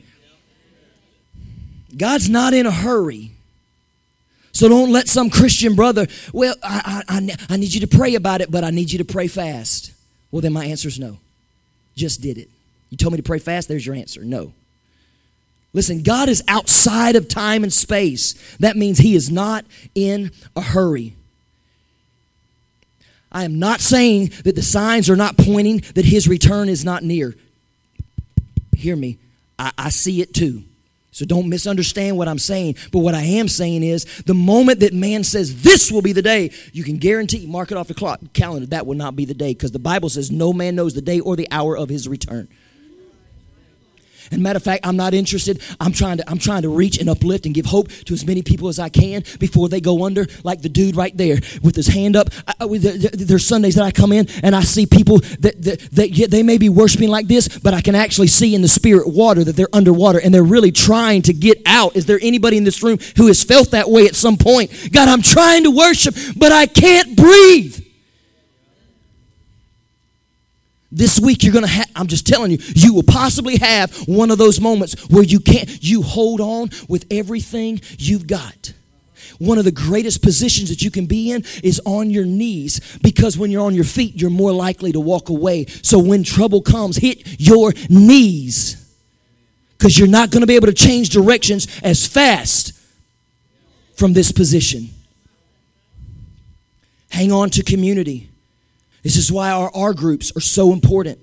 God's 1.96 2.30
not 2.30 2.54
in 2.54 2.66
a 2.66 2.72
hurry. 2.72 3.32
So 4.54 4.70
don't 4.70 4.92
let 4.92 5.08
some 5.08 5.30
Christian 5.30 5.76
brother, 5.76 6.08
well, 6.32 6.56
I, 6.64 7.04
I, 7.10 7.36
I, 7.50 7.58
need 7.58 7.74
you 7.74 7.82
to 7.82 7.88
pray 7.88 8.14
about 8.14 8.40
it, 8.40 8.52
but 8.52 8.64
I 8.64 8.70
need 8.70 8.92
you 8.92 9.00
to 9.00 9.06
pray 9.06 9.28
fast. 9.28 9.93
Well, 10.34 10.42
then 10.42 10.52
my 10.52 10.66
answer 10.66 10.88
is 10.88 11.00
no. 11.00 11.20
Just 11.96 12.20
did 12.20 12.40
it. 12.40 12.50
You 12.90 12.98
told 12.98 13.14
me 13.14 13.18
to 13.18 13.24
pray 13.24 13.38
fast, 13.38 13.68
there's 13.68 13.86
your 13.86 13.94
answer. 13.94 14.26
No. 14.26 14.54
Listen, 15.74 16.02
God 16.02 16.28
is 16.28 16.44
outside 16.48 17.16
of 17.16 17.28
time 17.28 17.62
and 17.62 17.72
space. 17.72 18.34
That 18.58 18.76
means 18.76 18.98
He 18.98 19.14
is 19.14 19.30
not 19.30 19.64
in 19.94 20.32
a 20.56 20.62
hurry. 20.62 21.14
I 23.32 23.44
am 23.44 23.60
not 23.60 23.80
saying 23.80 24.32
that 24.44 24.56
the 24.56 24.64
signs 24.64 25.08
are 25.08 25.16
not 25.16 25.38
pointing 25.38 25.84
that 25.94 26.06
His 26.06 26.28
return 26.28 26.68
is 26.68 26.84
not 26.84 27.04
near. 27.04 27.36
Hear 28.76 28.96
me, 28.96 29.20
I, 29.60 29.72
I 29.78 29.90
see 29.90 30.20
it 30.20 30.34
too. 30.34 30.64
So 31.14 31.26
don't 31.26 31.48
misunderstand 31.48 32.18
what 32.18 32.28
I'm 32.28 32.40
saying. 32.40 32.76
But 32.92 33.00
what 33.00 33.16
I 33.16 33.22
am 33.22 33.48
saying 33.48 33.84
is 33.84 34.06
the 34.26 34.34
moment 34.34 34.82
that 34.82 34.94
man 34.94 35.24
says 35.24 35.62
this 35.62 35.92
will 35.92 36.02
be 36.02 36.12
the 36.12 36.22
day, 36.22 36.52
you 36.74 36.84
can 36.84 36.98
guarantee, 36.98 37.46
mark 37.46 37.72
it 37.72 37.78
off 37.78 37.88
the 37.88 37.94
clock 37.94 38.20
calendar, 38.34 38.66
that 38.68 38.86
will 38.86 38.96
not 38.96 39.16
be 39.16 39.26
the 39.26 39.34
day 39.34 39.54
because 39.54 39.72
the 39.72 39.80
Bible 39.80 40.10
says 40.10 40.32
no 40.32 40.52
man 40.52 40.76
knows 40.76 40.94
the 40.94 41.02
day 41.02 41.20
or 41.20 41.36
the 41.36 41.48
hour 41.52 41.78
of 41.78 41.88
his 41.88 42.08
return. 42.10 42.50
And 44.32 44.42
matter 44.42 44.58
of 44.58 44.64
fact, 44.64 44.86
I'm 44.86 44.96
not 44.96 45.14
interested. 45.14 45.62
I'm 45.80 45.94
trying 45.94 46.18
to 46.18 46.30
I'm 46.30 46.40
trying 46.40 46.64
to 46.64 46.70
reach 46.70 46.98
and 46.98 47.10
uplift 47.10 47.46
and 47.46 47.54
give 47.54 47.66
hope 47.66 47.90
to 47.90 48.14
as 48.14 48.26
many 48.26 48.42
people 48.42 48.68
as 48.68 48.80
I 48.80 48.90
can 48.90 49.24
before 49.40 49.70
they 49.70 49.82
go 49.82 50.06
under, 50.06 50.28
like 50.44 50.62
the 50.62 50.70
dude 50.70 50.96
right 50.96 51.16
there 51.16 51.38
with 51.62 51.76
his 51.76 51.88
hand 51.88 52.16
up. 52.16 52.30
I, 52.48 52.54
I, 52.62 52.68
there's 52.78 53.46
Sundays 53.46 53.76
that 53.76 53.84
I 53.84 53.92
come 53.92 54.12
in 54.12 54.28
and 54.44 54.56
I 54.56 54.62
see 54.62 54.86
people 54.86 55.20
that, 55.40 55.62
that, 55.62 55.80
that 55.92 56.10
yeah, 56.12 56.28
they 56.28 56.44
may 56.44 56.58
be 56.58 56.70
worshiping 56.70 57.10
like 57.10 57.28
this, 57.28 57.48
but 57.60 57.74
I 57.74 57.82
can 57.82 57.96
actually 57.96 58.28
see 58.28 58.56
in 58.56 58.62
the 58.62 58.68
spirit 58.68 59.08
water 59.08 59.44
that 59.44 59.56
they're 59.56 59.74
underwater 59.74 60.20
and 60.20 60.34
they're 60.34 60.44
really 60.44 60.72
trying 60.72 61.22
to 61.24 61.34
get 61.34 61.62
out. 61.66 61.96
Is 61.96 62.06
there 62.06 62.20
anybody 62.22 62.58
in 62.58 62.64
this 62.64 62.84
room 62.84 62.98
who 63.18 63.28
has 63.28 63.44
felt 63.44 63.72
that 63.72 63.90
way 63.90 64.06
at 64.06 64.16
some 64.16 64.38
point? 64.38 64.72
God, 64.92 65.08
I'm 65.08 65.22
trying 65.22 65.64
to 65.64 65.72
worship, 65.72 66.16
but 66.36 66.52
I 66.52 66.66
can't 66.66 67.16
breathe. 67.16 67.80
This 70.96 71.20
week 71.20 71.44
you're 71.44 71.54
going 71.54 71.66
to 71.66 71.72
have, 71.72 71.90
I'm 71.96 72.06
just 72.06 72.28
telling 72.28 72.52
you, 72.52 72.60
you 72.76 72.94
will 72.94 73.04
possibly 73.04 73.58
have 73.58 73.92
one 74.08 74.30
of 74.30 74.38
those 74.38 74.62
moments 74.62 75.10
where 75.10 75.24
you 75.24 75.40
can't, 75.40 75.84
you 75.84 76.04
hold 76.04 76.40
on 76.40 76.70
with 76.88 77.08
everything 77.10 77.82
you've 77.98 78.28
got. 78.28 78.74
One 79.40 79.58
of 79.58 79.66
the 79.66 79.72
greatest 79.72 80.22
positions 80.22 80.70
that 80.70 80.84
you 80.84 80.92
can 80.92 81.08
be 81.08 81.32
in 81.32 81.46
is 81.64 81.82
on 81.84 82.12
your 82.12 82.26
knees 82.26 82.80
because 83.02 83.40
when 83.40 83.50
you're 83.50 83.66
on 83.66 83.74
your 83.74 83.84
feet, 83.86 84.22
you're 84.22 84.30
more 84.30 84.52
likely 84.52 84.92
to 84.92 85.00
walk 85.00 85.30
away. 85.30 85.66
So 85.66 85.98
when 85.98 86.24
trouble 86.24 86.62
comes, 86.62 86.98
hit 86.98 87.40
your 87.40 87.74
knees 87.90 88.80
because 89.76 89.98
you're 89.98 90.08
not 90.08 90.30
going 90.30 90.42
to 90.42 90.48
be 90.48 90.56
able 90.56 90.68
to 90.68 90.74
change 90.74 91.10
directions 91.10 91.68
as 91.82 92.06
fast 92.06 92.80
from 93.96 94.14
this 94.14 94.32
position. 94.32 94.90
Hang 97.10 97.32
on 97.32 97.50
to 97.50 97.64
community. 97.64 98.30
This 99.04 99.18
is 99.18 99.32
why 99.32 99.52
our 99.52 99.70
R 99.76 99.94
groups 99.94 100.36
are 100.36 100.42
so 100.42 100.74
important. 100.74 101.20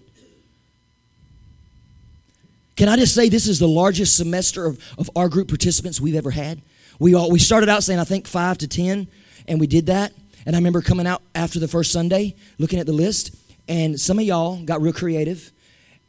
Can 2.76 2.89
I 2.89 2.97
just 2.97 3.14
say 3.14 3.28
this 3.28 3.47
is 3.47 3.59
the 3.59 3.68
largest 3.68 4.16
semester 4.16 4.64
of, 4.64 4.78
of 4.97 5.11
our 5.16 5.28
group 5.28 5.49
participants 5.49 6.01
we've 6.01 6.14
ever 6.14 6.31
had? 6.31 6.62
We, 6.99 7.14
all, 7.14 7.31
we 7.31 7.39
started 7.39 7.68
out 7.68 7.83
saying, 7.83 7.99
I 7.99 8.05
think, 8.05 8.26
five 8.26 8.59
to 8.59 8.68
10, 8.68 9.07
and 9.49 9.61
we 9.61 9.66
did 9.66 9.87
that. 9.87 10.12
And 10.47 10.55
I 10.57 10.59
remember 10.59 10.81
coming 10.81 11.07
out 11.07 11.22
after 11.35 11.59
the 11.59 11.68
first 11.68 11.93
Sunday, 11.93 12.35
looking 12.59 12.78
at 12.78 12.87
the 12.87 12.93
list, 12.93 13.35
and 13.68 14.01
some 14.01 14.18
of 14.18 14.24
y'all 14.24 14.62
got 14.64 14.81
real 14.81 14.93
creative 14.93 15.53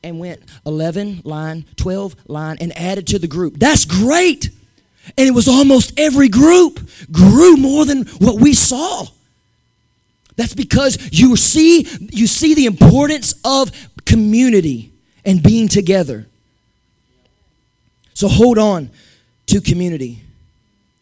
and 0.03 0.19
went 0.19 0.43
11 0.65 1.22
line, 1.26 1.65
12 1.76 2.15
line, 2.28 2.57
and 2.59 2.78
added 2.78 3.07
to 3.07 3.19
the 3.19 3.28
group. 3.28 3.57
That's 3.57 3.86
great. 3.86 4.49
And 5.17 5.28
it 5.28 5.34
was 5.34 5.47
almost 5.47 5.99
every 5.99 6.30
group 6.30 6.80
grew 7.11 7.57
more 7.57 7.86
than 7.86 8.05
what 8.19 8.39
we 8.39 8.53
saw. 8.53 9.07
That's 10.36 10.53
because 10.53 10.97
you 11.11 11.36
see, 11.36 11.88
you 12.11 12.27
see 12.27 12.53
the 12.53 12.65
importance 12.65 13.36
of 13.43 13.71
community 14.05 14.91
and 15.25 15.41
being 15.41 15.67
together. 15.67 16.27
So 18.13 18.27
hold 18.27 18.57
on 18.57 18.91
to 19.47 19.61
community. 19.61 20.21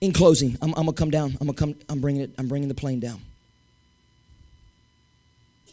In 0.01 0.13
closing, 0.13 0.57
I'm, 0.61 0.69
I'm 0.75 0.85
gonna 0.85 0.93
come 0.93 1.11
down. 1.11 1.31
I'm 1.41 1.47
gonna 1.47 1.53
come. 1.53 1.75
I'm 1.89 1.99
bringing 1.99 2.21
it. 2.21 2.31
I'm 2.37 2.47
bringing 2.47 2.69
the 2.69 2.73
plane 2.73 3.01
down. 3.01 3.19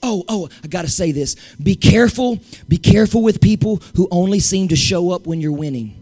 Oh, 0.03 0.25
oh, 0.29 0.49
I 0.65 0.67
gotta 0.67 0.89
say 0.89 1.13
this. 1.13 1.37
Be 1.63 1.77
careful. 1.77 2.41
Be 2.69 2.77
careful 2.77 3.23
with 3.23 3.41
people 3.41 3.81
who 3.95 4.09
only 4.11 4.41
seem 4.41 4.67
to 4.69 4.77
show 4.77 5.13
up 5.13 5.29
when 5.29 5.41
you're 5.41 5.53
winning. 5.53 6.01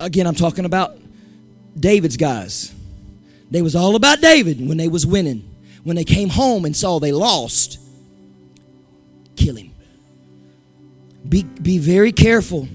Again, 0.00 0.26
I'm 0.26 0.34
talking 0.34 0.64
about 0.64 0.96
David's 1.78 2.16
guys. 2.16 2.74
They 3.50 3.62
was 3.62 3.76
all 3.76 3.96
about 3.96 4.20
David 4.20 4.66
when 4.66 4.76
they 4.76 4.88
was 4.88 5.06
winning. 5.06 5.48
When 5.84 5.94
they 5.94 6.04
came 6.04 6.28
home 6.28 6.64
and 6.64 6.74
saw 6.74 6.98
they 6.98 7.12
lost, 7.12 7.78
kill 9.36 9.56
him. 9.56 9.72
Be, 11.28 11.44
be 11.44 11.78
very 11.78 12.12
careful 12.12 12.68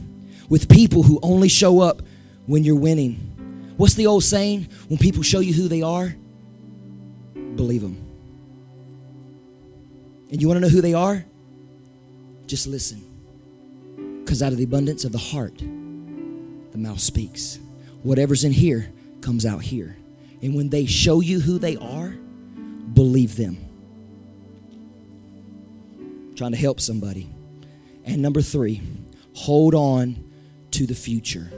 with 0.49 0.69
people 0.69 1.03
who 1.03 1.19
only 1.21 1.49
show 1.49 1.81
up 1.81 2.01
when 2.45 2.63
you're 2.63 2.75
winning. 2.75 3.73
What's 3.77 3.95
the 3.95 4.07
old 4.07 4.23
saying? 4.23 4.67
When 4.87 4.97
people 4.97 5.23
show 5.23 5.39
you 5.39 5.53
who 5.53 5.67
they 5.67 5.81
are, 5.81 6.15
believe 7.33 7.81
them. 7.81 7.97
And 10.29 10.41
you 10.41 10.47
want 10.47 10.57
to 10.57 10.61
know 10.61 10.69
who 10.69 10.81
they 10.81 10.93
are? 10.93 11.25
Just 12.47 12.67
listen. 12.67 13.03
Because 14.23 14.41
out 14.41 14.51
of 14.51 14.57
the 14.57 14.63
abundance 14.63 15.03
of 15.03 15.11
the 15.11 15.17
heart, 15.17 15.57
the 15.57 16.77
mouth 16.77 16.99
speaks. 16.99 17.59
Whatever's 18.03 18.43
in 18.43 18.51
here 18.51 18.91
comes 19.21 19.45
out 19.45 19.61
here. 19.61 19.95
And 20.41 20.55
when 20.55 20.69
they 20.69 20.85
show 20.85 21.21
you 21.21 21.39
who 21.39 21.59
they 21.59 21.77
are, 21.77 22.09
believe 22.93 23.35
them. 23.35 23.57
trying 26.35 26.51
to 26.53 26.57
help 26.57 26.79
somebody. 26.79 27.29
And 28.03 28.19
number 28.19 28.41
three, 28.41 28.81
hold 29.35 29.75
on 29.75 30.23
to 30.71 30.87
the 30.87 30.95
future. 30.95 31.51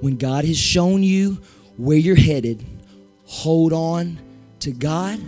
When 0.00 0.16
God 0.16 0.44
has 0.44 0.56
shown 0.56 1.02
you 1.02 1.38
where 1.76 1.98
you're 1.98 2.14
headed, 2.14 2.64
hold 3.24 3.72
on 3.72 4.18
to 4.60 4.70
God. 4.70 5.18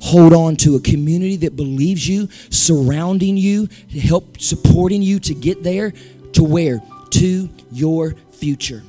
Hold 0.00 0.32
on 0.32 0.56
to 0.56 0.74
a 0.74 0.80
community 0.80 1.36
that 1.36 1.54
believes 1.54 2.08
you, 2.08 2.28
surrounding 2.50 3.36
you, 3.36 3.68
to 3.68 4.00
help 4.00 4.40
supporting 4.40 5.02
you 5.02 5.20
to 5.20 5.32
get 5.34 5.62
there 5.62 5.92
to 6.32 6.42
where? 6.42 6.82
To 7.10 7.48
your 7.70 8.16
future. 8.32 8.82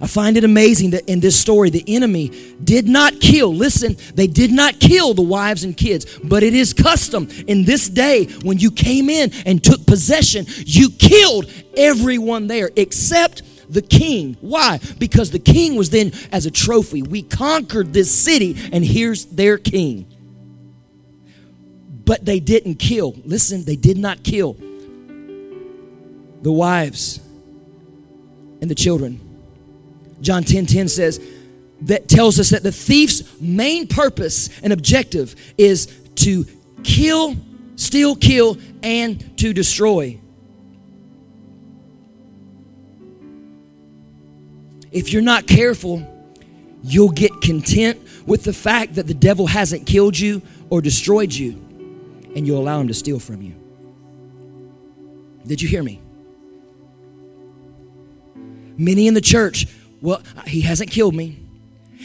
I 0.00 0.06
find 0.06 0.36
it 0.36 0.44
amazing 0.44 0.90
that 0.90 1.08
in 1.08 1.20
this 1.20 1.38
story, 1.38 1.70
the 1.70 1.84
enemy 1.86 2.30
did 2.62 2.88
not 2.88 3.20
kill, 3.20 3.54
listen, 3.54 3.96
they 4.14 4.26
did 4.26 4.50
not 4.50 4.80
kill 4.80 5.14
the 5.14 5.22
wives 5.22 5.64
and 5.64 5.76
kids, 5.76 6.18
but 6.24 6.42
it 6.42 6.54
is 6.54 6.72
custom 6.72 7.28
in 7.46 7.64
this 7.64 7.88
day 7.88 8.26
when 8.42 8.58
you 8.58 8.70
came 8.70 9.08
in 9.08 9.32
and 9.46 9.62
took 9.62 9.86
possession, 9.86 10.46
you 10.58 10.90
killed 10.90 11.50
everyone 11.76 12.48
there 12.48 12.70
except 12.76 13.42
the 13.72 13.82
king. 13.82 14.36
Why? 14.40 14.80
Because 14.98 15.30
the 15.30 15.38
king 15.38 15.76
was 15.76 15.90
then 15.90 16.12
as 16.32 16.46
a 16.46 16.50
trophy. 16.50 17.02
We 17.02 17.22
conquered 17.22 17.92
this 17.92 18.10
city, 18.10 18.56
and 18.72 18.84
here's 18.84 19.26
their 19.26 19.58
king. 19.58 20.06
But 22.04 22.24
they 22.24 22.40
didn't 22.40 22.76
kill. 22.76 23.14
Listen, 23.24 23.64
they 23.64 23.76
did 23.76 23.96
not 23.96 24.22
kill 24.22 24.56
the 26.42 26.52
wives 26.52 27.20
and 28.60 28.70
the 28.70 28.74
children. 28.74 29.23
John 30.24 30.42
10 30.42 30.66
10 30.66 30.88
says, 30.88 31.20
that 31.82 32.08
tells 32.08 32.40
us 32.40 32.50
that 32.50 32.62
the 32.62 32.72
thief's 32.72 33.40
main 33.40 33.86
purpose 33.86 34.48
and 34.62 34.72
objective 34.72 35.34
is 35.58 35.86
to 36.16 36.46
kill, 36.82 37.36
steal, 37.76 38.16
kill, 38.16 38.56
and 38.82 39.36
to 39.38 39.52
destroy. 39.52 40.18
If 44.90 45.12
you're 45.12 45.22
not 45.22 45.46
careful, 45.46 46.08
you'll 46.82 47.10
get 47.10 47.32
content 47.42 48.00
with 48.26 48.44
the 48.44 48.52
fact 48.52 48.94
that 48.94 49.06
the 49.06 49.14
devil 49.14 49.46
hasn't 49.46 49.86
killed 49.86 50.18
you 50.18 50.40
or 50.70 50.80
destroyed 50.80 51.32
you, 51.32 51.50
and 52.34 52.46
you'll 52.46 52.60
allow 52.60 52.80
him 52.80 52.88
to 52.88 52.94
steal 52.94 53.18
from 53.18 53.42
you. 53.42 53.54
Did 55.46 55.60
you 55.60 55.68
hear 55.68 55.82
me? 55.82 56.00
Many 58.78 59.06
in 59.06 59.14
the 59.14 59.20
church, 59.20 59.66
well, 60.04 60.22
he 60.46 60.60
hasn't 60.60 60.90
killed 60.90 61.14
me, 61.14 61.38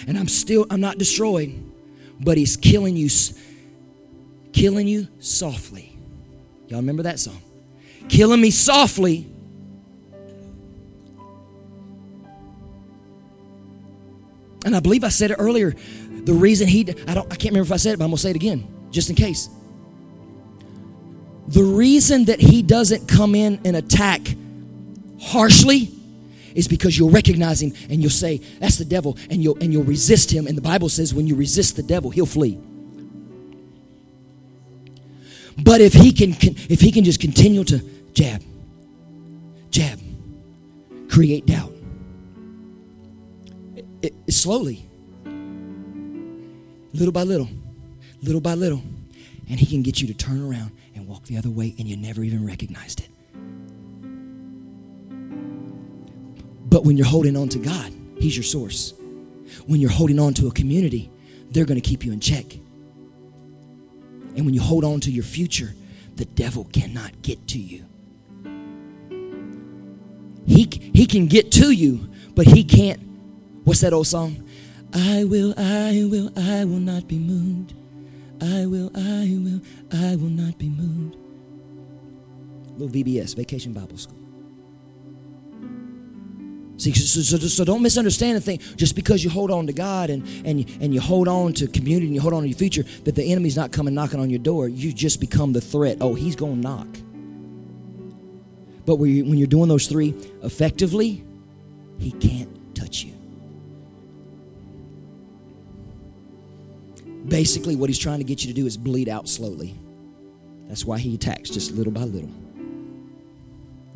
and 0.07 0.17
I'm 0.17 0.29
still, 0.29 0.65
I'm 0.69 0.79
not 0.79 0.97
destroyed, 0.97 1.53
but 2.21 2.37
he's 2.37 2.55
killing 2.55 2.95
you, 2.95 3.09
killing 4.53 4.87
you 4.87 5.09
softly. 5.19 5.97
Y'all 6.69 6.79
remember 6.79 7.03
that 7.03 7.19
song? 7.19 7.41
Killing 8.07 8.39
me 8.39 8.51
softly 8.51 9.27
And 14.65 14.75
I 14.75 14.79
believe 14.79 15.03
I 15.03 15.09
said 15.09 15.31
it 15.31 15.35
earlier. 15.35 15.73
The 16.25 16.33
reason 16.33 16.67
he, 16.67 16.81
I 17.07 17.13
don't, 17.13 17.25
I 17.31 17.35
can't 17.35 17.51
remember 17.53 17.67
if 17.67 17.71
I 17.71 17.77
said 17.77 17.93
it, 17.93 17.97
but 17.97 18.05
I'm 18.05 18.11
gonna 18.11 18.17
say 18.17 18.29
it 18.29 18.35
again, 18.35 18.67
just 18.91 19.09
in 19.09 19.15
case. 19.15 19.49
The 21.47 21.63
reason 21.63 22.25
that 22.25 22.39
he 22.39 22.61
doesn't 22.61 23.07
come 23.07 23.35
in 23.35 23.59
and 23.65 23.75
attack 23.75 24.21
harshly 25.19 25.91
is 26.55 26.67
because 26.67 26.97
you'll 26.97 27.09
recognize 27.09 27.61
him 27.61 27.73
and 27.89 28.01
you'll 28.01 28.09
say, 28.09 28.37
that's 28.59 28.77
the 28.77 28.85
devil, 28.85 29.17
and 29.29 29.43
you'll 29.43 29.57
and 29.61 29.71
you'll 29.73 29.83
resist 29.83 30.31
him. 30.31 30.47
And 30.47 30.57
the 30.57 30.61
Bible 30.61 30.89
says 30.89 31.13
when 31.13 31.27
you 31.27 31.35
resist 31.35 31.75
the 31.75 31.83
devil, 31.83 32.09
he'll 32.09 32.25
flee. 32.25 32.59
But 35.57 35.81
if 35.81 35.93
he 35.93 36.11
can, 36.13 36.31
if 36.69 36.79
he 36.79 36.91
can 36.91 37.03
just 37.03 37.19
continue 37.19 37.63
to 37.65 37.79
jab, 38.13 38.41
jab, 39.71 39.99
create 41.09 41.45
doubt, 41.45 41.73
it, 43.75 44.13
it, 44.27 44.33
slowly, 44.33 44.87
little 46.93 47.11
by 47.11 47.23
little, 47.23 47.49
little 48.21 48.41
by 48.41 48.53
little, 48.53 48.81
and 49.49 49.59
He 49.59 49.65
can 49.65 49.81
get 49.81 49.99
you 49.99 50.07
to 50.07 50.13
turn 50.13 50.41
around 50.41 50.71
and 50.95 51.07
walk 51.07 51.25
the 51.25 51.37
other 51.37 51.49
way, 51.49 51.75
and 51.77 51.87
you 51.87 51.97
never 51.97 52.23
even 52.23 52.45
recognized 52.45 53.01
it. 53.01 53.09
But 56.69 56.85
when 56.85 56.97
you're 56.97 57.07
holding 57.07 57.35
on 57.35 57.49
to 57.49 57.59
God, 57.59 57.93
He's 58.17 58.35
your 58.35 58.43
source. 58.43 58.93
When 59.65 59.81
you're 59.81 59.89
holding 59.89 60.19
on 60.19 60.33
to 60.35 60.47
a 60.47 60.51
community, 60.51 61.11
they're 61.51 61.65
going 61.65 61.81
to 61.81 61.87
keep 61.87 62.05
you 62.05 62.13
in 62.13 62.19
check. 62.19 62.45
And 64.35 64.45
when 64.45 64.53
you 64.53 64.61
hold 64.61 64.85
on 64.85 64.99
to 65.01 65.11
your 65.11 65.23
future, 65.23 65.73
the 66.15 66.25
devil 66.25 66.65
cannot 66.71 67.21
get 67.21 67.47
to 67.49 67.59
you. 67.59 67.85
He, 70.45 70.69
he 70.93 71.05
can 71.05 71.27
get 71.27 71.51
to 71.53 71.71
you, 71.71 72.09
but 72.35 72.45
he 72.45 72.63
can't 72.63 72.99
What's 73.69 73.81
that 73.81 73.93
old 73.93 74.07
song? 74.07 74.43
I 74.93 75.23
will, 75.25 75.53
I 75.55 76.07
will, 76.09 76.31
I 76.35 76.65
will 76.65 76.79
not 76.79 77.07
be 77.07 77.19
moved. 77.19 77.75
I 78.41 78.65
will, 78.65 78.89
I 78.95 79.37
will, 79.37 79.61
I 79.93 80.15
will 80.15 80.31
not 80.31 80.57
be 80.57 80.69
moved. 80.69 81.15
Little 82.79 82.89
VBS, 82.89 83.35
Vacation 83.35 83.73
Bible 83.73 83.97
School. 83.97 84.18
See, 86.79 86.93
so, 86.93 87.21
so, 87.21 87.37
so, 87.37 87.65
don't 87.65 87.81
misunderstand 87.81 88.37
the 88.37 88.41
thing. 88.41 88.59
Just 88.77 88.95
because 88.95 89.21
you 89.21 89.29
hold 89.29 89.51
on 89.51 89.67
to 89.67 89.73
God 89.73 90.09
and, 90.09 90.25
and, 90.45 90.65
and 90.79 90.93
you 90.93 91.01
hold 91.01 91.27
on 91.27 91.51
to 91.55 91.67
community 91.67 92.05
and 92.05 92.15
you 92.15 92.21
hold 92.21 92.33
on 92.33 92.43
to 92.43 92.47
your 92.47 92.57
future, 92.57 92.83
that 93.03 93.15
the 93.15 93.31
enemy's 93.31 93.57
not 93.57 93.73
coming 93.73 93.93
knocking 93.93 94.21
on 94.21 94.29
your 94.29 94.39
door. 94.39 94.69
You 94.69 94.93
just 94.93 95.19
become 95.19 95.51
the 95.51 95.59
threat. 95.59 95.97
Oh, 95.99 96.13
he's 96.13 96.37
going 96.37 96.55
to 96.55 96.61
knock. 96.61 96.87
But 98.85 98.95
when 98.95 99.37
you're 99.37 99.45
doing 99.45 99.67
those 99.67 99.87
three 99.87 100.15
effectively, 100.41 101.21
he 101.97 102.11
can't 102.11 102.73
touch 102.73 103.03
you. 103.03 103.13
Basically, 107.27 107.75
what 107.75 107.89
he's 107.89 107.99
trying 107.99 108.19
to 108.19 108.23
get 108.23 108.45
you 108.45 108.47
to 108.47 108.55
do 108.55 108.65
is 108.65 108.77
bleed 108.77 109.09
out 109.09 109.27
slowly. 109.27 109.77
That's 110.69 110.85
why 110.85 110.97
he 110.97 111.15
attacks 111.15 111.49
just 111.49 111.73
little 111.73 111.91
by 111.91 112.03
little. 112.03 112.31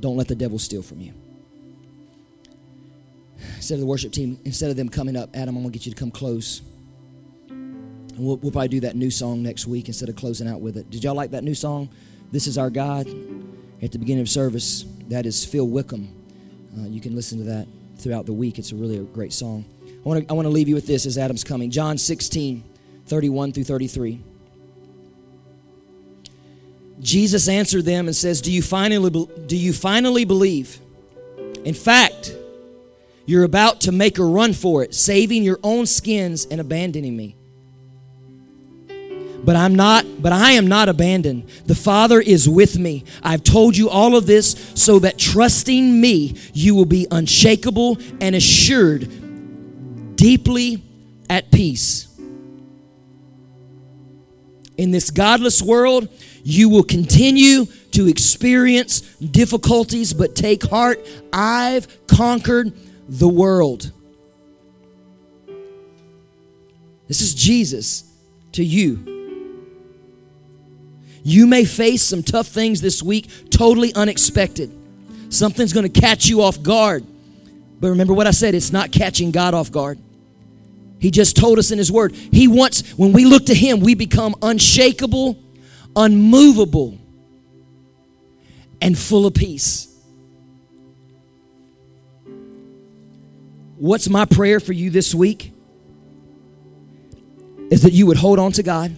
Don't 0.02 0.18
let 0.18 0.28
the 0.28 0.36
devil 0.36 0.60
steal 0.60 0.82
from 0.84 1.00
you. 1.00 1.14
Instead 3.56 3.76
of 3.76 3.80
the 3.82 3.86
worship 3.86 4.12
team, 4.12 4.40
instead 4.46 4.70
of 4.70 4.78
them 4.78 4.90
coming 4.90 5.16
up, 5.16 5.30
Adam, 5.36 5.56
I'm 5.56 5.64
going 5.64 5.72
to 5.72 5.80
get 5.80 5.86
you 5.86 5.94
to 5.94 6.00
come 6.00 6.12
close. 6.12 6.62
And 7.50 8.18
we'll, 8.18 8.38
we'll 8.38 8.52
probably 8.52 8.68
do 8.70 8.80
that 8.82 8.96
new 8.96 9.10
song 9.10 9.42
next 9.44 9.68
week 9.68 9.88
instead 9.88 10.10
of 10.10 10.16
closing 10.16 10.48
out 10.48 10.62
with 10.62 10.78
it. 10.78 10.90
Did 10.90 11.04
y'all 11.04 11.16
like 11.16 11.32
that 11.32 11.44
new 11.44 11.56
song? 11.56 11.90
This 12.32 12.48
is 12.48 12.58
our 12.58 12.70
God. 12.70 13.08
At 13.82 13.92
the 13.92 14.00
beginning 14.00 14.22
of 14.22 14.30
service, 14.30 14.86
that 15.10 15.26
is 15.26 15.44
Phil 15.44 15.68
Wickham. 15.68 16.10
Uh, 16.78 16.88
you 16.88 17.02
can 17.02 17.16
listen 17.16 17.38
to 17.40 17.44
that 17.46 17.68
throughout 17.98 18.26
the 18.26 18.34
week. 18.34 18.58
It's 18.58 18.72
a 18.72 18.76
really 18.76 18.98
a 18.98 19.04
great 19.04 19.34
song. 19.34 19.66
I 19.86 20.08
want 20.08 20.26
to 20.26 20.32
I 20.32 20.34
want 20.34 20.46
to 20.46 20.50
leave 20.50 20.70
you 20.70 20.76
with 20.76 20.88
this 20.88 21.06
as 21.06 21.18
Adam's 21.18 21.44
coming. 21.44 21.70
John 21.70 21.98
16. 21.98 22.64
31 23.06 23.52
through 23.52 23.64
33. 23.66 24.22
Jesus 27.00 27.50
answered 27.50 27.84
them 27.84 28.08
and 28.08 28.16
says, 28.16 28.42
"Do 28.42 28.52
you 28.52 28.62
finally 28.62 29.28
do 29.46 29.58
you 29.58 29.74
finally 29.74 30.26
believe? 30.26 30.80
In 31.66 31.74
fact, 31.74 32.36
you're 33.26 33.44
about 33.44 33.82
to 33.82 33.92
make 33.92 34.18
a 34.18 34.24
run 34.24 34.54
for 34.54 34.84
it, 34.84 34.94
saving 34.94 35.44
your 35.44 35.60
own 35.64 35.86
skins 35.86 36.46
and 36.46 36.60
abandoning 36.60 37.16
me. 37.16 37.36
But 39.44 39.58
I'm 39.58 39.76
not, 39.76 40.06
but 40.22 40.32
I 40.32 40.52
am 40.52 40.68
not 40.68 40.88
abandoned. 40.88 41.50
The 41.66 41.76
Father 41.76 42.22
is 42.22 42.48
with 42.48 42.78
me. 42.78 43.04
I've 43.22 43.44
told 43.44 43.76
you 43.76 43.90
all 43.90 44.16
of 44.16 44.26
this 44.26 44.72
so 44.76 45.00
that 45.00 45.18
trusting 45.18 46.00
me, 46.00 46.36
you 46.54 46.76
will 46.76 46.86
be 46.86 47.08
unshakable 47.12 47.98
and 48.22 48.36
assured, 48.36 50.16
deeply 50.16 50.82
at 51.30 51.52
peace." 51.52 52.08
in 54.78 54.92
this 54.92 55.12
godless 55.12 55.62
world, 55.62 56.10
you 56.44 56.70
will 56.70 56.84
continue 56.84 57.66
to 57.92 58.08
experience 58.08 59.02
difficulties, 59.18 60.14
but 60.14 60.36
take 60.36 60.64
heart. 60.64 61.06
I've 61.32 61.88
conquered 62.08 62.74
the 63.08 63.28
world. 63.28 63.92
This 67.08 67.22
is 67.22 67.36
Jesus 67.36 68.04
to 68.54 68.64
you. 68.64 69.10
You 71.24 71.48
may 71.48 71.64
face 71.64 72.04
some 72.04 72.22
tough 72.22 72.48
things 72.48 72.82
this 72.82 73.02
week, 73.02 73.30
totally 73.50 73.94
unexpected. 73.94 74.72
Something's 75.30 75.74
going 75.74 75.90
to 75.90 76.02
catch 76.02 76.28
you 76.28 76.42
off 76.42 76.62
guard. 76.62 77.06
But 77.80 77.90
remember 77.90 78.14
what 78.14 78.28
I 78.28 78.32
said 78.32 78.56
it's 78.56 78.72
not 78.72 78.92
catching 78.92 79.32
God 79.32 79.54
off 79.54 79.72
guard. 79.72 80.00
He 81.00 81.12
just 81.12 81.36
told 81.36 81.60
us 81.60 81.72
in 81.72 81.78
His 81.78 81.92
Word. 81.92 82.14
He 82.14 82.48
wants, 82.48 82.92
when 82.98 83.12
we 83.12 83.26
look 83.26 83.48
to 83.48 83.54
Him, 83.54 83.82
we 83.82 83.94
become 83.94 84.36
unshakable, 84.42 85.38
unmovable, 85.96 86.98
and 88.82 88.98
full 88.98 89.26
of 89.26 89.34
peace. 89.34 89.93
What's 93.84 94.08
my 94.08 94.24
prayer 94.24 94.62
for 94.62 94.72
you 94.72 94.90
this 94.92 95.14
week? 95.14 95.52
Is 97.70 97.82
that 97.82 97.92
you 97.92 98.06
would 98.06 98.16
hold 98.16 98.40
on 98.40 98.54
to 98.54 98.64
God, 98.64 98.96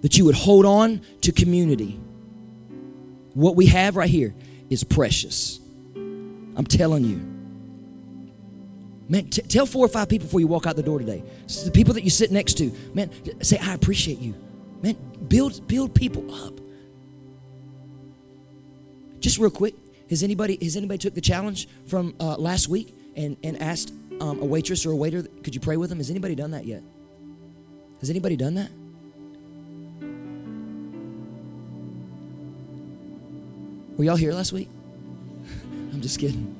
that 0.00 0.16
you 0.16 0.24
would 0.24 0.34
hold 0.34 0.64
on 0.64 1.02
to 1.20 1.30
community. 1.30 2.00
What 3.34 3.54
we 3.54 3.66
have 3.66 3.96
right 3.96 4.08
here 4.08 4.34
is 4.70 4.82
precious. 4.82 5.60
I'm 5.94 6.64
telling 6.64 7.04
you. 7.04 7.16
Man, 9.10 9.28
t- 9.28 9.42
tell 9.42 9.66
four 9.66 9.84
or 9.84 9.90
five 9.90 10.08
people 10.08 10.24
before 10.24 10.40
you 10.40 10.46
walk 10.46 10.66
out 10.66 10.76
the 10.76 10.82
door 10.82 10.98
today. 10.98 11.22
the 11.66 11.70
people 11.70 11.92
that 11.92 12.02
you 12.02 12.08
sit 12.08 12.32
next 12.32 12.54
to, 12.54 12.72
man, 12.94 13.10
say, 13.42 13.58
I 13.58 13.74
appreciate 13.74 14.20
you. 14.20 14.34
Man, 14.80 14.96
build 15.28 15.68
build 15.68 15.94
people 15.94 16.34
up. 16.46 16.58
Just 19.20 19.36
real 19.36 19.50
quick, 19.50 19.74
has 20.08 20.22
anybody 20.22 20.56
has 20.62 20.78
anybody 20.78 20.96
took 20.96 21.12
the 21.12 21.20
challenge 21.20 21.68
from 21.86 22.14
uh, 22.18 22.36
last 22.36 22.68
week 22.68 22.96
and, 23.16 23.36
and 23.42 23.60
asked 23.60 23.92
um, 24.20 24.40
a 24.40 24.44
waitress 24.44 24.86
or 24.86 24.92
a 24.92 24.96
waiter, 24.96 25.22
could 25.42 25.54
you 25.54 25.60
pray 25.60 25.76
with 25.76 25.90
them? 25.90 25.98
Has 25.98 26.10
anybody 26.10 26.34
done 26.34 26.52
that 26.52 26.64
yet? 26.64 26.82
Has 28.00 28.10
anybody 28.10 28.36
done 28.36 28.54
that? 28.54 28.70
Were 33.96 34.04
y'all 34.04 34.16
here 34.16 34.32
last 34.32 34.52
week? 34.52 34.68
I'm 35.92 36.00
just 36.00 36.18
kidding. 36.18 36.50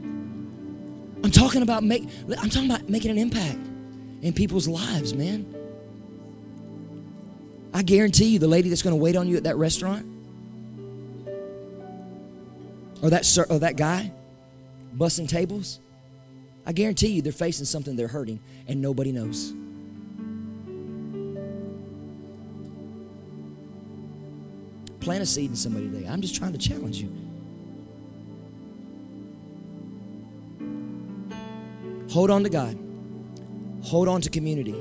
I'm 1.25 1.31
talking 1.31 1.63
about 1.63 1.83
make 1.83 2.05
I'm 2.39 2.51
talking 2.51 2.71
about 2.71 2.89
making 2.89 3.11
an 3.11 3.19
impact 3.19 3.59
in 4.23 4.33
people's 4.35 4.69
lives, 4.69 5.15
man. 5.15 5.55
I 7.73 7.83
guarantee 7.83 8.27
you 8.27 8.39
the 8.39 8.47
lady 8.47 8.69
that's 8.69 8.83
going 8.83 8.93
to 8.97 9.03
wait 9.03 9.17
on 9.17 9.27
you 9.27 9.37
at 9.37 9.45
that 9.45 9.57
restaurant 9.57 10.07
or 13.03 13.11
that 13.11 13.25
sir, 13.25 13.45
or 13.51 13.59
that 13.59 13.77
guy 13.77 14.13
bussing 14.97 15.29
tables, 15.29 15.81
I 16.67 16.73
guarantee 16.73 17.09
you 17.09 17.23
they're 17.23 17.33
facing 17.33 17.67
something 17.67 17.97
they're 17.97 18.09
hurting 18.09 18.41
and 18.67 18.81
nobody 18.81 19.13
knows. 19.13 19.53
Plant 25.01 25.23
a 25.23 25.27
seed 25.27 25.51
in 25.51 25.57
somebody 25.57 25.91
today. 25.91 26.07
I'm 26.09 26.23
just 26.23 26.35
trying 26.35 26.53
to 26.53 26.59
challenge 26.59 26.97
you. 26.97 27.13
Hold 32.11 32.31
on 32.31 32.43
to 32.45 32.49
God. 32.49 32.79
Hold 33.83 34.09
on 34.09 34.23
to 34.23 34.31
community. 34.31 34.81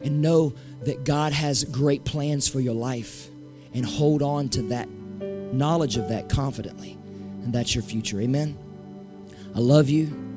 And 0.00 0.22
know 0.22 0.54
that 0.82 1.04
God 1.04 1.32
has 1.32 1.64
great 1.64 2.04
plans 2.04 2.48
for 2.48 2.60
your 2.60 2.74
life. 2.74 3.28
And 3.74 3.84
hold 3.84 4.22
on 4.22 4.48
to 4.50 4.62
that 4.62 4.88
knowledge 4.88 5.98
of 5.98 6.08
that 6.08 6.30
confidently. 6.30 6.92
And 7.42 7.52
that's 7.52 7.74
your 7.74 7.82
future. 7.82 8.20
Amen. 8.20 8.56
I 9.54 9.58
love 9.58 9.90
you. 9.90 10.31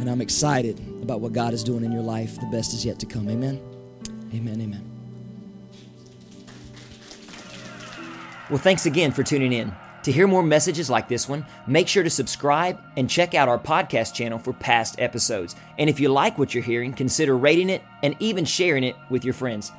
And 0.00 0.08
I'm 0.08 0.22
excited 0.22 0.80
about 1.02 1.20
what 1.20 1.34
God 1.34 1.52
is 1.52 1.62
doing 1.62 1.84
in 1.84 1.92
your 1.92 2.02
life. 2.02 2.40
The 2.40 2.46
best 2.46 2.72
is 2.72 2.86
yet 2.86 2.98
to 3.00 3.06
come. 3.06 3.28
Amen. 3.28 3.60
Amen. 4.34 4.58
Amen. 4.58 4.90
Well, 8.48 8.58
thanks 8.58 8.86
again 8.86 9.12
for 9.12 9.22
tuning 9.22 9.52
in. 9.52 9.74
To 10.04 10.10
hear 10.10 10.26
more 10.26 10.42
messages 10.42 10.88
like 10.88 11.08
this 11.08 11.28
one, 11.28 11.44
make 11.66 11.86
sure 11.86 12.02
to 12.02 12.08
subscribe 12.08 12.80
and 12.96 13.10
check 13.10 13.34
out 13.34 13.50
our 13.50 13.58
podcast 13.58 14.14
channel 14.14 14.38
for 14.38 14.54
past 14.54 14.98
episodes. 14.98 15.54
And 15.78 15.90
if 15.90 16.00
you 16.00 16.08
like 16.08 16.38
what 16.38 16.54
you're 16.54 16.64
hearing, 16.64 16.94
consider 16.94 17.36
rating 17.36 17.68
it 17.68 17.82
and 18.02 18.16
even 18.20 18.46
sharing 18.46 18.84
it 18.84 18.96
with 19.10 19.22
your 19.22 19.34
friends. 19.34 19.70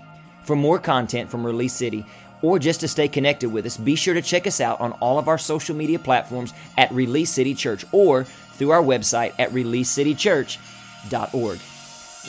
For 0.44 0.56
more 0.56 0.78
content 0.78 1.32
from 1.32 1.44
Release 1.44 1.74
City, 1.74 2.06
or 2.44 2.60
just 2.60 2.80
to 2.80 2.88
stay 2.88 3.08
connected 3.08 3.50
with 3.50 3.66
us, 3.66 3.78
be 3.78 3.96
sure 3.96 4.14
to 4.14 4.22
check 4.22 4.48
us 4.48 4.62
out 4.62 4.80
on 4.80 4.92
all 4.94 5.20
of 5.20 5.28
our 5.28 5.38
social 5.38 5.76
media 5.76 6.00
platforms 6.00 6.54
at 6.78 6.92
Release 6.92 7.32
City 7.32 7.54
Church 7.54 7.86
or 7.92 8.26
through 8.62 8.70
our 8.70 8.84
website 8.84 9.34
at 9.40 9.50
releasecitychurch.org. 9.50 11.60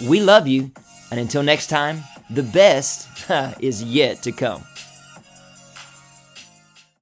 We 0.09 0.23
love 0.23 0.49
you, 0.49 0.71
and 1.11 1.21
until 1.21 1.43
next 1.43 1.67
time, 1.67 2.05
the 2.31 2.43
best 2.43 3.07
is 3.61 3.83
yet 3.83 4.23
to 4.23 4.33
come. 4.33 4.65